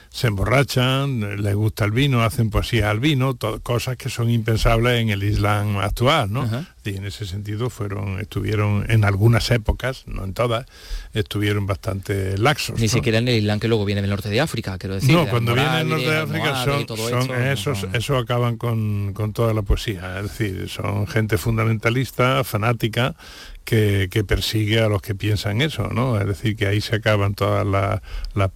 se 0.09 0.27
emborrachan, 0.27 1.41
les 1.41 1.55
gusta 1.55 1.85
el 1.85 1.91
vino, 1.91 2.21
hacen 2.21 2.49
poesía 2.49 2.89
al 2.89 2.99
vino, 2.99 3.37
cosas 3.63 3.97
que 3.97 4.09
son 4.09 4.29
impensables 4.29 5.01
en 5.01 5.09
el 5.09 5.23
Islam 5.23 5.77
actual, 5.77 6.31
¿no? 6.31 6.65
Y 6.83 6.95
en 6.95 7.05
ese 7.05 7.25
sentido 7.25 7.69
fueron, 7.69 8.17
estuvieron 8.21 8.85
en 8.89 9.03
algunas 9.03 9.51
épocas, 9.51 10.03
no 10.07 10.23
en 10.23 10.33
todas, 10.33 10.65
estuvieron 11.13 11.65
bastante 11.65 12.37
laxos. 12.37 12.79
Ni 12.79 12.87
siquiera 12.87 13.17
en 13.17 13.27
el 13.27 13.35
Islam 13.35 13.59
que 13.59 13.67
luego 13.67 13.83
viene 13.83 13.99
del 14.01 14.09
norte 14.09 14.29
de 14.29 14.39
África, 14.39 14.77
quiero 14.77 14.95
decir. 14.95 15.11
No, 15.11 15.27
cuando 15.27 15.53
viene 15.53 15.77
del 15.79 15.89
norte 15.89 16.09
de 16.09 16.17
África 16.17 16.63
son, 16.63 17.31
esos, 17.43 17.87
eso 17.91 18.17
acaban 18.17 18.55
con, 18.55 19.11
con 19.13 19.33
toda 19.33 19.53
la 19.53 19.63
poesía, 19.63 20.19
es 20.19 20.23
decir, 20.23 20.69
son 20.69 21.07
gente 21.07 21.37
fundamentalista, 21.37 22.45
fanática, 22.45 23.15
que, 23.67 24.23
persigue 24.25 24.79
a 24.79 24.87
los 24.87 25.01
que 25.01 25.13
piensan 25.13 25.61
eso, 25.61 25.89
¿no? 25.89 26.19
Es 26.19 26.25
decir, 26.25 26.55
que 26.55 26.67
ahí 26.67 26.79
se 26.79 26.95
acaban 26.95 27.33
todas 27.33 27.65
las 27.65 28.01
la, 28.33 28.49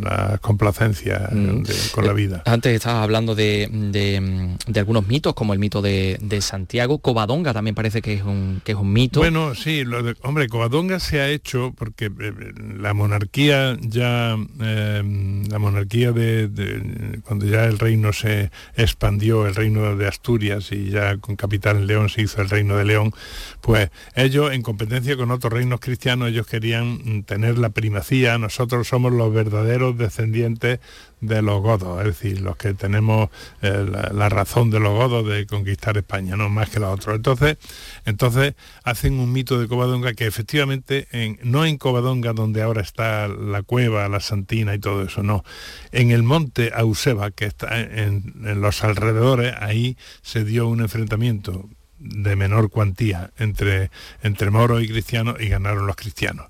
la 0.00 0.38
complacencias 0.38 1.32
mm. 1.32 1.62
con 1.92 2.06
la 2.06 2.12
eh, 2.12 2.14
vida. 2.14 2.42
Antes 2.46 2.74
estabas 2.74 3.04
hablando 3.04 3.36
de, 3.36 3.68
de, 3.70 4.80
algunos 4.80 5.06
mitos, 5.06 5.34
como 5.34 5.52
el 5.52 5.60
mito 5.60 5.80
de, 5.80 6.18
Santiago. 6.40 6.98
Covadonga 6.98 7.52
también 7.52 7.76
parece 7.76 8.02
que 8.02 8.14
es 8.14 8.22
un, 8.22 8.60
que 8.64 8.72
es 8.72 8.78
un 8.78 8.92
mito. 8.92 9.20
Bueno, 9.20 9.54
sí, 9.54 9.84
lo 9.84 10.02
de, 10.02 10.16
hombre, 10.22 10.48
Covadonga 10.48 10.98
se 10.98 11.20
ha 11.20 11.28
hecho 11.28 11.72
porque 11.76 12.06
eh, 12.06 12.32
la 12.78 12.94
monarquía 12.94 13.76
ya, 13.80 14.36
eh, 14.60 15.44
la 15.48 15.58
monarquía 15.60 16.10
de, 16.10 17.20
cuando 17.24 17.46
ya 17.46 17.64
el 17.64 17.78
reino 17.78 18.12
se 18.12 18.50
expandió, 18.76 19.46
el 19.46 19.54
reino 19.54 19.94
de 19.94 20.08
Asturias 20.08 20.72
y 20.72 20.90
ya 20.90 21.18
con 21.18 21.36
capital 21.36 21.86
León 21.86 22.08
se 22.08 22.22
hizo 22.22 22.42
el 22.42 22.50
reino 22.50 22.76
de 22.76 22.84
León, 22.84 23.12
pues 23.60 23.90
ellos, 24.16 24.31
en 24.34 24.62
competencia 24.62 25.16
con 25.16 25.30
otros 25.30 25.52
reinos 25.52 25.80
cristianos, 25.80 26.28
ellos 26.28 26.46
querían 26.46 27.24
tener 27.24 27.58
la 27.58 27.70
primacía, 27.70 28.38
nosotros 28.38 28.88
somos 28.88 29.12
los 29.12 29.32
verdaderos 29.32 29.96
descendientes 29.98 30.80
de 31.20 31.42
los 31.42 31.62
godos, 31.62 32.00
es 32.00 32.06
decir, 32.06 32.40
los 32.40 32.56
que 32.56 32.74
tenemos 32.74 33.30
eh, 33.62 33.86
la, 34.12 34.28
razón 34.28 34.70
de 34.70 34.80
los 34.80 34.92
godos 34.92 35.26
de 35.26 35.46
conquistar 35.46 35.96
España, 35.96 36.36
no 36.36 36.48
más 36.48 36.70
que 36.70 36.80
los 36.80 36.92
otros. 36.92 37.14
Entonces, 37.16 37.58
entonces 38.04 38.54
hacen 38.82 39.20
un 39.20 39.32
mito 39.32 39.60
de 39.60 39.68
Covadonga 39.68 40.14
que 40.14 40.26
efectivamente, 40.26 41.06
en, 41.12 41.38
no 41.42 41.64
en 41.64 41.78
Covadonga 41.78 42.32
donde 42.32 42.62
ahora 42.62 42.82
está 42.82 43.28
la 43.28 43.62
cueva, 43.62 44.08
la 44.08 44.20
Santina 44.20 44.74
y 44.74 44.78
todo 44.78 45.02
eso, 45.02 45.22
no. 45.22 45.44
En 45.92 46.10
el 46.10 46.22
monte 46.22 46.72
Auseba, 46.74 47.30
que 47.30 47.44
está 47.44 47.80
en, 47.80 48.34
en 48.44 48.60
los 48.60 48.82
alrededores, 48.82 49.54
ahí 49.60 49.96
se 50.22 50.44
dio 50.44 50.66
un 50.66 50.80
enfrentamiento 50.80 51.68
de 52.02 52.36
menor 52.36 52.70
cuantía 52.70 53.30
entre, 53.38 53.90
entre 54.22 54.50
moros 54.50 54.82
y 54.82 54.88
cristianos 54.88 55.36
y 55.40 55.48
ganaron 55.48 55.86
los 55.86 55.96
cristianos. 55.96 56.46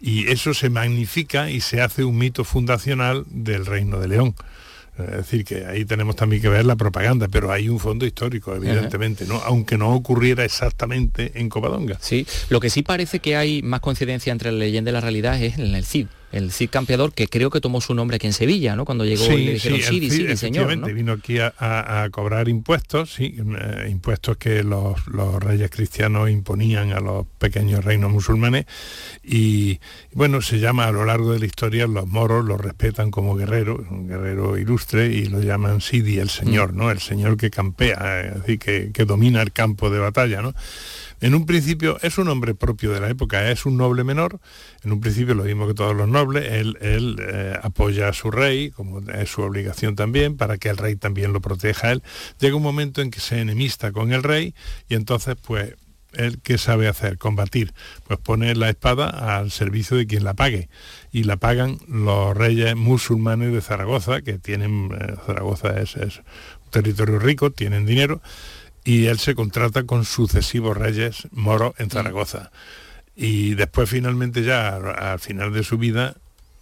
Y 0.00 0.28
eso 0.28 0.54
se 0.54 0.70
magnifica 0.70 1.50
y 1.50 1.60
se 1.60 1.80
hace 1.80 2.04
un 2.04 2.18
mito 2.18 2.44
fundacional 2.44 3.24
del 3.28 3.66
Reino 3.66 3.98
de 3.98 4.08
León. 4.08 4.34
Es 4.98 5.16
decir, 5.18 5.44
que 5.44 5.64
ahí 5.64 5.84
tenemos 5.84 6.16
también 6.16 6.42
que 6.42 6.48
ver 6.48 6.66
la 6.66 6.74
propaganda, 6.74 7.28
pero 7.28 7.52
hay 7.52 7.68
un 7.68 7.78
fondo 7.78 8.04
histórico, 8.04 8.54
evidentemente, 8.56 9.26
¿no? 9.26 9.36
aunque 9.36 9.78
no 9.78 9.94
ocurriera 9.94 10.44
exactamente 10.44 11.32
en 11.36 11.48
Covadonga. 11.48 11.98
Sí, 12.00 12.26
lo 12.48 12.58
que 12.58 12.68
sí 12.68 12.82
parece 12.82 13.20
que 13.20 13.36
hay 13.36 13.62
más 13.62 13.80
coincidencia 13.80 14.32
entre 14.32 14.50
la 14.50 14.58
leyenda 14.58 14.90
y 14.90 14.94
la 14.94 15.00
realidad 15.00 15.40
es 15.40 15.58
en 15.58 15.74
el 15.74 15.84
Cid 15.84 16.08
el 16.32 16.52
Cid 16.52 16.70
Campeador, 16.70 17.12
que 17.12 17.28
creo 17.28 17.50
que 17.50 17.60
tomó 17.60 17.80
su 17.80 17.94
nombre 17.94 18.16
aquí 18.16 18.26
en 18.26 18.32
Sevilla, 18.32 18.76
¿no? 18.76 18.84
Cuando 18.84 19.04
llegó 19.04 19.24
y 19.32 19.44
le 19.44 19.52
dijeron, 19.54 19.80
sí, 19.80 20.10
sí, 20.10 20.36
señor. 20.36 20.92
vino 20.92 21.12
aquí 21.12 21.38
a, 21.40 22.08
cobrar 22.10 22.48
impuestos, 22.48 23.14
sí, 23.14 23.36
eh, 23.38 23.88
impuestos 23.90 24.36
que 24.36 24.62
los, 24.62 24.96
reyes 25.40 25.70
cristianos 25.70 26.30
imponían 26.30 26.92
a 26.92 27.00
los 27.00 27.26
pequeños 27.38 27.84
reinos 27.84 28.10
musulmanes. 28.10 28.66
Y 29.22 29.80
bueno, 30.12 30.42
se 30.42 30.58
llama 30.58 30.86
a 30.86 30.92
lo 30.92 31.04
largo 31.04 31.32
de 31.32 31.38
la 31.38 31.46
historia, 31.46 31.86
los 31.86 32.06
moros 32.06 32.44
lo 32.44 32.56
respetan 32.56 33.10
como 33.10 33.34
guerrero, 33.34 33.84
un 33.90 34.08
guerrero 34.08 34.58
ilustre, 34.58 35.06
y 35.06 35.26
lo 35.26 35.40
llaman 35.40 35.80
Sidi, 35.80 36.18
el 36.18 36.30
señor, 36.30 36.74
¿no? 36.74 36.90
El 36.90 37.00
señor 37.00 37.36
que 37.36 37.50
campea, 37.50 38.20
es 38.20 38.34
decir, 38.34 38.58
que, 38.58 38.90
que 38.92 39.04
domina 39.04 39.42
el 39.42 39.52
campo 39.52 39.90
de 39.90 39.98
batalla, 39.98 40.42
¿no? 40.42 40.54
En 41.20 41.34
un 41.34 41.46
principio 41.46 41.98
es 42.02 42.18
un 42.18 42.28
hombre 42.28 42.54
propio 42.54 42.92
de 42.92 43.00
la 43.00 43.08
época, 43.08 43.50
es 43.50 43.66
un 43.66 43.76
noble 43.76 44.04
menor, 44.04 44.40
en 44.84 44.92
un 44.92 45.00
principio 45.00 45.34
lo 45.34 45.44
mismo 45.44 45.66
que 45.66 45.74
todos 45.74 45.96
los 45.96 46.08
nobles, 46.08 46.50
él, 46.50 46.76
eh, 46.80 47.58
apoya 47.62 48.08
a 48.08 48.12
su 48.12 48.30
rey, 48.30 48.70
como 48.70 49.00
es 49.00 49.30
su 49.30 49.42
obligación 49.42 49.96
también, 49.96 50.36
para 50.36 50.58
que 50.58 50.68
el 50.68 50.76
rey 50.76 50.96
también 50.96 51.32
lo 51.32 51.40
proteja 51.40 51.88
a 51.88 51.92
él. 51.92 52.02
Llega 52.38 52.56
un 52.56 52.62
momento 52.62 53.02
en 53.02 53.10
que 53.10 53.20
se 53.20 53.40
enemista 53.40 53.92
con 53.92 54.12
el 54.12 54.22
rey 54.22 54.54
y 54.88 54.94
entonces 54.94 55.36
pues 55.40 55.74
él 56.12 56.40
qué 56.42 56.58
sabe 56.58 56.88
hacer, 56.88 57.18
combatir, 57.18 57.74
pues 58.06 58.18
pone 58.18 58.54
la 58.54 58.68
espada 58.70 59.36
al 59.36 59.50
servicio 59.50 59.96
de 59.96 60.06
quien 60.06 60.24
la 60.24 60.34
pague. 60.34 60.68
Y 61.12 61.24
la 61.24 61.36
pagan 61.36 61.78
los 61.86 62.36
reyes 62.36 62.76
musulmanes 62.76 63.52
de 63.52 63.60
Zaragoza, 63.60 64.22
que 64.22 64.38
tienen, 64.38 64.90
eh, 64.98 65.14
Zaragoza 65.26 65.80
es, 65.80 65.96
es 65.96 66.18
un 66.18 66.70
territorio 66.70 67.18
rico, 67.18 67.50
tienen 67.50 67.86
dinero, 67.86 68.22
y 68.84 69.06
él 69.06 69.18
se 69.18 69.34
contrata 69.34 69.84
con 69.84 70.04
sucesivos 70.04 70.76
reyes 70.76 71.28
moros 71.32 71.74
en 71.78 71.90
Zaragoza. 71.90 72.50
Y 73.14 73.54
después 73.54 73.90
finalmente 73.90 74.42
ya 74.44 74.76
al 74.76 75.18
final 75.18 75.52
de 75.52 75.64
su 75.64 75.76
vida 75.76 76.16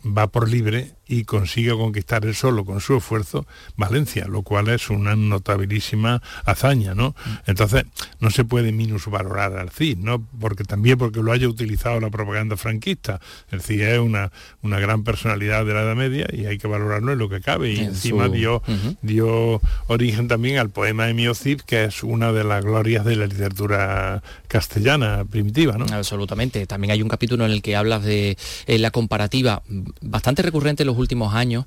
va 0.04 0.26
por 0.28 0.48
libre 0.48 0.95
y 1.08 1.24
consigue 1.24 1.72
conquistar 1.72 2.24
él 2.24 2.34
solo 2.34 2.64
con 2.64 2.80
su 2.80 2.96
esfuerzo 2.96 3.46
Valencia, 3.76 4.26
lo 4.26 4.42
cual 4.42 4.68
es 4.68 4.90
una 4.90 5.14
notabilísima 5.14 6.22
hazaña, 6.44 6.94
¿no? 6.94 7.14
Entonces, 7.46 7.84
no 8.20 8.30
se 8.30 8.44
puede 8.44 8.72
minusvalorar 8.72 9.56
al 9.56 9.70
CID, 9.70 9.98
¿no? 9.98 10.26
Porque 10.40 10.64
también 10.64 10.98
porque 10.98 11.22
lo 11.22 11.32
haya 11.32 11.48
utilizado 11.48 12.00
la 12.00 12.10
propaganda 12.10 12.56
franquista. 12.56 13.20
El 13.50 13.62
CID 13.62 13.82
es 13.82 13.98
una, 13.98 14.32
una 14.62 14.80
gran 14.80 15.04
personalidad 15.04 15.64
de 15.64 15.74
la 15.74 15.82
Edad 15.82 15.96
Media 15.96 16.26
y 16.32 16.46
hay 16.46 16.58
que 16.58 16.66
valorarlo 16.66 17.12
en 17.12 17.18
lo 17.18 17.28
que 17.28 17.40
cabe. 17.40 17.72
Y 17.72 17.78
encima 17.80 18.28
dio, 18.28 18.62
dio 19.02 19.60
origen 19.86 20.28
también 20.28 20.58
al 20.58 20.70
poema 20.70 21.06
de 21.06 21.14
Mio 21.14 21.34
Cid, 21.34 21.60
que 21.60 21.84
es 21.84 22.02
una 22.02 22.32
de 22.32 22.44
las 22.44 22.64
glorias 22.64 23.04
de 23.04 23.16
la 23.16 23.26
literatura 23.26 24.22
castellana 24.48 25.24
primitiva, 25.24 25.76
¿no? 25.78 25.86
Absolutamente. 25.92 26.66
También 26.66 26.90
hay 26.90 27.02
un 27.02 27.08
capítulo 27.08 27.44
en 27.44 27.52
el 27.52 27.62
que 27.62 27.76
hablas 27.76 28.02
de 28.02 28.36
eh, 28.66 28.78
la 28.78 28.90
comparativa 28.90 29.62
bastante 30.00 30.42
recurrente 30.42 30.82
en 30.82 30.95
los 30.96 31.00
últimos 31.00 31.34
años. 31.34 31.66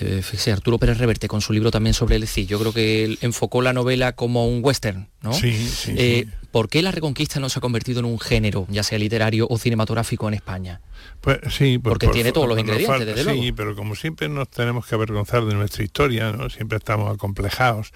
Eh, 0.00 0.22
fíjese, 0.22 0.52
Arturo 0.52 0.78
Pérez 0.78 0.98
Reverte 0.98 1.28
con 1.28 1.40
su 1.40 1.52
libro 1.52 1.70
también 1.70 1.94
sobre 1.94 2.16
el 2.16 2.26
CID. 2.26 2.48
Yo 2.48 2.58
creo 2.58 2.72
que 2.72 3.04
él 3.04 3.18
enfocó 3.20 3.60
la 3.60 3.72
novela 3.72 4.12
como 4.12 4.48
un 4.48 4.64
western, 4.64 5.08
¿no? 5.20 5.32
Sí, 5.34 5.52
sí, 5.52 5.94
eh, 5.96 6.26
¿Por 6.50 6.68
qué 6.68 6.82
la 6.82 6.90
Reconquista 6.90 7.40
no 7.40 7.48
se 7.48 7.58
ha 7.58 7.62
convertido 7.62 8.00
en 8.00 8.06
un 8.06 8.18
género, 8.18 8.66
ya 8.68 8.82
sea 8.82 8.98
literario 8.98 9.46
o 9.48 9.58
cinematográfico 9.58 10.28
en 10.28 10.34
España? 10.34 10.80
Pues 11.20 11.38
sí, 11.50 11.78
pues 11.78 11.92
porque 11.92 12.08
tiene 12.08 12.32
todos 12.32 12.48
los 12.48 12.58
ingredientes, 12.58 13.06
desde 13.06 13.24
luego. 13.24 13.42
Sí, 13.42 13.52
pero 13.52 13.76
como 13.76 13.94
siempre 13.94 14.28
nos 14.28 14.48
tenemos 14.50 14.86
que 14.86 14.94
avergonzar 14.94 15.44
de 15.44 15.54
nuestra 15.54 15.84
historia, 15.84 16.32
¿no? 16.32 16.50
Siempre 16.50 16.78
estamos 16.78 17.14
acomplejados. 17.14 17.92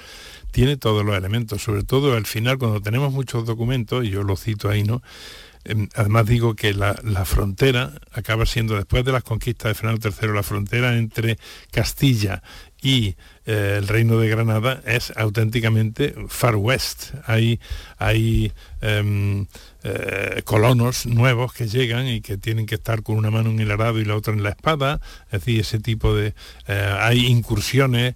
Tiene 0.52 0.76
todos 0.76 1.04
los 1.04 1.16
elementos, 1.16 1.62
sobre 1.62 1.82
todo 1.82 2.14
al 2.14 2.24
final 2.24 2.56
cuando 2.56 2.80
tenemos 2.80 3.12
muchos 3.12 3.44
documentos, 3.44 4.04
y 4.04 4.10
yo 4.10 4.22
lo 4.22 4.36
cito 4.36 4.70
ahí, 4.70 4.84
¿no? 4.84 5.02
Em, 5.68 5.88
además 5.96 6.26
digo 6.26 6.54
que 6.54 6.72
la, 6.72 6.94
frontera 7.24 7.92
acaba 8.12 8.46
siendo, 8.46 8.76
después 8.76 9.04
de 9.04 9.10
las 9.10 9.24
conquistas 9.24 9.70
de 9.70 9.74
Fernando 9.74 10.08
III, 10.08 10.32
la 10.32 10.42
frontera 10.44 10.96
entre 10.96 11.38
Castilla 11.72 12.42
y 12.80 13.16
eh, 13.46 13.76
el 13.78 13.88
reino 13.88 14.18
de 14.18 14.28
Granada 14.28 14.80
es 14.86 15.12
auténticamente 15.16 16.14
far 16.28 16.54
west. 16.54 17.14
Hay, 17.24 17.58
hay 17.98 18.52
em, 18.80 19.46
eh, 19.82 20.42
colonos 20.44 21.06
nuevos 21.06 21.52
que 21.52 21.66
llegan 21.66 22.06
y 22.06 22.20
que 22.20 22.36
tienen 22.36 22.66
que 22.66 22.76
estar 22.76 23.02
con 23.02 23.16
una 23.16 23.32
mano 23.32 23.50
en 23.50 23.58
el 23.58 23.72
arado 23.72 23.98
y 23.98 24.04
la 24.04 24.14
otra 24.14 24.34
en 24.34 24.44
la 24.44 24.50
espada. 24.50 25.00
Es 25.26 25.40
decir, 25.40 25.60
ese 25.60 25.80
tipo 25.80 26.14
de... 26.14 26.34
Eh, 26.68 26.96
hay 27.00 27.26
incursiones, 27.26 28.14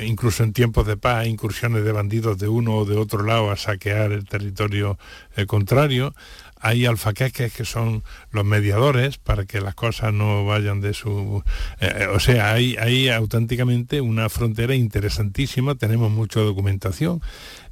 incluso 0.00 0.42
en 0.42 0.54
tiempos 0.54 0.86
de 0.86 0.96
paz, 0.96 1.26
incursiones 1.26 1.84
de 1.84 1.92
bandidos 1.92 2.38
de 2.38 2.48
uno 2.48 2.76
o 2.76 2.84
de 2.86 2.96
otro 2.96 3.22
lado 3.22 3.50
a 3.50 3.56
saquear 3.56 4.12
el 4.12 4.24
territorio 4.24 4.98
contrario 5.46 6.14
hay 6.60 6.86
alfaqueques 6.86 7.52
que 7.52 7.64
son 7.64 8.02
los 8.30 8.44
mediadores 8.44 9.18
para 9.18 9.44
que 9.44 9.60
las 9.60 9.74
cosas 9.74 10.12
no 10.12 10.44
vayan 10.44 10.80
de 10.80 10.94
su... 10.94 11.42
Eh, 11.80 11.92
eh, 12.00 12.06
o 12.06 12.20
sea, 12.20 12.52
hay, 12.52 13.08
auténticamente 13.08 14.00
una 14.00 14.28
frontera 14.28 14.74
interesantísima, 14.74 15.74
tenemos 15.74 16.10
mucha 16.10 16.40
documentación, 16.40 17.20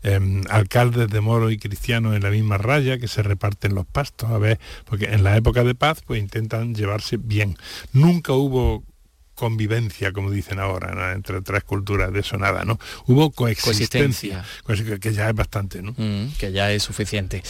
em, 0.02 0.42
alcaldes 0.48 1.08
de 1.08 1.20
moro 1.20 1.50
y 1.50 1.58
cristianos 1.58 2.16
en 2.16 2.22
la 2.22 2.30
misma 2.30 2.58
raya 2.58 2.98
que 2.98 3.08
se 3.08 3.22
reparten 3.22 3.74
los 3.74 3.86
pastos, 3.86 4.30
a 4.30 4.38
ver, 4.38 4.58
porque 4.84 5.06
en 5.06 5.24
la 5.24 5.36
época 5.36 5.64
de 5.64 5.74
paz 5.74 6.02
pues 6.06 6.20
intentan 6.20 6.74
llevarse 6.74 7.16
bien. 7.16 7.56
Nunca 7.92 8.32
hubo 8.32 8.84
convivencia, 9.36 10.12
como 10.12 10.30
dicen 10.30 10.58
ahora, 10.58 11.12
entre 11.12 11.42
tres 11.42 11.62
culturas, 11.62 12.12
de 12.12 12.20
eso 12.20 12.38
nada, 12.38 12.64
¿no? 12.64 12.80
Hubo 13.06 13.30
coexistencia, 13.30 14.44
que 15.00 15.12
ya 15.12 15.28
es 15.28 15.34
bastante, 15.34 15.82
¿no? 15.82 15.92
Mm, 15.92 16.32
que 16.38 16.50
ya 16.50 16.72
es 16.72 16.82
suficiente. 16.82 17.42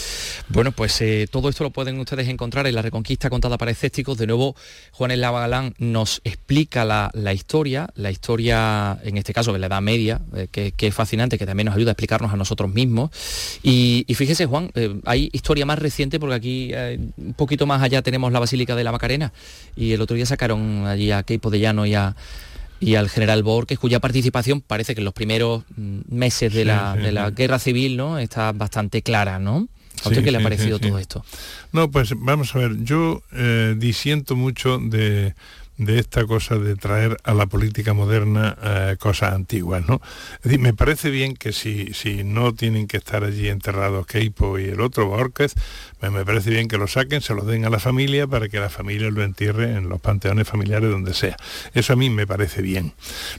Bueno, 0.49 0.73
pues 0.73 1.01
eh, 1.01 1.29
todo 1.31 1.49
esto 1.49 1.65
lo 1.65 1.71
pueden 1.71 1.99
ustedes 2.01 2.29
encontrar 2.29 2.67
en 2.67 2.75
La 2.75 2.83
Reconquista 2.83 3.31
contada 3.31 3.57
para 3.57 3.71
escépticos. 3.71 4.19
De 4.19 4.27
nuevo, 4.27 4.57
Juan 4.91 5.13
El 5.13 5.21
Galán 5.21 5.75
nos 5.79 6.21
explica 6.25 6.85
la, 6.85 7.33
historia, 7.33 7.89
la 7.95 8.11
historia, 8.11 8.99
en 9.05 9.17
este 9.17 9.33
caso, 9.33 9.53
de 9.53 9.61
la 9.61 9.69
Edad 9.69 9.81
Media, 9.81 10.21
eh, 10.35 10.49
que, 10.51 10.87
es 10.87 10.95
fascinante, 10.95 11.39
que 11.39 11.47
también 11.47 11.67
nos 11.67 11.77
ayuda 11.77 11.91
a 11.91 11.93
explicarnos 11.93 12.33
a 12.33 12.37
nosotros 12.37 12.75
mismos. 12.75 13.11
Y, 13.63 14.05
fíjese, 14.13 14.47
Juan, 14.47 14.71
eh, 14.75 15.01
hay 15.05 15.31
historia 15.33 15.65
más 15.65 15.79
reciente, 15.79 16.19
porque 16.19 16.35
aquí 16.35 16.73
un 17.17 17.35
poquito 17.35 17.65
más 17.65 17.81
allá 17.81 18.03
tenemos 18.03 18.33
la 18.33 18.41
Basílica 18.41 18.75
de 18.75 18.83
la 18.83 18.91
Macarena, 18.91 19.33
y 19.77 19.93
el 19.93 20.01
otro 20.01 20.17
día 20.17 20.27
sacaron 20.27 20.87
allí 20.87 21.13
a 21.13 21.23
Keipo 21.23 21.49
de 21.51 21.61
Llano 21.61 21.76
y 21.85 21.95
a 21.95 22.17
y 22.81 22.95
al 22.95 23.09
general 23.09 23.43
Borges, 23.43 23.79
cuya 23.79 24.01
participación 24.01 24.61
parece 24.61 24.95
que 24.95 25.01
en 25.01 25.07
los 25.07 25.15
primeros 25.15 25.65
mm, 25.77 26.01
meses 26.09 26.53
de, 26.53 26.65
la, 26.65 26.95
guerra 27.35 27.59
civil 27.59 27.97
¿no? 27.97 28.19
está 28.19 28.53
bastante 28.53 29.03
clara, 29.03 29.39
¿no? 29.39 29.69
¿A 30.05 30.11
usted 30.11 30.23
qué 30.23 30.31
le 30.31 30.39
ha 30.39 30.43
parecido 30.43 30.79
todo 30.79 30.99
esto? 30.99 31.25
No, 31.73 31.91
pues 31.91 32.13
vamos 32.15 32.55
a 32.55 32.59
ver, 32.59 32.85
yo 32.85 33.23
eh, 33.33 33.75
disiento 33.79 34.37
mucho 34.37 34.79
de, 34.79 35.35
de 35.79 35.99
esta 35.99 36.25
cosa 36.27 36.57
de 36.57 36.75
traer 36.77 37.17
a 37.25 37.35
la 37.35 37.47
política 37.47 37.93
moderna 37.93 38.57
eh, 38.63 38.97
cosas 38.99 39.33
antiguas, 39.35 39.87
¿no? 39.87 40.01
Me 40.43 40.73
parece 40.73 41.11
bien 41.11 41.35
que 41.35 41.53
si, 41.53 41.93
si 41.93 42.25
no 42.25 42.55
tienen 42.55 42.87
que 42.87 42.97
estar 42.97 43.25
allí 43.25 43.49
enterrados 43.49 44.07
Keipo 44.07 44.59
y 44.59 44.65
el 44.65 44.81
otro 44.81 45.07
Borges, 45.07 45.55
pues 46.01 46.13
me 46.13 46.25
parece 46.25 46.51
bien 46.51 46.69
que 46.69 46.79
lo 46.79 46.87
saquen, 46.87 47.21
se 47.21 47.35
lo 47.35 47.45
den 47.45 47.65
a 47.65 47.71
la 47.71 47.79
familia 47.79 48.27
para 48.27 48.49
que 48.49 48.59
la 48.59 48.71
familia 48.71 49.11
lo 49.11 49.23
entierre 49.23 49.77
en 49.77 49.89
los 49.89 50.01
panteones 50.01 50.49
familiares 50.49 50.91
donde 50.91 51.15
sea. 51.15 51.37
Eso 51.75 51.93
a 51.93 51.97
mí 51.97 52.09
me 52.11 52.27
parece 52.27 52.63
bien. 52.63 52.93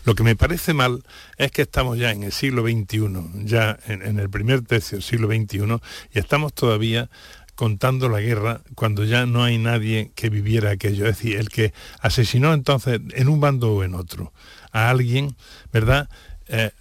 Lo 0.05 0.15
que 0.15 0.23
me 0.23 0.35
parece 0.35 0.73
mal 0.73 1.03
es 1.37 1.51
que 1.51 1.63
estamos 1.63 1.97
ya 1.97 2.11
en 2.11 2.23
el 2.23 2.31
siglo 2.31 2.63
XXI, 2.63 3.45
ya 3.45 3.79
en, 3.87 4.01
en 4.03 4.19
el 4.19 4.29
primer 4.29 4.61
tercio 4.61 4.97
del 4.97 5.03
siglo 5.03 5.27
XXI, 5.27 5.79
y 6.13 6.19
estamos 6.19 6.53
todavía 6.53 7.09
contando 7.57 8.07
la 8.07 8.21
guerra 8.21 8.61
cuando 8.75 9.03
ya 9.03 9.25
no 9.25 9.43
hay 9.43 9.57
nadie 9.57 10.11
que 10.15 10.29
viviera 10.29 10.69
aquello. 10.69 11.07
Es 11.07 11.17
decir, 11.17 11.37
el 11.37 11.49
que 11.49 11.73
asesinó 11.99 12.53
entonces 12.53 13.01
en 13.15 13.27
un 13.27 13.41
bando 13.41 13.73
o 13.73 13.83
en 13.83 13.95
otro 13.95 14.31
a 14.71 14.91
alguien, 14.91 15.35
¿verdad? 15.73 16.07
Eh, 16.47 16.71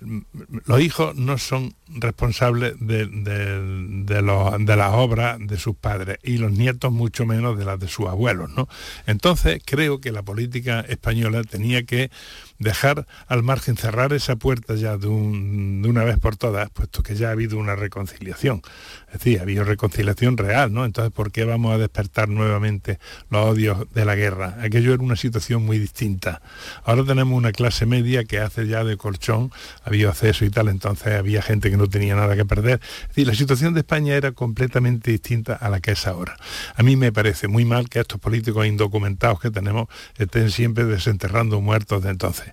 los 0.67 0.81
hijos 0.83 1.17
no 1.17 1.39
son 1.39 1.75
responsables 1.89 2.75
de, 2.81 3.07
de, 3.07 4.77
las 4.77 4.93
obras 4.93 5.39
de 5.41 5.57
sus 5.59 5.77
padres 5.77 6.19
y 6.23 6.39
los 6.39 6.53
nietos 6.53 6.93
mucho 6.93 7.27
menos 7.27 7.59
de 7.59 7.65
las 7.65 7.79
de 7.79 7.89
sus 7.89 8.07
abuelos. 8.07 8.51
¿no? 8.51 8.69
Entonces 9.07 9.61
creo 9.65 10.01
que 10.01 10.13
la 10.13 10.23
política 10.23 10.81
española 10.81 11.43
tenía 11.45 11.85
que 11.85 12.11
dejar 12.59 13.07
al 13.29 13.43
margen, 13.43 13.77
cerrar 13.77 14.13
esa 14.13 14.37
puerta 14.37 14.75
ya 14.75 14.97
de, 14.97 15.07
una 15.07 16.05
vez 16.05 16.19
por 16.19 16.37
todas, 16.37 16.71
puesto 16.71 17.03
que 17.03 17.15
ya 17.15 17.29
ha 17.29 17.33
habido 17.33 17.59
una 17.59 17.77
reconciliación. 17.77 18.63
Es 19.09 19.15
decir, 19.15 19.39
ha 19.39 19.43
habido 19.43 19.65
reconciliación 19.65 20.37
real, 20.37 20.73
¿no? 20.73 20.85
Entonces, 20.85 21.13
¿por 21.13 21.31
qué 21.31 21.45
vamos 21.45 21.75
a 21.75 21.79
despertar 21.79 22.29
nuevamente 22.29 22.99
los 23.31 23.45
odios 23.47 23.93
de 23.93 24.05
la 24.05 24.15
guerra? 24.15 24.57
Aquello 24.61 24.95
era 24.95 25.03
una 25.03 25.17
situación 25.17 25.65
muy 25.65 25.79
distinta. 25.79 26.41
Ahora 26.85 27.05
tenemos 27.05 27.37
una 27.37 27.53
clase 27.53 27.87
media 27.87 28.25
que 28.25 28.39
hace 28.39 28.67
ya 28.67 28.85
de 28.85 28.97
colchón, 28.97 29.51
ha 29.85 29.89
habido 29.89 30.11
acceso 30.11 30.45
y 30.45 30.51
tal, 30.51 30.69
entonces 30.69 31.15
había 31.15 31.43
gente 31.43 31.71
que 31.71 31.76
no 31.77 31.89
tenía 31.89 32.15
nada 32.15 32.37
que 32.37 32.45
perder. 32.45 32.81
Es 33.03 33.09
decir, 33.09 33.27
la 33.27 33.35
situación 33.35 33.75
de 33.75 33.81
España 33.81 34.15
era 34.15 34.33
completamente 34.33 35.11
distinta 35.11 35.55
a 35.55 35.69
la 35.71 35.81
que 35.81 35.93
es 35.93 36.07
ahora. 36.07 36.37
A 36.75 36.83
mí 36.83 36.97
me 36.97 37.13
parece 37.13 37.49
muy 37.49 37.65
mal 37.65 37.89
que 37.89 38.01
estos 38.01 38.21
políticos 38.21 38.67
indocumentados 38.67 39.41
que 39.41 39.51
tenemos 39.51 39.89
estén 40.17 40.51
siempre 40.51 40.85
desenterrando 40.85 41.61
muertos 41.61 42.03
de 42.03 42.11
entonces. 42.11 42.53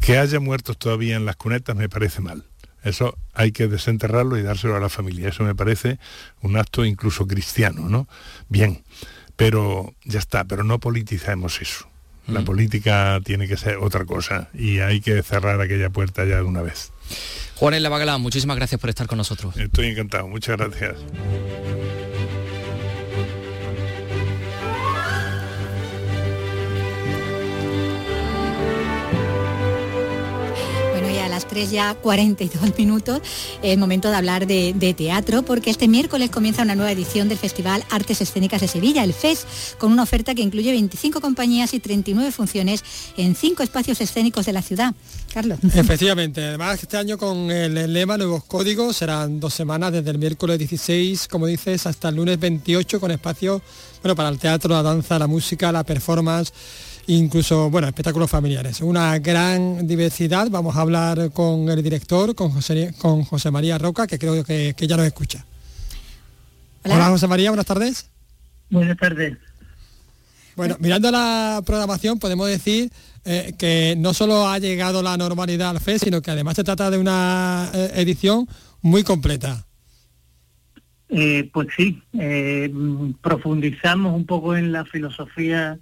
Que 0.00 0.18
haya 0.18 0.40
muertos 0.40 0.78
todavía 0.78 1.16
en 1.16 1.26
las 1.26 1.36
cunetas 1.36 1.76
me 1.76 1.88
parece 1.88 2.20
mal. 2.20 2.44
Eso 2.82 3.18
hay 3.34 3.52
que 3.52 3.68
desenterrarlo 3.68 4.38
y 4.38 4.42
dárselo 4.42 4.76
a 4.76 4.80
la 4.80 4.88
familia. 4.88 5.28
Eso 5.28 5.42
me 5.44 5.54
parece 5.54 5.98
un 6.40 6.56
acto 6.56 6.84
incluso 6.84 7.26
cristiano, 7.26 7.88
¿no? 7.88 8.08
Bien, 8.48 8.82
pero 9.36 9.94
ya 10.04 10.18
está, 10.18 10.44
pero 10.44 10.64
no 10.64 10.78
politicemos 10.80 11.60
eso. 11.60 11.88
La 12.26 12.40
mm. 12.40 12.44
política 12.44 13.20
tiene 13.24 13.48
que 13.48 13.56
ser 13.56 13.76
otra 13.76 14.04
cosa 14.04 14.48
y 14.54 14.78
hay 14.78 15.00
que 15.00 15.22
cerrar 15.22 15.60
aquella 15.60 15.90
puerta 15.90 16.24
ya 16.24 16.36
de 16.36 16.42
una 16.42 16.62
vez. 16.62 16.92
Juan 17.60 17.74
El 17.74 17.82
Lavagalán, 17.82 18.22
muchísimas 18.22 18.56
gracias 18.56 18.80
por 18.80 18.88
estar 18.88 19.06
con 19.06 19.18
nosotros. 19.18 19.54
Estoy 19.58 19.88
encantado, 19.88 20.26
muchas 20.26 20.56
gracias. 20.56 20.96
Tres 31.50 31.72
ya 31.72 31.94
42 31.94 32.78
minutos, 32.78 33.20
es 33.60 33.76
momento 33.76 34.08
de 34.08 34.16
hablar 34.16 34.46
de, 34.46 34.94
teatro, 34.96 35.42
porque 35.42 35.70
este 35.70 35.88
miércoles 35.88 36.30
comienza 36.30 36.62
una 36.62 36.76
nueva 36.76 36.92
edición 36.92 37.28
del 37.28 37.38
Festival 37.38 37.84
Artes 37.90 38.20
Escénicas 38.20 38.60
de 38.60 38.68
Sevilla, 38.68 39.02
el 39.02 39.12
FES, 39.12 39.46
con 39.78 39.90
una 39.90 40.04
oferta 40.04 40.34
que 40.34 40.42
incluye 40.42 40.70
25 40.70 41.20
compañías 41.20 41.74
y 41.74 41.80
39 41.80 42.30
funciones 42.30 42.84
en 43.16 43.34
cinco 43.34 43.64
espacios 43.64 44.00
escénicos 44.00 44.46
de 44.46 44.52
la 44.52 44.62
ciudad. 44.62 44.94
Carlos. 45.34 45.58
Efectivamente, 45.74 46.42
además 46.42 46.82
este 46.82 46.96
año 46.96 47.18
con 47.18 47.50
el 47.50 47.92
lema 47.92 48.16
Nuevos 48.16 48.44
Códigos 48.44 48.96
serán 48.96 49.40
dos 49.40 49.54
semanas 49.54 49.92
desde 49.92 50.10
el 50.10 50.18
miércoles 50.18 50.58
16, 50.58 51.26
como 51.26 51.46
dices, 51.46 51.86
hasta 51.86 52.10
el 52.10 52.16
lunes 52.16 52.38
28 52.38 53.00
con 53.00 53.10
espacios 53.10 53.60
bueno, 54.02 54.16
para 54.16 54.30
el 54.30 54.38
teatro, 54.38 54.74
la 54.74 54.82
danza, 54.82 55.18
la 55.18 55.26
música, 55.26 55.70
la 55.72 55.84
performance 55.84 56.52
incluso, 57.06 57.70
bueno, 57.70 57.88
espectáculos 57.88 58.30
familiares. 58.30 58.80
Una 58.80 59.18
gran 59.18 59.86
diversidad. 59.86 60.48
Vamos 60.50 60.76
a 60.76 60.80
hablar 60.80 61.30
con 61.32 61.68
el 61.68 61.82
director, 61.82 62.34
con 62.34 62.50
José, 62.50 62.94
con 62.98 63.24
José 63.24 63.50
María 63.50 63.78
Roca, 63.78 64.06
que 64.06 64.18
creo 64.18 64.44
que, 64.44 64.74
ya 64.78 64.96
nos 64.96 65.06
escucha. 65.06 65.44
Hola. 66.84 67.08
José 67.08 67.26
María, 67.26 67.50
buenas 67.50 67.66
tardes. 67.66 68.08
Buenas 68.70 68.96
tardes. 68.96 69.36
Bueno, 70.56 70.76
mirando 70.78 71.10
la 71.10 71.62
programación 71.64 72.18
podemos 72.18 72.48
decir 72.48 72.90
eh, 73.24 73.54
que 73.58 73.94
no 73.98 74.14
solo 74.14 74.48
ha 74.48 74.58
llegado 74.58 75.02
la 75.02 75.16
normalidad 75.16 75.70
al 75.70 75.80
FE, 75.80 75.98
sino 75.98 76.22
que 76.22 76.30
además 76.30 76.56
se 76.56 76.64
trata 76.64 76.90
de 76.90 76.98
una 76.98 77.70
eh, 77.72 77.92
edición 77.96 78.48
muy 78.82 79.02
completa. 79.02 79.66
Eh, 81.08 81.50
pues 81.52 81.68
sí, 81.76 82.00
profundizamos 83.20 84.14
un 84.14 84.26
poco 84.26 84.56
en 84.56 84.70
la 84.70 84.84
filosofía 84.84 85.78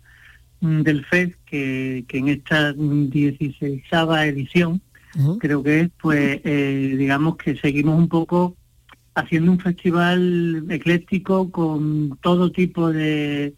del 0.60 1.04
FED 1.04 1.32
que, 1.46 2.04
en 2.08 2.28
esta 2.28 2.72
16 2.72 3.82
edición, 4.24 4.80
creo 5.38 5.62
que 5.62 5.80
es, 5.80 5.90
pues 6.00 6.40
eh, 6.44 6.94
digamos 6.96 7.36
que 7.36 7.56
seguimos 7.56 7.98
un 7.98 8.08
poco 8.08 8.56
haciendo 9.14 9.52
un 9.52 9.60
festival 9.60 10.64
ecléctico 10.68 11.50
con 11.50 12.18
todo 12.20 12.52
tipo 12.52 12.92
de, 12.92 13.54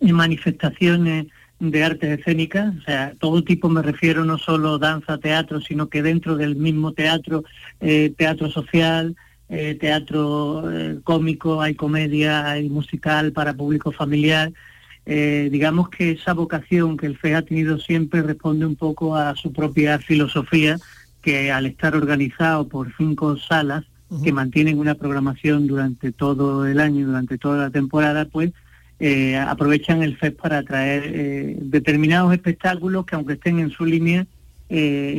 manifestaciones 0.00 1.26
de 1.58 1.84
artes 1.84 2.18
escénicas, 2.18 2.74
o 2.76 2.82
sea, 2.82 3.14
todo 3.18 3.44
tipo 3.44 3.68
me 3.68 3.82
refiero 3.82 4.24
no 4.24 4.38
solo 4.38 4.78
danza, 4.78 5.18
teatro, 5.18 5.60
sino 5.60 5.88
que 5.88 6.02
dentro 6.02 6.36
del 6.36 6.56
mismo 6.56 6.92
teatro, 6.92 7.44
eh, 7.80 8.14
teatro 8.16 8.48
social, 8.50 9.14
eh, 9.50 9.76
teatro 9.78 10.64
cómico, 11.04 11.60
hay 11.60 11.74
comedia, 11.74 12.48
hay 12.50 12.68
musical 12.70 13.32
para 13.32 13.52
público 13.52 13.92
familiar, 13.92 14.52
eh, 15.12 15.48
digamos 15.50 15.88
que 15.88 16.12
esa 16.12 16.34
vocación 16.34 16.96
que 16.96 17.06
el 17.06 17.18
FE 17.18 17.34
ha 17.34 17.42
tenido 17.42 17.80
siempre 17.80 18.22
responde 18.22 18.64
un 18.64 18.76
poco 18.76 19.16
a 19.16 19.34
su 19.34 19.52
propia 19.52 19.98
filosofía, 19.98 20.78
que 21.20 21.50
al 21.50 21.66
estar 21.66 21.96
organizado 21.96 22.68
por 22.68 22.94
cinco 22.96 23.36
salas 23.36 23.84
que 24.22 24.32
mantienen 24.32 24.78
una 24.78 24.94
programación 24.94 25.66
durante 25.66 26.12
todo 26.12 26.64
el 26.64 26.78
año, 26.78 27.08
durante 27.08 27.38
toda 27.38 27.58
la 27.58 27.70
temporada, 27.70 28.26
pues 28.26 28.52
eh, 29.00 29.36
aprovechan 29.36 30.04
el 30.04 30.16
FES 30.16 30.32
para 30.34 30.62
traer 30.62 31.02
eh, 31.06 31.56
determinados 31.60 32.32
espectáculos 32.32 33.04
que 33.04 33.16
aunque 33.16 33.32
estén 33.32 33.58
en 33.58 33.70
su 33.70 33.84
línea, 33.84 34.28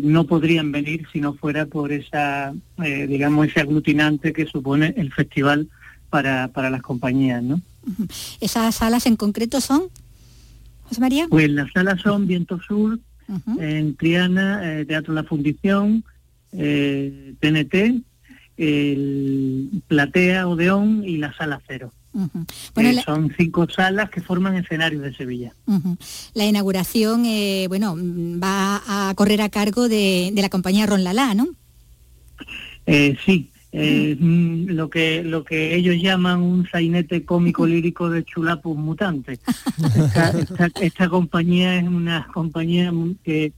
no 0.03 0.25
podrían 0.25 0.71
venir 0.71 1.05
si 1.11 1.19
no 1.19 1.33
fuera 1.33 1.65
por 1.65 1.91
esa, 1.91 2.53
digamos, 2.77 3.47
ese 3.47 3.59
aglutinante 3.59 4.31
que 4.31 4.45
supone 4.45 4.93
el 4.95 5.11
festival 5.11 5.67
para, 6.09 6.47
para 6.47 6.69
las 6.69 6.81
compañías, 6.81 7.43
¿no? 7.43 7.59
¿Esas 8.39 8.75
salas 8.75 9.05
en 9.05 9.15
concreto 9.15 9.61
son, 9.61 9.83
José 10.83 11.01
María? 11.01 11.27
Pues 11.29 11.49
las 11.49 11.71
salas 11.71 12.01
son 12.01 12.27
Viento 12.27 12.59
Sur, 12.61 12.99
en 13.59 13.95
Triana, 13.95 14.79
eh, 14.79 14.85
Teatro 14.85 15.13
La 15.13 15.23
Fundición, 15.23 16.03
TNT, 16.51 17.73
eh, 17.75 18.01
el 18.57 19.83
Platea, 19.87 20.47
Odeón 20.47 21.03
y 21.05 21.17
la 21.17 21.33
Sala 21.33 21.61
Cero. 21.67 21.93
bueno, 22.75 23.01
Son 23.03 23.33
cinco 23.37 23.67
salas 23.69 24.09
que 24.09 24.21
forman 24.21 24.55
escenarios 24.55 25.01
de 25.01 25.13
Sevilla. 25.13 25.55
La 26.33 26.45
inauguración, 26.45 27.25
eh, 27.25 27.67
bueno, 27.69 27.95
va 27.97 28.81
a 28.85 29.13
correr 29.15 29.41
a 29.41 29.49
cargo 29.49 29.87
de, 29.87 30.33
la 30.35 30.49
compañía 30.49 30.85
Ron 30.85 31.03
Lala, 31.03 31.33
¿no? 31.33 31.47
sí, 33.25 33.50
eh, 33.73 34.17
mm, 34.19 34.71
lo 34.71 34.89
que 34.89 35.23
lo 35.23 35.43
que 35.43 35.75
ellos 35.75 35.95
llaman 36.01 36.41
un 36.41 36.67
sainete 36.69 37.23
cómico 37.23 37.65
lírico 37.65 38.09
de 38.09 38.23
chulapus 38.23 38.77
mutante. 38.77 39.39
Esta, 40.81 41.09
compañía 41.09 41.77
es 41.77 41.87
una 41.87 42.27
compañía 42.33 42.91
que, 43.23 43.53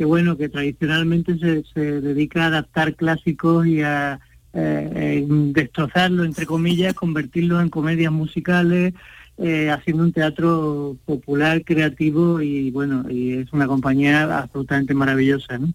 bueno 0.00 0.36
que 0.36 0.48
tradicionalmente 0.48 1.38
se, 1.38 1.64
se 1.72 2.00
dedica 2.00 2.44
a 2.44 2.46
adaptar 2.48 2.94
clásicos 2.94 3.66
y 3.66 3.80
a 3.80 4.20
eh, 4.52 5.24
destrozarlo 5.28 6.24
entre 6.24 6.46
comillas, 6.46 6.94
convertirlos 6.94 7.62
en 7.62 7.70
comedias 7.70 8.12
musicales, 8.12 8.94
eh, 9.36 9.68
haciendo 9.68 10.04
un 10.04 10.12
teatro 10.12 10.96
popular, 11.04 11.64
creativo 11.64 12.40
y 12.40 12.70
bueno, 12.70 13.04
y 13.10 13.32
es 13.32 13.52
una 13.52 13.66
compañía 13.66 14.38
absolutamente 14.38 14.94
maravillosa, 14.94 15.58
¿no? 15.58 15.72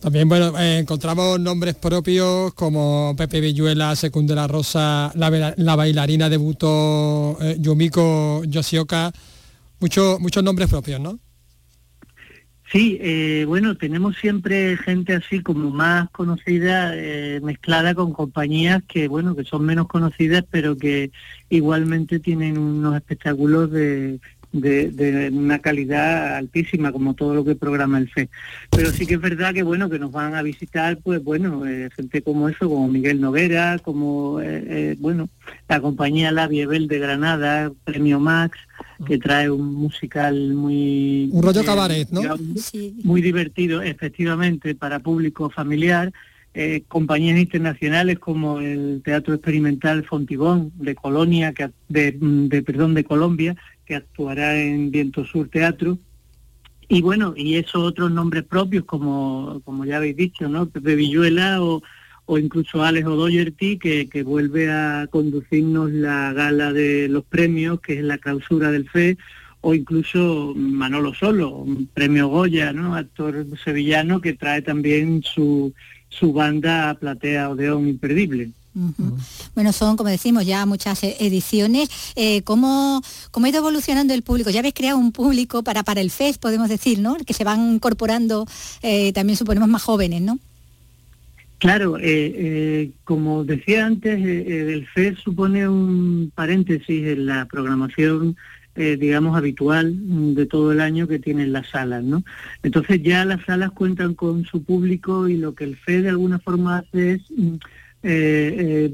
También, 0.00 0.28
bueno, 0.28 0.56
eh, 0.58 0.78
encontramos 0.78 1.40
nombres 1.40 1.74
propios 1.74 2.54
como 2.54 3.14
Pepe 3.16 3.40
Villuela, 3.40 3.96
Secundela 3.96 4.46
Rosa, 4.46 5.10
la, 5.16 5.76
bailarina 5.76 6.28
debutó 6.28 7.36
eh, 7.40 7.56
Yumiko 7.58 8.44
Yoshioka, 8.44 9.10
muchos 9.80 10.20
muchos 10.20 10.44
nombres 10.44 10.68
propios, 10.68 11.00
¿no? 11.00 11.18
Sí, 12.70 12.98
eh, 13.00 13.44
bueno, 13.48 13.76
tenemos 13.76 14.16
siempre 14.18 14.76
gente 14.76 15.14
así 15.14 15.40
como 15.40 15.70
más 15.70 16.10
conocida, 16.10 16.92
mezclada 17.42 17.94
con 17.94 18.12
compañías 18.12 18.82
que, 18.86 19.08
bueno, 19.08 19.34
que 19.34 19.44
son 19.44 19.64
menos 19.64 19.88
conocidas, 19.88 20.44
pero 20.48 20.76
que 20.76 21.10
igualmente 21.48 22.20
tienen 22.20 22.58
unos 22.58 22.94
espectáculos 22.94 23.70
de, 23.72 24.20
de, 24.52 25.30
una 25.32 25.58
calidad 25.58 26.36
altísima 26.36 26.92
como 26.92 27.14
todo 27.14 27.34
lo 27.34 27.44
que 27.44 27.54
programa 27.54 27.98
el 27.98 28.08
FE. 28.08 28.28
Pero 28.70 28.90
sí 28.90 29.06
que 29.06 29.14
es 29.14 29.20
verdad 29.20 29.52
que 29.52 29.62
bueno 29.62 29.90
que 29.90 29.98
nos 29.98 30.12
van 30.12 30.34
a 30.34 30.42
visitar 30.42 30.98
pues 30.98 31.22
bueno 31.22 31.66
eh, 31.66 31.90
gente 31.94 32.22
como 32.22 32.48
eso, 32.48 32.68
como 32.68 32.88
Miguel 32.88 33.20
Noguera, 33.20 33.78
como 33.78 34.40
eh, 34.40 34.64
eh, 34.66 34.96
bueno 34.98 35.28
la 35.68 35.80
compañía 35.80 36.32
La 36.32 36.48
Viebel 36.48 36.88
de 36.88 36.98
Granada, 36.98 37.72
Premio 37.84 38.20
Max, 38.20 38.58
que 39.06 39.18
trae 39.18 39.50
un 39.50 39.74
musical 39.74 40.54
muy 40.54 41.28
un 41.32 41.42
rollo 41.42 41.64
cabaret, 41.64 42.08
¿no? 42.10 42.22
Muy 43.04 43.22
divertido, 43.22 43.82
efectivamente, 43.82 44.74
para 44.74 45.00
público 45.00 45.50
familiar. 45.50 46.12
compañías 46.88 47.38
internacionales 47.38 48.18
como 48.18 48.58
el 48.58 49.00
Teatro 49.04 49.34
Experimental 49.34 50.04
Fontibón 50.04 50.72
de 50.76 50.94
Colonia, 50.94 51.52
que, 51.52 51.70
de, 51.88 52.62
perdón, 52.66 52.94
de 52.94 53.04
Colombia, 53.04 53.54
que 53.88 53.96
actuará 53.96 54.60
en 54.60 54.90
Viento 54.90 55.24
Sur 55.24 55.48
Teatro. 55.48 55.98
Y 56.88 57.00
bueno, 57.00 57.32
y 57.36 57.54
esos 57.54 57.82
otros 57.82 58.12
nombres 58.12 58.44
propios, 58.44 58.84
como, 58.84 59.62
como 59.64 59.86
ya 59.86 59.96
habéis 59.96 60.16
dicho, 60.16 60.46
¿no? 60.48 60.68
Pepe 60.68 60.94
Villuela 60.94 61.62
o, 61.62 61.82
o 62.26 62.38
incluso 62.38 62.84
Alex 62.84 63.06
O'Doherty, 63.06 63.78
que, 63.78 64.08
que 64.08 64.22
vuelve 64.22 64.70
a 64.70 65.08
conducirnos 65.10 65.90
la 65.90 66.34
gala 66.34 66.72
de 66.74 67.08
los 67.08 67.24
premios, 67.24 67.80
que 67.80 67.94
es 67.98 68.04
la 68.04 68.18
clausura 68.18 68.70
del 68.70 68.88
FE, 68.90 69.16
o 69.62 69.74
incluso 69.74 70.52
Manolo 70.54 71.14
Solo, 71.14 71.66
premio 71.94 72.28
Goya, 72.28 72.72
¿no? 72.72 72.94
Actor 72.94 73.46
sevillano 73.64 74.20
que 74.20 74.34
trae 74.34 74.62
también 74.62 75.22
su, 75.22 75.72
su 76.10 76.32
banda 76.32 76.94
Platea 77.00 77.50
Odeón 77.50 77.88
Imperdible. 77.88 78.50
Bueno, 79.54 79.72
son, 79.72 79.96
como 79.96 80.10
decimos, 80.10 80.46
ya 80.46 80.64
muchas 80.66 81.02
eh, 81.02 81.16
ediciones. 81.20 81.88
Eh, 82.14 82.42
¿cómo, 82.42 83.02
¿cómo, 83.30 83.46
ha 83.46 83.48
ido 83.48 83.58
evolucionando 83.58 84.14
el 84.14 84.22
público? 84.22 84.50
Ya 84.50 84.60
habéis 84.60 84.74
creado 84.74 84.98
un 84.98 85.12
público 85.12 85.62
para, 85.62 85.82
para 85.82 86.00
el 86.00 86.10
FES, 86.10 86.38
podemos 86.38 86.68
decir, 86.68 87.00
¿no? 87.00 87.16
Que 87.16 87.34
se 87.34 87.44
van 87.44 87.74
incorporando, 87.74 88.46
eh, 88.82 89.12
también 89.12 89.36
suponemos, 89.36 89.68
más 89.68 89.82
jóvenes, 89.82 90.22
¿no? 90.22 90.38
Claro, 91.58 91.96
como 93.02 93.42
decía 93.42 93.84
antes, 93.84 94.24
el 94.24 94.86
FES 94.94 95.18
supone 95.18 95.68
un 95.68 96.30
paréntesis 96.32 97.04
en 97.04 97.26
la 97.26 97.46
programación 97.46 98.36
digamos, 98.76 99.36
habitual 99.36 99.92
de 100.36 100.46
todo 100.46 100.70
el 100.70 100.80
año 100.80 101.08
que 101.08 101.18
tienen 101.18 101.52
las 101.52 101.66
salas, 101.70 102.04
¿no? 102.04 102.22
Entonces 102.62 103.02
ya 103.02 103.24
las 103.24 103.44
salas 103.44 103.72
cuentan 103.72 104.14
con 104.14 104.44
su 104.44 104.62
público 104.62 105.26
y 105.26 105.36
lo 105.36 105.56
que 105.56 105.64
el 105.64 105.76
FES 105.76 106.04
de 106.04 106.10
alguna 106.10 106.38
forma 106.38 106.78
hace 106.78 107.14
es 107.14 107.22
mm, 107.36 107.56
eh, 108.02 108.90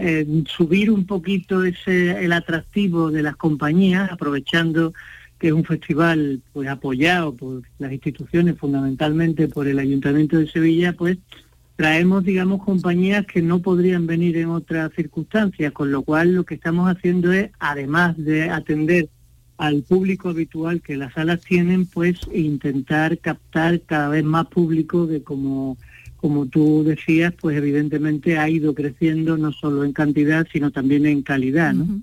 eh, 0.00 0.44
subir 0.46 0.90
un 0.90 1.06
poquito 1.06 1.64
ese 1.64 2.24
el 2.24 2.32
atractivo 2.32 3.10
de 3.10 3.22
las 3.22 3.36
compañías, 3.36 4.10
aprovechando 4.10 4.92
que 5.38 5.48
es 5.48 5.52
un 5.52 5.64
festival 5.64 6.40
pues 6.52 6.68
apoyado 6.68 7.34
por 7.34 7.62
las 7.78 7.92
instituciones, 7.92 8.58
fundamentalmente 8.58 9.48
por 9.48 9.68
el 9.68 9.78
Ayuntamiento 9.78 10.38
de 10.38 10.48
Sevilla, 10.48 10.92
pues 10.94 11.18
traemos, 11.76 12.24
digamos, 12.24 12.64
compañías 12.64 13.24
que 13.24 13.40
no 13.40 13.60
podrían 13.60 14.06
venir 14.06 14.36
en 14.36 14.48
otras 14.48 14.92
circunstancias, 14.94 15.72
con 15.72 15.92
lo 15.92 16.02
cual 16.02 16.34
lo 16.34 16.44
que 16.44 16.56
estamos 16.56 16.90
haciendo 16.90 17.32
es, 17.32 17.50
además 17.60 18.16
de 18.16 18.50
atender 18.50 19.08
al 19.58 19.82
público 19.82 20.28
habitual 20.28 20.80
que 20.82 20.96
las 20.96 21.12
salas 21.12 21.40
tienen, 21.40 21.86
pues 21.86 22.18
intentar 22.32 23.18
captar 23.18 23.80
cada 23.82 24.08
vez 24.08 24.24
más 24.24 24.46
público 24.46 25.06
de 25.06 25.22
como 25.22 25.76
como 26.20 26.46
tú 26.46 26.84
decías, 26.84 27.32
pues 27.40 27.56
evidentemente 27.56 28.38
ha 28.38 28.50
ido 28.50 28.74
creciendo 28.74 29.36
no 29.36 29.52
solo 29.52 29.84
en 29.84 29.92
cantidad, 29.92 30.46
sino 30.52 30.70
también 30.70 31.06
en 31.06 31.22
calidad, 31.22 31.72
¿no? 31.72 32.02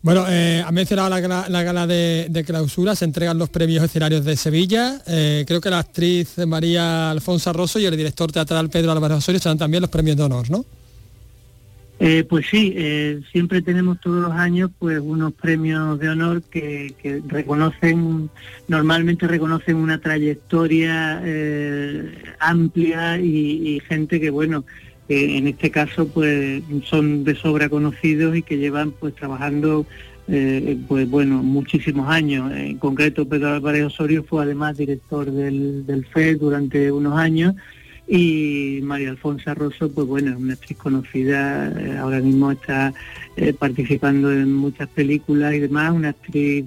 Bueno, 0.00 0.24
eh, 0.28 0.62
ha 0.64 0.72
mencionado 0.72 1.10
la, 1.10 1.20
gala 1.62 1.86
de, 1.86 2.44
clausura, 2.46 2.94
se 2.94 3.04
entregan 3.04 3.36
los 3.36 3.50
premios 3.50 3.84
escenarios 3.84 4.24
de 4.24 4.36
Sevilla. 4.36 5.02
Eh, 5.06 5.44
creo 5.46 5.60
que 5.60 5.68
la 5.68 5.80
actriz 5.80 6.38
María 6.46 7.10
Alfonso 7.10 7.52
Rosso 7.52 7.78
y 7.78 7.84
el 7.84 7.96
director 7.96 8.32
teatral 8.32 8.70
Pedro 8.70 8.92
Álvarez 8.92 9.18
Osorio 9.18 9.40
serán 9.40 9.58
también 9.58 9.82
los 9.82 9.90
premios 9.90 10.16
de 10.16 10.22
honor, 10.22 10.50
¿no? 10.50 10.64
Eh, 11.98 12.24
pues 12.28 12.46
sí, 12.50 12.74
eh, 12.76 13.22
siempre 13.32 13.62
tenemos 13.62 13.98
todos 14.00 14.22
los 14.22 14.32
años 14.32 14.70
pues 14.78 15.00
unos 15.00 15.32
premios 15.32 15.98
de 15.98 16.10
honor 16.10 16.42
que, 16.42 16.94
reconocen, 17.26 18.28
normalmente 18.68 19.26
reconocen 19.26 19.76
una 19.76 19.98
trayectoria 19.98 21.22
eh, 21.24 22.12
amplia 22.38 23.18
y, 23.18 23.80
gente 23.88 24.20
que 24.20 24.28
bueno, 24.28 24.66
en 25.08 25.46
este 25.46 25.70
caso 25.70 26.06
pues 26.08 26.62
son 26.84 27.24
de 27.24 27.34
sobra 27.34 27.70
conocidos 27.70 28.36
y 28.36 28.42
que 28.42 28.58
llevan 28.58 28.90
pues 28.90 29.14
trabajando 29.14 29.86
pues 30.88 31.08
bueno 31.08 31.42
muchísimos 31.42 32.10
años. 32.10 32.52
En 32.52 32.76
concreto 32.78 33.26
Pedro 33.26 33.54
Álvarez 33.54 33.84
Osorio 33.84 34.22
fue 34.24 34.42
además 34.42 34.76
director 34.76 35.30
del, 35.30 35.86
del 35.86 36.04
FED 36.04 36.40
durante 36.40 36.92
unos 36.92 37.16
años 37.16 37.54
y 38.08 38.80
María 38.82 39.10
Alfonso 39.10 39.52
Rosso, 39.54 39.90
pues 39.90 40.06
bueno, 40.06 40.30
es 40.30 40.36
una 40.36 40.52
actriz 40.52 40.78
conocida, 40.78 41.68
eh, 41.68 41.96
ahora 41.98 42.20
mismo 42.20 42.52
está 42.52 42.94
eh, 43.36 43.52
participando 43.52 44.32
en 44.32 44.52
muchas 44.52 44.88
películas 44.88 45.54
y 45.54 45.60
demás, 45.60 45.92
una 45.92 46.10
actriz 46.10 46.64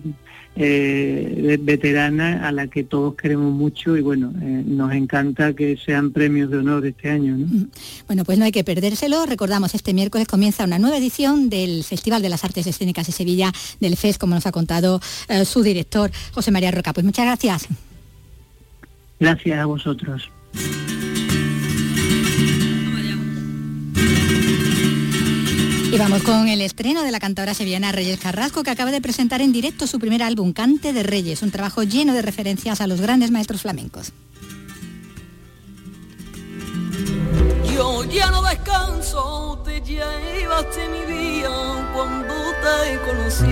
eh, 0.57 1.57
veterana 1.61 2.45
a 2.45 2.51
la 2.51 2.67
que 2.67 2.83
todos 2.83 3.15
queremos 3.15 3.53
mucho 3.53 3.95
y 3.95 4.01
bueno, 4.01 4.33
nos 4.33 4.91
encanta 4.91 5.53
que 5.53 5.77
sean 5.77 6.11
premios 6.11 6.49
de 6.49 6.57
honor 6.57 6.85
este 6.85 7.09
año. 7.09 7.37
Bueno, 8.07 8.25
pues 8.25 8.37
no 8.37 8.43
hay 8.43 8.51
que 8.51 8.65
perdérselo, 8.65 9.25
recordamos, 9.25 9.73
este 9.73 9.93
miércoles 9.93 10.27
comienza 10.27 10.65
una 10.65 10.77
nueva 10.79 10.97
edición 10.97 11.49
del 11.49 11.85
Festival 11.85 12.21
de 12.21 12.29
las 12.29 12.43
Artes 12.43 12.67
Escénicas 12.67 13.07
de 13.07 13.13
Sevilla, 13.13 13.53
del 13.79 13.95
FES, 13.95 14.17
como 14.17 14.35
nos 14.35 14.45
ha 14.45 14.51
contado 14.51 14.99
su 15.45 15.63
director, 15.63 16.11
José 16.33 16.51
María 16.51 16.71
Roca. 16.71 16.91
Pues 16.91 17.05
muchas 17.05 17.25
gracias. 17.25 17.67
Gracias 19.19 19.59
a 19.59 19.65
vosotros. 19.65 20.29
Y 25.91 25.97
vamos 25.97 26.21
con 26.21 26.47
el 26.47 26.61
estreno 26.61 27.01
de 27.01 27.09
la 27.09 27.19
cantadora 27.19 27.55
sevillana 27.55 27.91
Reyes 27.91 28.19
Carrasco, 28.19 28.61
que 28.61 28.69
acaba 28.69 28.91
de 28.91 29.01
presentar 29.01 29.41
en 29.41 29.51
directo 29.51 29.87
su 29.87 29.97
primer 29.97 30.21
álbum, 30.21 30.53
Cante 30.53 30.93
de 30.93 31.01
Reyes, 31.01 31.41
un 31.41 31.49
trabajo 31.49 31.81
lleno 31.81 32.13
de 32.13 32.21
referencias 32.21 32.79
a 32.79 32.85
los 32.85 33.01
grandes 33.01 33.31
maestros 33.31 33.63
flamencos. 33.63 34.13
Yo 37.73 38.03
ya 38.03 38.29
no 38.29 38.43
descanso, 38.43 39.63
te 39.65 39.81
llevaste 39.81 40.87
mi 40.89 41.11
vida 41.11 41.91
cuando 41.95 42.35
te 42.61 42.99
conocí. 43.09 43.45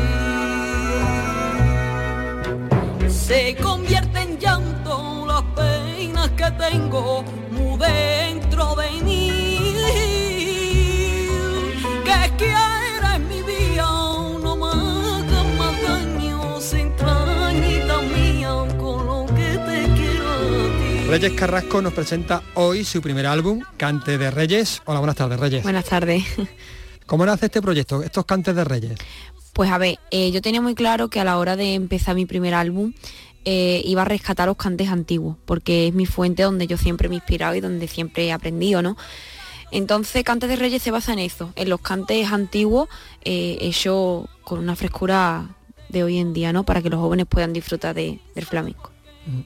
Se 3.09 3.55
convierte 3.55 4.19
en 4.19 4.37
llanto 4.37 5.25
las 5.25 5.41
penas 5.55 6.29
que 6.37 6.51
tengo 6.51 7.23
muy 7.49 7.79
dentro 7.79 8.75
de 8.75 8.91
mí 9.01 10.36
Reyes 21.07 21.31
Carrasco 21.33 21.81
nos 21.81 21.93
presenta 21.93 22.41
hoy 22.55 22.83
su 22.83 23.01
primer 23.01 23.25
álbum, 23.27 23.61
Cante 23.77 24.17
de 24.17 24.29
Reyes. 24.29 24.81
Hola, 24.85 24.99
buenas 24.99 25.15
tardes, 25.15 25.39
Reyes. 25.39 25.63
Buenas 25.63 25.85
tardes. 25.85 26.23
¿Cómo 27.05 27.25
nace 27.25 27.45
este 27.45 27.61
proyecto, 27.61 28.03
estos 28.03 28.25
Cantes 28.25 28.55
de 28.55 28.63
Reyes? 28.65 28.97
Pues 29.53 29.71
a 29.71 29.77
ver, 29.77 29.97
eh, 30.11 30.31
yo 30.31 30.41
tenía 30.41 30.61
muy 30.61 30.75
claro 30.75 31.07
que 31.09 31.19
a 31.19 31.23
la 31.23 31.37
hora 31.37 31.55
de 31.55 31.73
empezar 31.75 32.13
mi 32.15 32.25
primer 32.25 32.53
álbum 32.53 32.93
eh, 33.45 33.81
iba 33.85 34.01
a 34.01 34.05
rescatar 34.05 34.47
los 34.47 34.57
cantes 34.57 34.89
antiguos, 34.89 35.37
porque 35.45 35.87
es 35.87 35.93
mi 35.93 36.05
fuente 36.05 36.43
donde 36.43 36.67
yo 36.67 36.77
siempre 36.77 37.07
me 37.07 37.15
he 37.15 37.19
inspirado 37.19 37.55
y 37.55 37.61
donde 37.61 37.87
siempre 37.87 38.25
he 38.27 38.33
aprendido, 38.33 38.81
¿no? 38.81 38.97
Entonces 39.71 40.23
Cantes 40.23 40.49
de 40.49 40.57
Reyes 40.57 40.81
se 40.83 40.91
basa 40.91 41.13
en 41.13 41.19
eso, 41.19 41.53
en 41.55 41.69
los 41.69 41.79
cantes 41.81 42.31
antiguos 42.31 42.89
eh, 43.23 43.57
hechos 43.61 44.25
con 44.43 44.59
una 44.59 44.75
frescura 44.75 45.55
de 45.89 46.03
hoy 46.03 46.17
en 46.19 46.33
día, 46.33 46.51
¿no? 46.53 46.63
Para 46.65 46.81
que 46.81 46.89
los 46.89 46.99
jóvenes 46.99 47.25
puedan 47.29 47.53
disfrutar 47.53 47.95
de- 47.95 48.19
del 48.35 48.45
flamenco. 48.45 48.91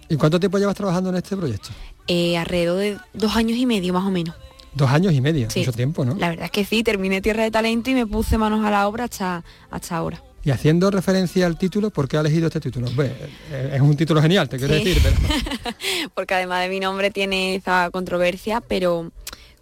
¿Y 0.10 0.16
cuánto 0.16 0.40
tiempo 0.40 0.58
llevas 0.58 0.76
trabajando 0.76 1.10
en 1.10 1.16
este 1.18 1.36
proyecto? 1.36 1.70
Eh, 2.08 2.38
alrededor 2.38 2.78
de 2.80 2.98
dos 3.14 3.36
años 3.36 3.58
y 3.58 3.66
medio 3.66 3.94
más 3.94 4.06
o 4.06 4.12
menos. 4.12 4.36
Dos 4.74 4.90
años 4.90 5.14
y 5.14 5.22
medio, 5.22 5.50
Sí. 5.50 5.60
mucho 5.60 5.74
tiempo, 5.74 6.06
¿no? 6.06 6.16
La 6.16 6.30
verdad 6.30 6.46
es 6.46 6.52
que 6.52 6.64
sí, 6.66 6.84
terminé 6.84 7.22
Tierra 7.22 7.44
de 7.44 7.52
Talento 7.52 7.90
y 7.90 7.94
me 7.94 8.08
puse 8.08 8.38
manos 8.38 8.64
a 8.66 8.72
la 8.72 8.88
obra 8.88 9.06
hasta, 9.06 9.44
hasta 9.70 9.98
ahora. 9.98 10.22
Y 10.44 10.50
haciendo 10.52 10.90
referencia 10.90 11.46
al 11.46 11.58
título, 11.58 11.90
¿por 11.92 12.08
qué 12.08 12.18
ha 12.18 12.22
elegido 12.22 12.48
este 12.48 12.60
título? 12.60 12.88
Pues, 12.96 13.12
eh, 13.52 13.72
es 13.76 13.82
un 13.82 13.96
título 13.96 14.22
genial, 14.22 14.50
te 14.50 14.58
quiero 14.58 14.74
Sí. 14.76 14.84
decir, 14.84 15.02
pero 15.04 15.16
porque 16.16 16.34
además 16.34 16.64
de 16.64 16.70
mi 16.70 16.80
nombre 16.80 17.12
tiene 17.12 17.56
esa 17.56 17.90
controversia, 17.92 18.62
pero 18.62 19.12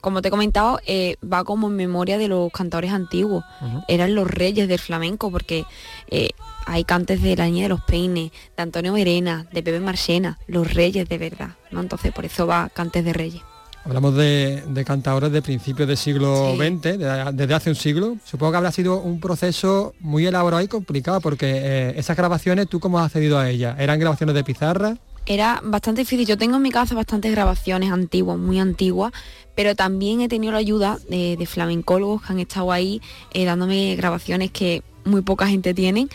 como 0.02 0.22
te 0.22 0.28
he 0.28 0.32
comentado, 0.32 0.80
eh, 0.86 1.16
va 1.24 1.44
como 1.44 1.68
en 1.68 1.76
memoria 1.76 2.18
de 2.18 2.28
los 2.28 2.52
cantadores 2.52 2.92
antiguos. 2.92 3.44
Eran 3.88 4.16
los 4.16 4.28
reyes 4.30 4.68
del 4.68 4.80
flamenco, 4.80 5.32
porque 5.32 5.66
eh, 6.10 6.30
hay 6.66 6.84
cantes 6.84 7.22
de 7.22 7.36
la 7.36 7.46
Niña 7.46 7.64
de 7.64 7.70
los 7.70 7.82
Peines, 7.82 8.32
de 8.56 8.64
Antonio 8.64 8.94
Verena, 8.94 9.46
de 9.52 9.64
Pepe 9.64 9.80
Marchena, 9.80 10.38
los 10.48 10.74
reyes 10.74 11.08
de 11.10 11.18
verdad, 11.18 11.50
¿no? 11.72 11.82
Entonces 11.82 12.12
por 12.14 12.26
eso 12.26 12.46
va 12.48 12.70
cantes 12.70 13.04
de 13.04 13.14
reyes. 13.14 13.42
hablamos 13.86 14.14
de, 14.16 14.62
de 14.68 14.86
cantadores 14.86 15.32
de 15.32 15.42
principios 15.42 15.88
del 15.88 15.98
siglo 15.98 16.52
Sí. 16.52 16.58
XX, 16.58 16.82
de- 17.00 17.30
desde 17.34 17.54
hace 17.56 17.70
un 17.72 17.76
siglo. 17.76 18.18
Supongo 18.24 18.52
que 18.52 18.58
habrá 18.58 18.72
sido 18.72 19.00
un 19.02 19.20
proceso 19.20 19.94
muy 20.00 20.28
elaborado 20.28 20.62
y 20.62 20.68
complicado, 20.68 21.22
porque 21.22 21.48
eh, 21.56 21.94
esas 21.98 22.16
grabaciones, 22.18 22.68
¿tú 22.68 22.80
cómo 22.80 23.00
has 23.00 23.06
accedido 23.08 23.40
a 23.40 23.50
ellas? 23.50 23.78
¿Eran 23.80 24.00
grabaciones 24.00 24.36
de 24.36 24.44
pizarra? 24.44 24.98
Era 25.30 25.62
bastante 25.64 26.02
difícil. 26.02 26.26
Yo 26.26 26.38
tengo 26.40 26.56
en 26.58 26.64
mi 26.64 26.72
casa 26.72 26.96
bastantes 26.96 27.32
grabaciones 27.32 27.92
antiguas, 27.92 28.38
muy 28.40 28.60
antiguas, 28.60 29.14
pero 29.56 29.76
también 29.76 30.22
he 30.22 30.28
tenido 30.28 30.52
la 30.54 30.58
ayuda 30.58 30.98
de, 31.08 31.38
de 31.38 31.46
flamencólogos 31.46 32.24
que 32.24 32.34
han 32.34 32.40
estado 32.40 32.72
ahí 32.72 33.00
eh, 33.34 33.46
dándome 33.46 33.96
grabaciones 33.96 34.50
que 34.50 34.82
muy 35.06 35.22
poca 35.22 35.48
gente 35.48 35.74
tiene, 35.76 36.08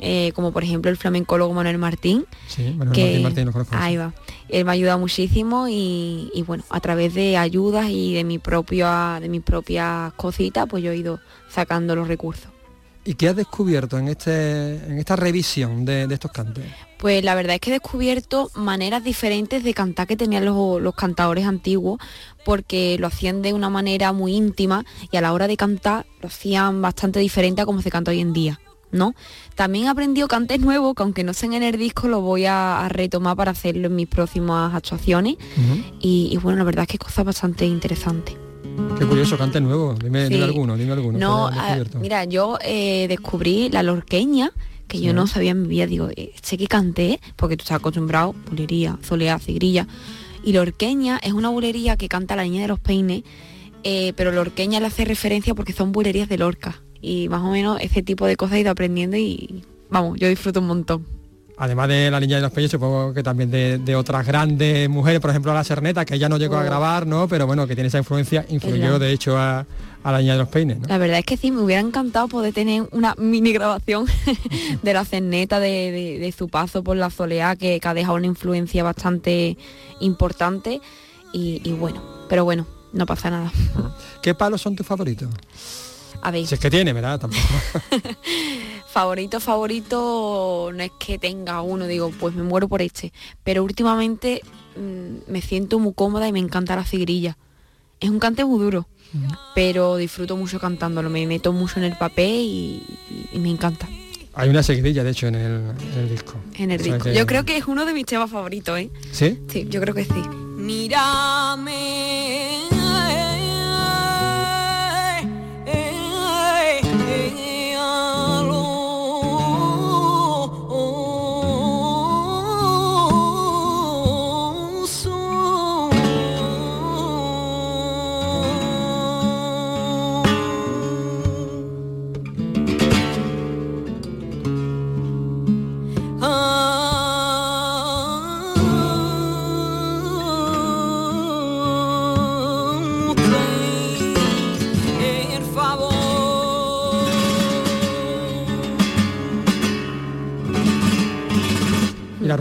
eh, 0.00 0.32
como 0.34 0.52
por 0.52 0.64
ejemplo 0.64 0.90
el 0.90 0.96
flamencólogo 0.96 1.52
Manuel 1.54 1.76
Martín. 1.78 2.24
Sí, 2.48 2.74
Manuel 2.76 2.92
que- 2.96 3.02
Martín 3.04 3.22
Martín 3.22 3.44
lo 3.46 3.52
conozco. 3.52 3.76
Ahí 3.78 3.96
va. 3.98 4.14
Él 4.48 4.64
me 4.64 4.70
ha 4.70 4.74
ayudado 4.74 4.98
muchísimo 4.98 5.68
y, 5.68 6.30
y 6.34 6.42
bueno, 6.42 6.64
a 6.70 6.80
través 6.80 7.12
de 7.14 7.36
ayudas 7.36 7.86
y 7.90 8.14
de 8.14 8.24
mi 8.24 8.38
propia, 8.38 9.18
de 9.20 9.28
mis 9.28 9.42
propias 9.42 10.12
cositas, 10.14 10.66
pues 10.68 10.82
yo 10.82 10.92
he 10.92 10.96
ido 10.96 11.20
sacando 11.50 11.94
los 11.94 12.08
recursos. 12.08 12.48
¿Y 13.04 13.14
qué 13.14 13.28
has 13.28 13.36
descubierto 13.36 13.98
en, 13.98 14.08
este, 14.08 14.76
en 14.76 14.98
esta 14.98 15.16
revisión 15.16 15.84
de, 15.84 16.06
de 16.06 16.14
estos 16.14 16.30
cantes? 16.30 16.64
Pues 16.98 17.24
la 17.24 17.34
verdad 17.34 17.54
es 17.54 17.60
que 17.60 17.70
he 17.70 17.72
descubierto 17.72 18.50
maneras 18.54 19.02
diferentes 19.02 19.64
de 19.64 19.74
cantar 19.74 20.06
que 20.06 20.16
tenían 20.16 20.44
los, 20.44 20.80
los 20.80 20.94
cantadores 20.94 21.46
antiguos, 21.46 22.00
porque 22.44 22.96
lo 23.00 23.08
hacían 23.08 23.42
de 23.42 23.52
una 23.54 23.70
manera 23.70 24.12
muy 24.12 24.34
íntima 24.34 24.84
y 25.10 25.16
a 25.16 25.20
la 25.20 25.32
hora 25.32 25.48
de 25.48 25.56
cantar 25.56 26.06
lo 26.20 26.28
hacían 26.28 26.80
bastante 26.80 27.18
diferente 27.18 27.60
a 27.60 27.66
como 27.66 27.82
se 27.82 27.90
canta 27.90 28.12
hoy 28.12 28.20
en 28.20 28.32
día. 28.32 28.60
¿no? 28.92 29.14
También 29.56 29.86
he 29.86 29.88
aprendido 29.88 30.28
cantes 30.28 30.60
nuevos, 30.60 30.94
que 30.94 31.02
aunque 31.02 31.24
no 31.24 31.32
sean 31.32 31.54
en 31.54 31.62
el 31.62 31.78
disco, 31.78 32.08
lo 32.08 32.20
voy 32.20 32.44
a, 32.44 32.84
a 32.84 32.88
retomar 32.88 33.36
para 33.36 33.50
hacerlo 33.50 33.88
en 33.88 33.96
mis 33.96 34.06
próximas 34.06 34.74
actuaciones. 34.74 35.36
y, 35.98 36.28
y 36.30 36.36
bueno, 36.36 36.58
la 36.58 36.64
verdad 36.64 36.82
es 36.82 36.88
que 36.88 36.98
cosas 36.98 37.24
bastante 37.24 37.64
interesantes. 37.64 38.41
Qué 38.98 39.06
curioso, 39.06 39.36
cantes 39.36 39.60
nuevos. 39.62 39.98
Dime, 39.98 40.26
Sí. 40.26 40.34
dime 40.34 40.44
alguno, 40.44 40.76
dime 40.76 40.92
alguno. 40.92 41.18
No, 41.18 41.48
ah, 41.48 41.76
mira, 42.00 42.24
yo 42.24 42.58
eh, 42.64 43.06
descubrí 43.08 43.68
la 43.68 43.82
lorqueña, 43.82 44.52
que 44.88 45.00
yo 45.00 45.12
no 45.12 45.26
sabía 45.26 45.52
en 45.52 45.62
mi 45.62 45.68
vida, 45.68 45.86
digo, 45.86 46.08
eh, 46.14 46.32
sé 46.42 46.56
que 46.56 46.66
canté, 46.66 47.20
porque 47.36 47.56
tú 47.56 47.62
estás 47.62 47.78
acostumbrado, 47.78 48.34
bulería, 48.50 48.98
soleá, 49.02 49.38
cigrilla, 49.38 49.86
y 50.44 50.52
lorqueña 50.52 51.18
es 51.22 51.32
una 51.32 51.48
bulería 51.48 51.96
que 51.96 52.08
canta 52.08 52.36
la 52.36 52.44
niña 52.44 52.62
de 52.62 52.68
los 52.68 52.80
peines, 52.80 53.22
eh, 53.84 54.12
pero 54.16 54.30
lorqueña 54.32 54.80
le 54.80 54.86
hace 54.86 55.04
referencia 55.04 55.54
porque 55.54 55.72
son 55.72 55.92
bulerías 55.92 56.28
de 56.28 56.38
Lorca, 56.38 56.82
y 57.00 57.28
más 57.28 57.42
o 57.42 57.50
menos 57.50 57.80
ese 57.80 58.02
tipo 58.02 58.26
de 58.26 58.36
cosas 58.36 58.56
he 58.56 58.60
ido 58.60 58.70
aprendiendo 58.70 59.16
y, 59.16 59.64
vamos, 59.90 60.18
yo 60.20 60.28
disfruto 60.28 60.60
un 60.60 60.66
montón. 60.66 61.06
Además 61.62 61.86
de 61.86 62.10
La 62.10 62.18
Niña 62.18 62.36
de 62.36 62.42
los 62.42 62.50
Peñas, 62.50 62.72
supongo 62.72 63.14
que 63.14 63.22
también 63.22 63.48
de, 63.48 63.78
de 63.78 63.94
otras 63.94 64.26
grandes 64.26 64.88
mujeres, 64.88 65.20
por 65.20 65.30
ejemplo 65.30 65.54
La 65.54 65.62
Serneta, 65.62 66.04
que 66.04 66.16
ella 66.16 66.28
no 66.28 66.36
llegó 66.36 66.56
a 66.56 66.62
Oh. 66.62 66.64
grabar, 66.64 67.06
¿no? 67.06 67.28
Pero 67.28 67.46
bueno, 67.46 67.68
que 67.68 67.74
tiene 67.76 67.86
esa 67.86 67.98
influencia, 67.98 68.44
influyó 68.48 68.98
de 68.98 69.12
hecho 69.12 69.38
a, 69.38 69.64
a 70.02 70.10
La 70.12 70.18
Niña 70.18 70.32
de 70.32 70.40
los 70.40 70.48
Peines, 70.48 70.80
¿no? 70.80 70.88
La 70.88 70.98
verdad 70.98 71.20
es 71.20 71.24
que 71.24 71.36
sí, 71.36 71.52
me 71.52 71.60
hubiera 71.60 71.80
encantado 71.80 72.26
poder 72.26 72.52
tener 72.52 72.82
una 72.90 73.14
mini 73.16 73.52
grabación 73.52 74.06
de 74.82 74.92
la 74.92 75.04
cerneta, 75.04 75.60
de, 75.60 75.92
de- 75.92 76.18
de 76.18 76.32
su 76.32 76.48
paso 76.48 76.82
por 76.82 76.96
la 76.96 77.10
soleá, 77.10 77.54
que, 77.54 77.78
que 77.78 77.86
ha 77.88 77.94
dejado 77.94 78.16
una 78.16 78.26
influencia 78.26 78.82
bastante 78.82 79.56
importante. 80.00 80.80
Y, 81.32 81.60
y 81.64 81.72
bueno, 81.74 82.02
pero 82.28 82.44
bueno, 82.44 82.66
no 82.92 83.06
pasa 83.06 83.30
nada. 83.30 83.52
¿Qué 84.20 84.34
palos 84.34 84.60
son 84.62 84.74
tus 84.74 84.84
favoritos? 84.84 85.28
A 86.22 86.30
ver, 86.32 86.44
Si 86.44 86.54
es 86.54 86.60
que 86.60 86.70
tiene, 86.70 86.92
¿verdad? 86.92 87.20
Tampoco. 87.20 87.42
favorito, 88.92 89.40
favorito, 89.40 90.70
no 90.74 90.82
es 90.82 90.90
que 90.98 91.18
tenga 91.18 91.62
uno, 91.62 91.86
digo, 91.86 92.10
pues 92.20 92.34
me 92.34 92.42
muero 92.42 92.68
por 92.68 92.82
este. 92.82 93.12
Pero 93.42 93.64
últimamente 93.64 94.42
mm, 94.76 95.30
me 95.32 95.40
siento 95.42 95.78
muy 95.78 95.92
cómoda 95.94 96.28
y 96.28 96.32
me 96.32 96.38
encanta 96.38 96.76
la 96.76 96.84
cigrilla. 96.84 97.36
Es 98.00 98.10
un 98.10 98.18
cante 98.18 98.44
muy 98.44 98.60
duro, 98.62 98.86
pero 99.54 99.96
disfruto 99.96 100.36
mucho 100.36 100.58
cantándolo, 100.60 101.08
me 101.10 101.26
meto 101.26 101.52
mucho 101.52 101.78
en 101.78 101.84
el 101.84 101.96
papel 101.96 102.40
y- 102.40 102.82
y- 103.10 103.28
y 103.32 103.38
me 103.38 103.50
encanta. 103.50 103.88
Hay 104.34 104.48
una 104.48 104.62
seguidilla, 104.62 105.04
de 105.04 105.10
hecho, 105.10 105.26
en 105.28 105.34
el, 105.36 105.52
en 105.52 105.98
el 105.98 106.08
disco. 106.08 106.34
En 106.58 106.70
el 106.70 106.80
O 106.80 106.84
sea 106.84 106.94
disco. 106.94 107.04
que- 107.10 107.14
Yo 107.14 107.26
creo 107.26 107.44
que 107.44 107.56
es 107.58 107.66
uno 107.66 107.84
de 107.84 107.92
mis 107.92 108.06
temas 108.06 108.30
favoritos, 108.30 108.78
¿eh? 108.78 108.90
¿Sí? 109.12 109.38
Sí, 109.48 109.66
yo 109.68 109.80
creo 109.80 109.94
que 109.94 110.04
sí. 110.04 110.22
Mírame. 110.56 111.72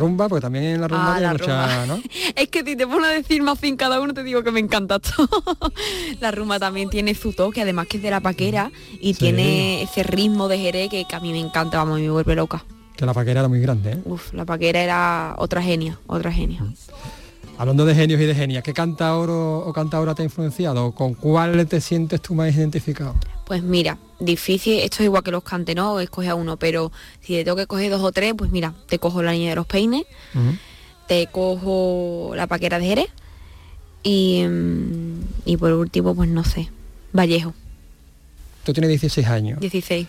Rumba, 0.01 0.27
porque 0.27 0.41
también 0.41 0.65
en 0.65 0.81
la 0.81 0.87
rumba 0.87 1.03
Ah, 1.13 1.17
tiene 1.17 1.27
la 1.27 1.31
mucha, 1.33 1.81
rumba. 1.81 1.95
¿no? 1.95 2.01
Es 2.35 2.47
que 2.49 2.63
si 2.63 2.75
te 2.75 2.85
pones 2.87 3.09
a 3.09 3.13
decir 3.13 3.41
más 3.41 3.59
sin 3.59 3.77
cada 3.77 3.99
uno, 4.01 4.13
te 4.13 4.23
digo 4.23 4.43
que 4.43 4.51
me 4.51 4.59
encanta 4.59 4.99
todo. 4.99 5.29
la 6.19 6.31
rumba 6.31 6.59
también 6.59 6.89
tiene 6.89 7.15
su 7.15 7.33
toque, 7.33 7.61
además 7.61 7.87
que 7.87 7.97
es 7.97 8.03
de 8.03 8.11
la 8.11 8.19
paquera 8.19 8.71
y 8.99 9.13
Sí. 9.13 9.19
tiene 9.19 9.81
ese 9.83 10.03
ritmo 10.03 10.47
de 10.47 10.57
Jerez 10.57 10.89
que, 10.89 11.05
que 11.05 11.15
a 11.15 11.19
mí 11.19 11.31
me 11.31 11.39
encanta, 11.39 11.77
vamos, 11.77 11.99
me 11.99 12.09
vuelve 12.09 12.35
loca. 12.35 12.63
Que 12.97 13.05
la 13.05 13.13
paquera 13.13 13.39
era 13.39 13.49
muy 13.49 13.59
grande, 13.61 13.93
¿eh? 13.93 14.01
Uf, 14.05 14.33
la 14.33 14.45
paquera 14.45 14.79
era 14.81 15.35
otra 15.37 15.61
genia, 15.63 15.97
otra 16.07 16.31
genia. 16.31 16.61
Hablando 17.61 17.85
de 17.85 17.93
genios 17.93 18.19
y 18.19 18.25
de 18.25 18.33
genias, 18.33 18.63
¿qué 18.63 18.73
cantaoro 18.73 19.59
o 19.59 19.71
cantadora 19.71 20.15
te 20.15 20.23
ha 20.23 20.25
influenciado? 20.25 20.93
¿Con 20.93 21.13
cuál 21.13 21.67
te 21.67 21.79
sientes 21.79 22.19
tú 22.19 22.33
más 22.33 22.55
identificado? 22.55 23.13
Pues 23.45 23.61
mira, 23.61 23.99
difícil, 24.19 24.79
esto 24.79 24.95
es 24.95 25.01
igual 25.01 25.21
que 25.21 25.29
los 25.29 25.43
cantes, 25.43 25.75
¿no? 25.75 25.99
Escoge 25.99 26.29
a 26.29 26.33
uno, 26.33 26.57
pero 26.57 26.91
si 27.21 27.33
te 27.35 27.43
tengo 27.43 27.55
que 27.55 27.67
coger 27.67 27.91
dos 27.91 28.01
o 28.01 28.11
tres, 28.11 28.33
pues 28.35 28.49
mira, 28.51 28.73
te 28.87 28.97
cojo 28.97 29.21
la 29.21 29.33
niña 29.33 29.51
de 29.51 29.57
los 29.57 29.67
peines, 29.67 30.05
te 31.07 31.27
cojo 31.27 32.31
la 32.35 32.47
paquera 32.47 32.79
de 32.79 32.85
Jerez 32.87 33.09
y, 34.01 34.43
mm, 34.43 35.19
y 35.45 35.57
por 35.57 35.71
último, 35.73 36.15
pues 36.15 36.29
no 36.29 36.43
sé, 36.43 36.67
Vallejo, 37.13 37.53
Tú 38.63 38.73
tienes 38.73 38.89
16 38.89 39.27
años. 39.27 39.59
16. 39.59 40.07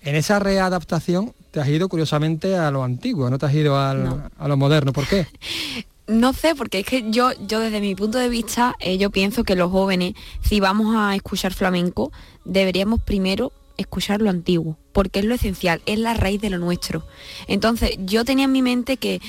En 0.00 0.14
esa 0.16 0.38
readaptación 0.38 1.34
te 1.50 1.60
has 1.60 1.68
ido 1.68 1.86
curiosamente 1.90 2.56
a 2.56 2.70
lo 2.70 2.82
antiguo, 2.82 3.28
no 3.28 3.36
te 3.36 3.44
has 3.44 3.52
ido 3.54 3.78
al- 3.78 4.30
a 4.38 4.48
lo 4.48 4.56
moderno. 4.56 4.94
¿Por 4.94 5.06
qué? 5.06 5.26
No 6.06 6.34
sé, 6.34 6.54
porque 6.54 6.80
es 6.80 6.86
que 6.86 7.10
yo, 7.10 7.32
yo 7.46 7.60
desde 7.60 7.80
mi 7.80 7.94
punto 7.94 8.18
de 8.18 8.28
vista, 8.28 8.76
eh, 8.78 8.98
yo 8.98 9.10
pienso 9.10 9.42
que 9.42 9.56
los 9.56 9.70
jóvenes, 9.70 10.14
si 10.42 10.60
vamos 10.60 10.94
a 10.96 11.16
escuchar 11.16 11.54
flamenco, 11.54 12.12
deberíamos 12.44 13.00
primero 13.00 13.52
escuchar 13.78 14.20
lo 14.20 14.28
antiguo, 14.28 14.76
porque 14.92 15.20
es 15.20 15.24
lo 15.24 15.34
esencial, 15.34 15.80
es 15.86 15.98
la 15.98 16.12
raíz 16.12 16.42
de 16.42 16.50
lo 16.50 16.58
nuestro. 16.58 17.06
Entonces, 17.46 17.96
yo 17.98 18.24
tenía 18.24 18.44
en 18.44 18.52
mi 18.52 18.60
mente 18.60 18.98
que, 18.98 19.22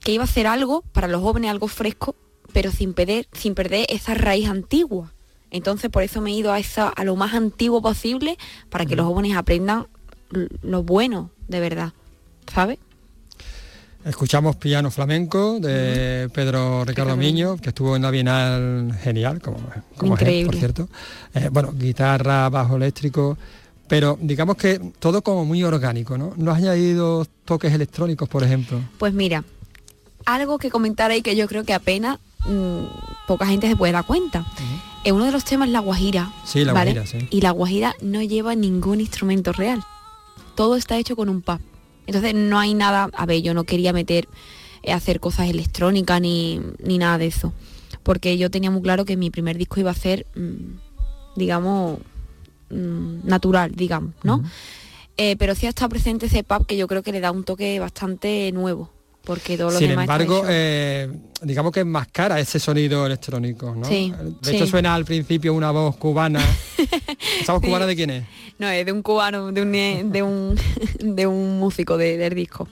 que 0.00 0.12
iba 0.12 0.24
a 0.24 0.26
hacer 0.26 0.46
algo 0.46 0.82
para 0.92 1.08
los 1.08 1.22
jóvenes, 1.22 1.50
algo 1.50 1.68
fresco, 1.68 2.14
pero 2.52 2.70
sin 2.70 2.92
perder, 2.92 3.26
sin 3.32 3.54
perder 3.54 3.86
esa 3.88 4.12
raíz 4.12 4.48
antigua. 4.48 5.14
Entonces, 5.50 5.90
por 5.90 6.02
eso 6.02 6.20
me 6.20 6.30
he 6.30 6.34
ido 6.34 6.52
a, 6.52 6.58
esa, 6.58 6.88
a 6.88 7.04
lo 7.04 7.16
más 7.16 7.32
antiguo 7.32 7.80
posible, 7.80 8.36
para 8.68 8.84
que 8.84 8.94
los 8.94 9.06
jóvenes 9.06 9.36
aprendan 9.36 9.86
lo 10.60 10.82
bueno, 10.82 11.30
de 11.48 11.60
verdad. 11.60 11.94
¿Sabes? 12.52 12.78
Escuchamos 14.08 14.56
piano 14.56 14.90
flamenco 14.90 15.60
de 15.60 16.30
Pedro 16.32 16.82
Ricardo 16.86 17.14
Miño, 17.14 17.58
que 17.58 17.68
estuvo 17.68 17.94
en 17.94 18.00
la 18.00 18.10
Bienal 18.10 18.98
genial, 19.02 19.38
como, 19.42 19.58
como 19.98 20.14
es 20.14 20.20
Increíble. 20.22 20.46
por 20.46 20.58
cierto. 20.58 20.88
Eh, 21.34 21.50
bueno, 21.52 21.74
guitarra, 21.74 22.48
bajo 22.48 22.76
eléctrico, 22.76 23.36
pero 23.86 24.18
digamos 24.18 24.56
que 24.56 24.80
todo 24.98 25.20
como 25.20 25.44
muy 25.44 25.62
orgánico, 25.62 26.16
¿no? 26.16 26.32
¿No 26.38 26.52
has 26.52 26.56
añadido 26.56 27.26
toques 27.44 27.70
electrónicos, 27.70 28.30
por 28.30 28.42
ejemplo? 28.42 28.80
Pues 28.96 29.12
mira, 29.12 29.44
algo 30.24 30.56
que 30.58 30.70
comentar 30.70 31.10
ahí 31.10 31.20
que 31.20 31.36
yo 31.36 31.46
creo 31.46 31.64
que 31.64 31.74
apenas 31.74 32.18
mm, 32.46 32.84
poca 33.26 33.46
gente 33.46 33.68
se 33.68 33.76
puede 33.76 33.92
dar 33.92 34.06
cuenta. 34.06 34.46
En 35.04 35.14
uno 35.16 35.26
de 35.26 35.32
los 35.32 35.44
temas 35.44 35.68
la 35.68 35.80
guajira. 35.80 36.32
Sí, 36.46 36.64
la 36.64 36.72
¿vale? 36.72 36.94
guajira, 36.94 37.20
sí. 37.20 37.28
Y 37.30 37.42
la 37.42 37.50
guajira 37.50 37.94
no 38.00 38.22
lleva 38.22 38.54
ningún 38.54 39.02
instrumento 39.02 39.52
real. 39.52 39.84
Todo 40.54 40.76
está 40.76 40.96
hecho 40.96 41.14
con 41.14 41.28
un 41.28 41.42
pub. 41.42 41.60
Entonces 42.08 42.34
no 42.34 42.58
hay 42.58 42.72
nada, 42.72 43.10
a 43.12 43.26
ver, 43.26 43.42
yo 43.42 43.52
no 43.52 43.64
quería 43.64 43.92
meter, 43.92 44.28
eh, 44.82 44.94
hacer 44.94 45.20
cosas 45.20 45.50
electrónicas 45.50 46.18
ni, 46.22 46.58
ni 46.82 46.96
nada 46.96 47.18
de 47.18 47.26
eso. 47.26 47.52
Porque 48.02 48.38
yo 48.38 48.50
tenía 48.50 48.70
muy 48.70 48.80
claro 48.80 49.04
que 49.04 49.18
mi 49.18 49.28
primer 49.28 49.58
disco 49.58 49.78
iba 49.78 49.90
a 49.90 49.94
ser, 49.94 50.26
mm, 50.34 51.36
digamos, 51.36 51.98
mm, 52.70 53.28
natural, 53.28 53.72
digamos, 53.74 54.14
¿no? 54.22 54.42
Eh, 55.18 55.36
pero 55.36 55.54
sí 55.54 55.66
ha 55.66 55.68
estado 55.68 55.90
presente 55.90 56.26
ese 56.26 56.44
pub 56.44 56.64
que 56.64 56.78
yo 56.78 56.88
creo 56.88 57.02
que 57.02 57.12
le 57.12 57.20
da 57.20 57.30
un 57.30 57.44
toque 57.44 57.78
bastante 57.78 58.52
nuevo. 58.52 58.88
Porque 59.24 59.58
todo 59.58 59.70
lo 59.72 59.78
Sin 59.78 59.88
demás 59.88 60.04
embargo, 60.04 60.44
eh, 60.48 61.10
digamos 61.42 61.70
que 61.72 61.80
enmascara 61.80 62.40
ese 62.40 62.58
sonido 62.58 63.04
electrónico, 63.04 63.74
¿no? 63.74 63.84
Sí, 63.86 64.12
de 64.40 64.50
hecho 64.54 64.64
sí. 64.64 64.70
suena 64.70 64.94
al 64.94 65.04
principio 65.04 65.52
una 65.52 65.70
voz 65.70 65.96
cubana. 65.96 66.40
¿Esa 67.42 67.52
voz 67.52 67.60
Sí. 67.60 67.68
cubana 67.68 67.86
de 67.86 67.94
quién 67.96 68.10
es? 68.10 68.24
No, 68.58 68.68
es 68.70 68.86
de 68.86 68.92
un 68.92 69.02
cubano, 69.02 69.52
de 69.52 69.62
un, 69.62 69.72
de 70.12 70.22
un, 70.22 70.56
de 71.00 71.26
un 71.26 71.58
músico 71.58 71.98
de- 71.98 72.16
del 72.16 72.34
disco. 72.34 72.68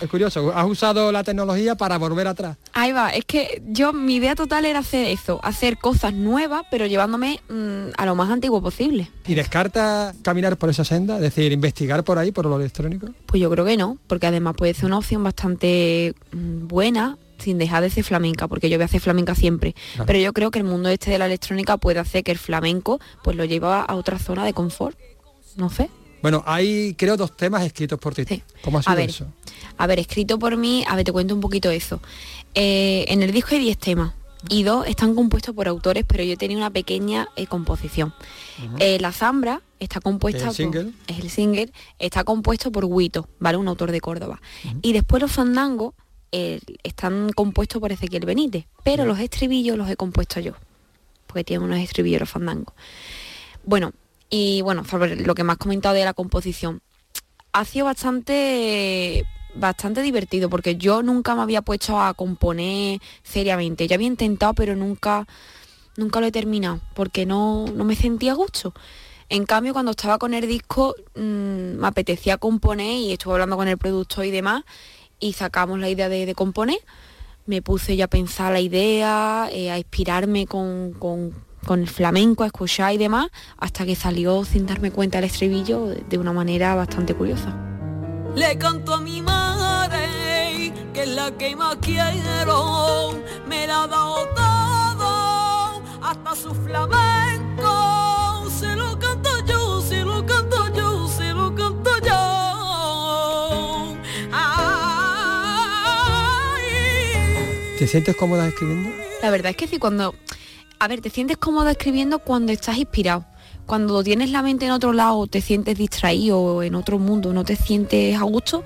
Es 0.00 0.10
curioso, 0.10 0.52
has 0.54 0.66
usado 0.66 1.12
la 1.12 1.22
tecnología 1.22 1.76
para 1.76 1.98
volver 1.98 2.26
atrás. 2.26 2.56
Ahí 2.72 2.90
va, 2.90 3.10
es 3.10 3.24
que 3.24 3.62
yo 3.66 3.92
mi 3.92 4.16
idea 4.16 4.34
total 4.34 4.64
era 4.64 4.80
hacer 4.80 5.06
eso, 5.06 5.38
hacer 5.44 5.78
cosas 5.78 6.12
nuevas, 6.12 6.62
pero 6.70 6.86
llevándome 6.86 7.40
mm, 7.48 7.92
a 7.96 8.04
lo 8.04 8.16
más 8.16 8.30
antiguo 8.30 8.60
posible. 8.60 9.08
¿Y 9.26 9.34
descartas 9.34 10.16
caminar 10.22 10.56
por 10.56 10.68
esa 10.68 10.84
senda? 10.84 11.16
Es 11.16 11.22
decir, 11.22 11.52
investigar 11.52 12.02
por 12.02 12.18
ahí, 12.18 12.32
por 12.32 12.46
lo 12.46 12.56
electrónico. 12.56 13.08
Pues 13.26 13.40
yo 13.40 13.48
creo 13.50 13.64
que 13.64 13.76
no, 13.76 13.98
porque 14.08 14.26
además 14.26 14.54
puede 14.56 14.74
ser 14.74 14.86
una 14.86 14.98
opción 14.98 15.22
bastante 15.22 16.14
mm, 16.32 16.66
buena 16.66 17.16
sin 17.38 17.58
dejar 17.58 17.82
de 17.82 17.90
ser 17.90 18.04
flamenca, 18.04 18.48
porque 18.48 18.70
yo 18.70 18.78
voy 18.78 18.82
a 18.82 18.86
hacer 18.86 19.00
flamenca 19.00 19.34
siempre. 19.34 19.74
Claro. 19.94 20.06
Pero 20.06 20.18
yo 20.18 20.32
creo 20.32 20.50
que 20.50 20.58
el 20.58 20.64
mundo 20.64 20.88
este 20.88 21.10
de 21.10 21.18
la 21.18 21.26
electrónica 21.26 21.76
puede 21.76 22.00
hacer 22.00 22.24
que 22.24 22.32
el 22.32 22.38
flamenco 22.38 23.00
pues 23.22 23.36
lo 23.36 23.44
lleva 23.44 23.82
a 23.82 23.94
otra 23.94 24.18
zona 24.18 24.44
de 24.44 24.54
confort. 24.54 24.98
No 25.56 25.70
sé. 25.70 25.88
Bueno, 26.24 26.42
hay 26.46 26.94
creo 26.94 27.18
dos 27.18 27.36
temas 27.36 27.66
escritos 27.66 27.98
por 27.98 28.14
ti. 28.14 28.42
¿Cómo 28.62 28.78
ha 28.78 28.82
sido 28.82 28.92
A 28.92 28.94
ver, 28.94 29.10
eso? 29.10 29.26
A 29.76 29.86
ver, 29.86 29.98
escrito 29.98 30.38
por 30.38 30.56
mí, 30.56 30.82
a 30.88 30.96
ver, 30.96 31.04
te 31.04 31.12
cuento 31.12 31.34
un 31.34 31.42
poquito 31.42 31.70
eso. 31.70 32.00
Eh, 32.54 33.04
en 33.08 33.22
el 33.22 33.30
disco 33.30 33.50
hay 33.54 33.58
10 33.58 33.76
temas 33.76 34.14
y 34.48 34.62
dos 34.62 34.86
están 34.86 35.14
compuestos 35.14 35.54
por 35.54 35.68
autores, 35.68 36.02
pero 36.08 36.24
yo 36.24 36.38
tenía 36.38 36.56
una 36.56 36.70
pequeña 36.70 37.28
eh, 37.36 37.46
composición. 37.46 38.14
Eh, 38.78 38.98
la 39.00 39.12
Zambra 39.12 39.60
está 39.78 40.00
compuesta 40.00 40.48
¿El 40.48 40.54
single? 40.54 40.84
por... 40.84 41.14
Es 41.14 41.22
el 41.22 41.28
single, 41.28 41.72
está 41.98 42.24
compuesto 42.24 42.72
por 42.72 42.86
Huito, 42.86 43.28
¿vale? 43.38 43.58
Un 43.58 43.68
autor 43.68 43.92
de 43.92 44.00
Córdoba. 44.00 44.40
Y 44.80 44.94
después 44.94 45.20
los 45.20 45.30
fandangos 45.30 45.92
eh, 46.32 46.58
están 46.84 47.32
compuestos 47.34 47.82
por 47.82 47.92
Ezequiel 47.92 48.24
Benítez, 48.24 48.64
pero 48.82 49.04
los 49.04 49.18
estribillos 49.18 49.76
los 49.76 49.90
he 49.90 49.96
compuesto 49.96 50.40
yo, 50.40 50.54
porque 51.26 51.44
tienen 51.44 51.66
unos 51.66 51.80
estribillos 51.80 52.20
los 52.20 52.30
fandangos. 52.30 52.74
Bueno, 53.62 53.92
y 54.30 54.62
bueno, 54.62 54.82
lo 55.24 55.34
que 55.34 55.42
has 55.42 55.58
comentado 55.58 55.94
de 55.94 56.04
la 56.04 56.14
composición, 56.14 56.80
ha 57.52 57.64
sido 57.64 57.84
bastante 57.86 59.24
bastante 59.56 60.02
divertido 60.02 60.50
porque 60.50 60.74
yo 60.76 61.02
nunca 61.04 61.36
me 61.36 61.42
había 61.42 61.62
puesto 61.62 62.00
a 62.00 62.12
componer 62.14 63.00
seriamente. 63.22 63.86
Yo 63.86 63.94
había 63.94 64.08
intentado, 64.08 64.52
pero 64.54 64.74
nunca 64.74 65.26
nunca 65.96 66.20
lo 66.20 66.26
he 66.26 66.32
terminado 66.32 66.80
porque 66.94 67.24
no, 67.26 67.66
no 67.66 67.84
me 67.84 67.94
sentía 67.94 68.34
gusto. 68.34 68.74
En 69.28 69.46
cambio, 69.46 69.72
cuando 69.72 69.92
estaba 69.92 70.18
con 70.18 70.34
el 70.34 70.46
disco, 70.46 70.94
mm, 71.14 71.78
me 71.78 71.86
apetecía 71.86 72.36
componer 72.36 72.96
y 72.96 73.12
estuve 73.12 73.34
hablando 73.34 73.56
con 73.56 73.68
el 73.68 73.78
productor 73.78 74.24
y 74.24 74.30
demás 74.30 74.64
y 75.20 75.32
sacamos 75.32 75.78
la 75.78 75.88
idea 75.88 76.08
de, 76.08 76.26
de 76.26 76.34
componer. 76.34 76.78
Me 77.46 77.62
puse 77.62 77.96
ya 77.96 78.06
a 78.06 78.08
pensar 78.08 78.52
la 78.52 78.60
idea, 78.60 79.48
eh, 79.52 79.70
a 79.70 79.78
inspirarme 79.78 80.46
con, 80.46 80.92
con- 80.94 81.32
con 81.64 81.80
el 81.80 81.88
flamenco, 81.88 82.44
a 82.44 82.46
escuchar 82.46 82.92
y 82.94 82.98
demás, 82.98 83.28
hasta 83.58 83.84
que 83.84 83.94
salió 83.96 84.44
sin 84.44 84.66
darme 84.66 84.90
cuenta 84.90 85.18
el 85.18 85.24
estribillo 85.24 85.86
de- 85.86 86.18
una 86.18 86.32
manera 86.32 86.74
bastante 86.74 87.14
curiosa. 87.14 87.54
Le 88.34 88.56
canto 88.58 88.94
a 88.94 89.00
mi 89.00 89.20
madre, 89.22 90.72
que 90.92 91.02
es 91.02 91.08
la 91.08 91.30
que 91.32 91.54
más 91.56 91.76
quiero. 91.80 93.14
Me 93.48 93.66
la 93.66 93.82
ha 93.84 93.86
dado 93.86 94.16
todo, 94.34 95.82
hasta 96.02 96.34
su 96.36 96.54
flamenco. 96.54 98.48
Se 98.58 98.74
lo 98.76 98.98
canto 98.98 99.30
yo, 99.46 99.80
se 99.82 100.02
lo 100.04 100.24
canto 100.26 100.74
yo, 100.74 101.08
se 101.08 101.32
lo 101.32 101.54
canto 101.54 101.90
yo. 102.04 103.94
Ay. 106.44 106.62
¿Te 107.78 107.86
sientes 107.86 108.16
cómoda 108.16 108.46
escribiendo? 108.48 108.90
La 109.22 109.30
verdad 109.30 109.50
es 109.50 109.56
que 109.56 109.66
sí, 109.66 109.78
cuando... 109.78 110.14
A 110.84 110.86
ver, 110.86 111.00
te 111.00 111.08
sientes 111.08 111.38
cómodo 111.38 111.70
escribiendo 111.70 112.18
cuando 112.18 112.52
estás 112.52 112.76
inspirado. 112.76 113.24
Cuando 113.64 114.04
tienes 114.04 114.28
la 114.28 114.42
mente 114.42 114.66
en 114.66 114.70
otro 114.70 114.92
lado, 114.92 115.26
te 115.26 115.40
sientes 115.40 115.78
distraído 115.78 116.62
en 116.62 116.74
otro 116.74 116.98
mundo, 116.98 117.32
no 117.32 117.42
te 117.42 117.56
sientes 117.56 118.14
a 118.14 118.22
gusto, 118.24 118.62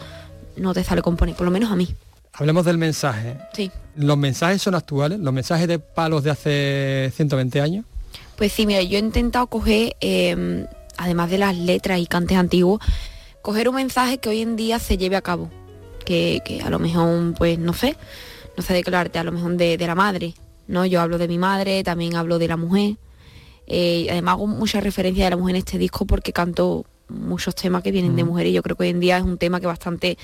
no 0.56 0.74
te 0.74 0.82
sale 0.82 1.00
componer, 1.00 1.36
por 1.36 1.44
lo 1.44 1.52
menos 1.52 1.70
a 1.70 1.76
mí. 1.76 1.94
Hablemos 2.32 2.64
del 2.64 2.76
mensaje. 2.76 3.38
Sí. 3.52 3.70
¿Los 3.94 4.18
mensajes 4.18 4.60
son 4.60 4.74
actuales? 4.74 5.20
¿Los 5.20 5.32
mensajes 5.32 5.68
de 5.68 5.78
palos 5.78 6.24
de 6.24 6.30
hace 6.32 7.12
120 7.14 7.60
años? 7.60 7.84
Pues 8.34 8.52
sí, 8.52 8.66
mira, 8.66 8.82
yo 8.82 8.98
he 8.98 9.00
intentado 9.00 9.46
coger, 9.46 9.94
eh, 10.00 10.66
además 10.96 11.30
de 11.30 11.38
las 11.38 11.56
letras 11.56 12.00
y 12.00 12.06
cantes 12.06 12.36
antiguos, 12.36 12.80
coger 13.42 13.68
un 13.68 13.76
mensaje 13.76 14.18
que 14.18 14.28
hoy 14.28 14.42
en 14.42 14.56
día 14.56 14.80
se 14.80 14.98
lleve 14.98 15.14
a 15.14 15.22
cabo. 15.22 15.50
Que, 16.04 16.40
que 16.44 16.62
a 16.62 16.70
lo 16.70 16.80
mejor, 16.80 17.34
pues 17.34 17.60
no 17.60 17.74
sé, 17.74 17.96
no 18.56 18.64
sé 18.64 18.74
declararte, 18.74 19.20
a 19.20 19.22
lo 19.22 19.30
mejor 19.30 19.56
de, 19.56 19.78
de 19.78 19.86
la 19.86 19.94
madre. 19.94 20.34
¿No? 20.68 20.86
Yo 20.86 21.00
hablo 21.00 21.18
de 21.18 21.26
mi 21.26 21.38
madre, 21.38 21.82
también 21.82 22.14
hablo 22.14 22.38
de 22.38 22.46
la 22.46 22.56
mujer. 22.56 22.96
Eh, 23.66 24.04
y 24.06 24.08
además 24.08 24.34
hago 24.34 24.46
mucha 24.46 24.80
referencia 24.80 25.24
de 25.24 25.30
la 25.30 25.36
mujer 25.36 25.56
en 25.56 25.58
este 25.60 25.76
disco 25.78 26.06
porque 26.06 26.32
canto 26.32 26.86
muchos 27.08 27.54
temas 27.54 27.82
que 27.82 27.90
vienen 27.90 28.14
de 28.16 28.22
Mm. 28.24 28.26
mujeres 28.28 28.50
y 28.50 28.54
yo 28.54 28.62
creo 28.62 28.76
que 28.76 28.84
hoy 28.84 28.88
en 28.90 29.00
día 29.00 29.16
es 29.18 29.24
un 29.24 29.36
tema 29.38 29.58
que 29.60 29.66
es 29.66 29.70
bastante 29.72 30.16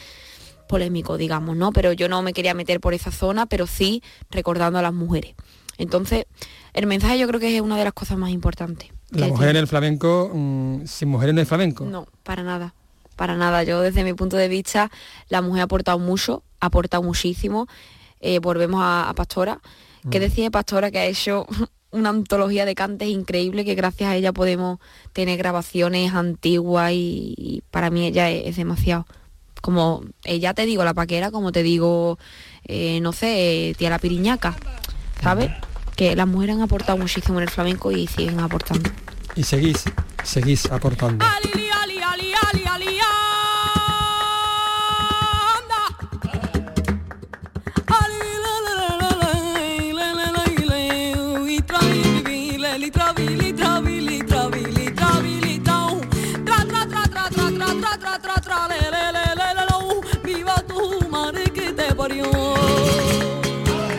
polémico, 0.68 1.16
digamos, 1.18 1.56
¿no? 1.56 1.72
Pero 1.72 1.92
yo 1.92 2.08
no 2.08 2.22
me 2.22 2.32
quería 2.32 2.54
meter 2.54 2.80
por 2.80 2.94
esa 2.94 3.10
zona, 3.10 3.46
pero 3.46 3.66
sí 3.66 4.02
recordando 4.30 4.78
a 4.78 4.82
las 4.82 4.92
mujeres. 4.94 5.34
Entonces, 5.76 6.26
el 6.72 6.86
mensaje 6.86 7.18
yo 7.18 7.26
creo 7.26 7.40
que 7.40 7.54
es 7.56 7.60
una 7.62 7.76
de 7.76 7.84
las 7.84 7.92
cosas 7.92 8.16
más 8.16 8.30
importantes. 8.30 8.90
La 9.10 9.26
que 9.26 9.32
mujer 9.32 9.50
en 9.50 9.56
el 9.56 9.66
flamenco, 9.66 10.30
mm, 10.32 10.86
sin 10.86 11.08
mujeres 11.08 11.34
no 11.34 11.40
hay 11.40 11.46
flamenco. 11.46 11.84
No, 11.84 12.06
para 12.22 12.42
nada. 12.42 12.74
Para 13.16 13.36
nada. 13.36 13.62
Yo 13.62 13.80
desde 13.80 14.04
mi 14.04 14.14
punto 14.14 14.36
de 14.36 14.48
vista, 14.48 14.90
la 15.28 15.42
mujer 15.42 15.60
ha 15.62 15.64
aportado 15.64 15.98
mucho, 15.98 16.42
ha 16.60 16.66
aportado 16.66 17.02
muchísimo. 17.02 17.66
Eh, 18.20 18.38
volvemos 18.38 18.80
a, 18.82 19.08
a 19.08 19.14
Pastora. 19.14 19.60
¿Qué 20.10 20.18
Mm. 20.18 20.22
decía 20.22 20.50
Pastora 20.50 20.90
que 20.90 20.98
ha 20.98 21.06
hecho 21.06 21.46
una 21.90 22.10
antología 22.10 22.64
de 22.64 22.74
cantes 22.74 23.08
increíble 23.08 23.64
que 23.64 23.74
gracias 23.74 24.10
a 24.10 24.16
ella 24.16 24.32
podemos 24.32 24.78
tener 25.12 25.38
grabaciones 25.38 26.12
antiguas 26.12 26.92
y, 26.92 27.34
y 27.36 27.62
para 27.70 27.90
mí 27.90 28.06
ella 28.06 28.30
es, 28.30 28.48
es 28.48 28.56
demasiado. 28.56 29.06
Como 29.62 30.02
ella 30.24 30.52
te 30.54 30.66
digo 30.66 30.84
la 30.84 30.92
paquera, 30.92 31.30
como 31.30 31.52
te 31.52 31.62
digo, 31.62 32.18
eh, 32.64 33.00
no 33.00 33.12
sé, 33.12 33.70
eh, 33.70 33.74
tía 33.74 33.88
la 33.90 33.98
piriñaca, 33.98 34.56
¿sabes? 35.22 35.50
Que 35.96 36.14
las 36.16 36.26
mujeres 36.26 36.56
han 36.56 36.62
aportado 36.62 36.98
muchísimo 36.98 37.38
en 37.38 37.44
el 37.44 37.50
flamenco 37.50 37.90
y 37.92 38.06
siguen 38.08 38.40
aportando. 38.40 38.90
Y 39.36 39.42
seguís, 39.44 39.84
seguís 40.22 40.66
aportando. 40.70 41.24
Ali, 41.24 41.70
ali, 41.70 41.98
ali, 42.02 42.32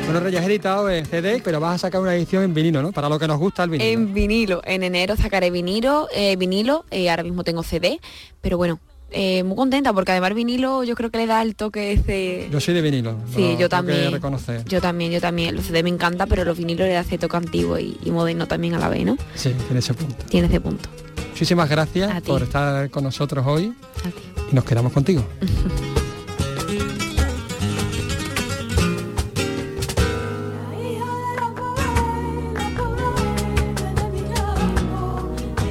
Bueno, 0.05 0.19
Reyes, 0.19 0.41
has 0.41 0.47
editado 0.47 0.89
en 0.89 1.05
CD, 1.05 1.41
pero 1.43 1.59
vas 1.59 1.75
a 1.75 1.77
sacar 1.79 1.99
una 1.99 2.15
edición 2.15 2.43
en 2.43 2.53
vinilo, 2.53 2.81
¿no? 2.81 2.91
Para 2.93 3.09
lo 3.09 3.19
que 3.19 3.27
nos 3.27 3.37
gusta 3.37 3.63
el 3.63 3.69
vinilo. 3.71 3.89
En 3.89 4.13
vinilo, 4.13 4.61
en 4.63 4.83
enero 4.83 5.17
sacaré 5.17 5.51
vinilo, 5.51 6.07
eh, 6.15 6.37
vinilo, 6.37 6.85
eh, 6.89 7.09
ahora 7.09 7.23
mismo 7.23 7.43
tengo 7.43 7.63
CD, 7.63 7.99
pero 8.39 8.55
bueno, 8.57 8.79
eh, 9.11 9.43
muy 9.43 9.57
contenta 9.57 9.91
porque 9.91 10.11
además 10.11 10.29
el 10.29 10.35
vinilo 10.35 10.83
yo 10.83 10.95
creo 10.95 11.09
que 11.09 11.17
le 11.17 11.25
da 11.25 11.41
el 11.41 11.55
toque 11.55 11.91
ese... 11.91 12.47
Yo 12.49 12.61
soy 12.61 12.73
de 12.73 12.81
vinilo. 12.81 13.17
Sí, 13.33 13.53
lo 13.53 13.59
yo 13.59 13.69
también. 13.69 14.11
reconocer. 14.11 14.63
Yo 14.65 14.79
también, 14.79 15.11
yo 15.11 15.19
también. 15.19 15.55
Los 15.55 15.65
CD 15.65 15.83
me 15.83 15.89
encanta, 15.89 16.27
pero 16.27 16.45
los 16.45 16.57
vinilos 16.57 16.87
le 16.87 16.93
da 16.93 17.01
ese 17.01 17.17
toque 17.17 17.35
antiguo 17.35 17.77
y, 17.77 17.97
y 18.03 18.11
moderno 18.11 18.47
también 18.47 18.75
a 18.75 18.79
la 18.79 18.87
vez, 18.87 19.05
¿no? 19.05 19.17
Sí, 19.35 19.53
tiene 19.67 19.79
ese 19.79 19.93
punto. 19.93 20.25
Tiene 20.29 20.47
ese 20.47 20.61
punto. 20.61 20.87
Muchísimas 21.31 21.69
gracias 21.69 22.21
por 22.21 22.43
estar 22.43 22.89
con 22.89 23.03
nosotros 23.03 23.45
hoy 23.45 23.73
y 24.05 24.34
nos 24.55 24.63
quedamos 24.63 24.91
contigo. 24.93 25.23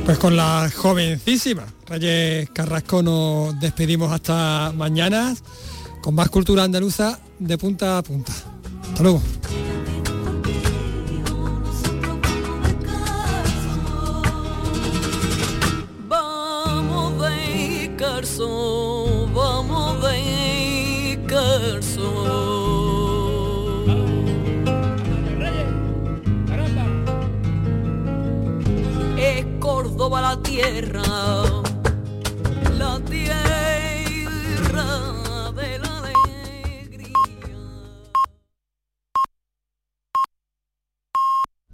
Pues 0.04 0.18
con 0.18 0.36
la 0.36 0.70
jovencísima 0.76 1.64
Reyes 1.86 2.50
Carrasco 2.50 3.02
nos 3.02 3.58
despedimos 3.58 4.12
hasta 4.12 4.72
mañana 4.76 5.34
con 6.02 6.14
más 6.14 6.28
cultura 6.28 6.64
andaluza 6.64 7.18
de 7.38 7.56
punta 7.56 7.98
a 7.98 8.02
punta. 8.02 8.32
Hasta 8.82 9.02
luego. 9.02 9.22
Vamos 16.06 17.22
de 17.22 17.96
Córdoba 29.94 30.20
la 30.20 30.42
tierra 30.42 31.53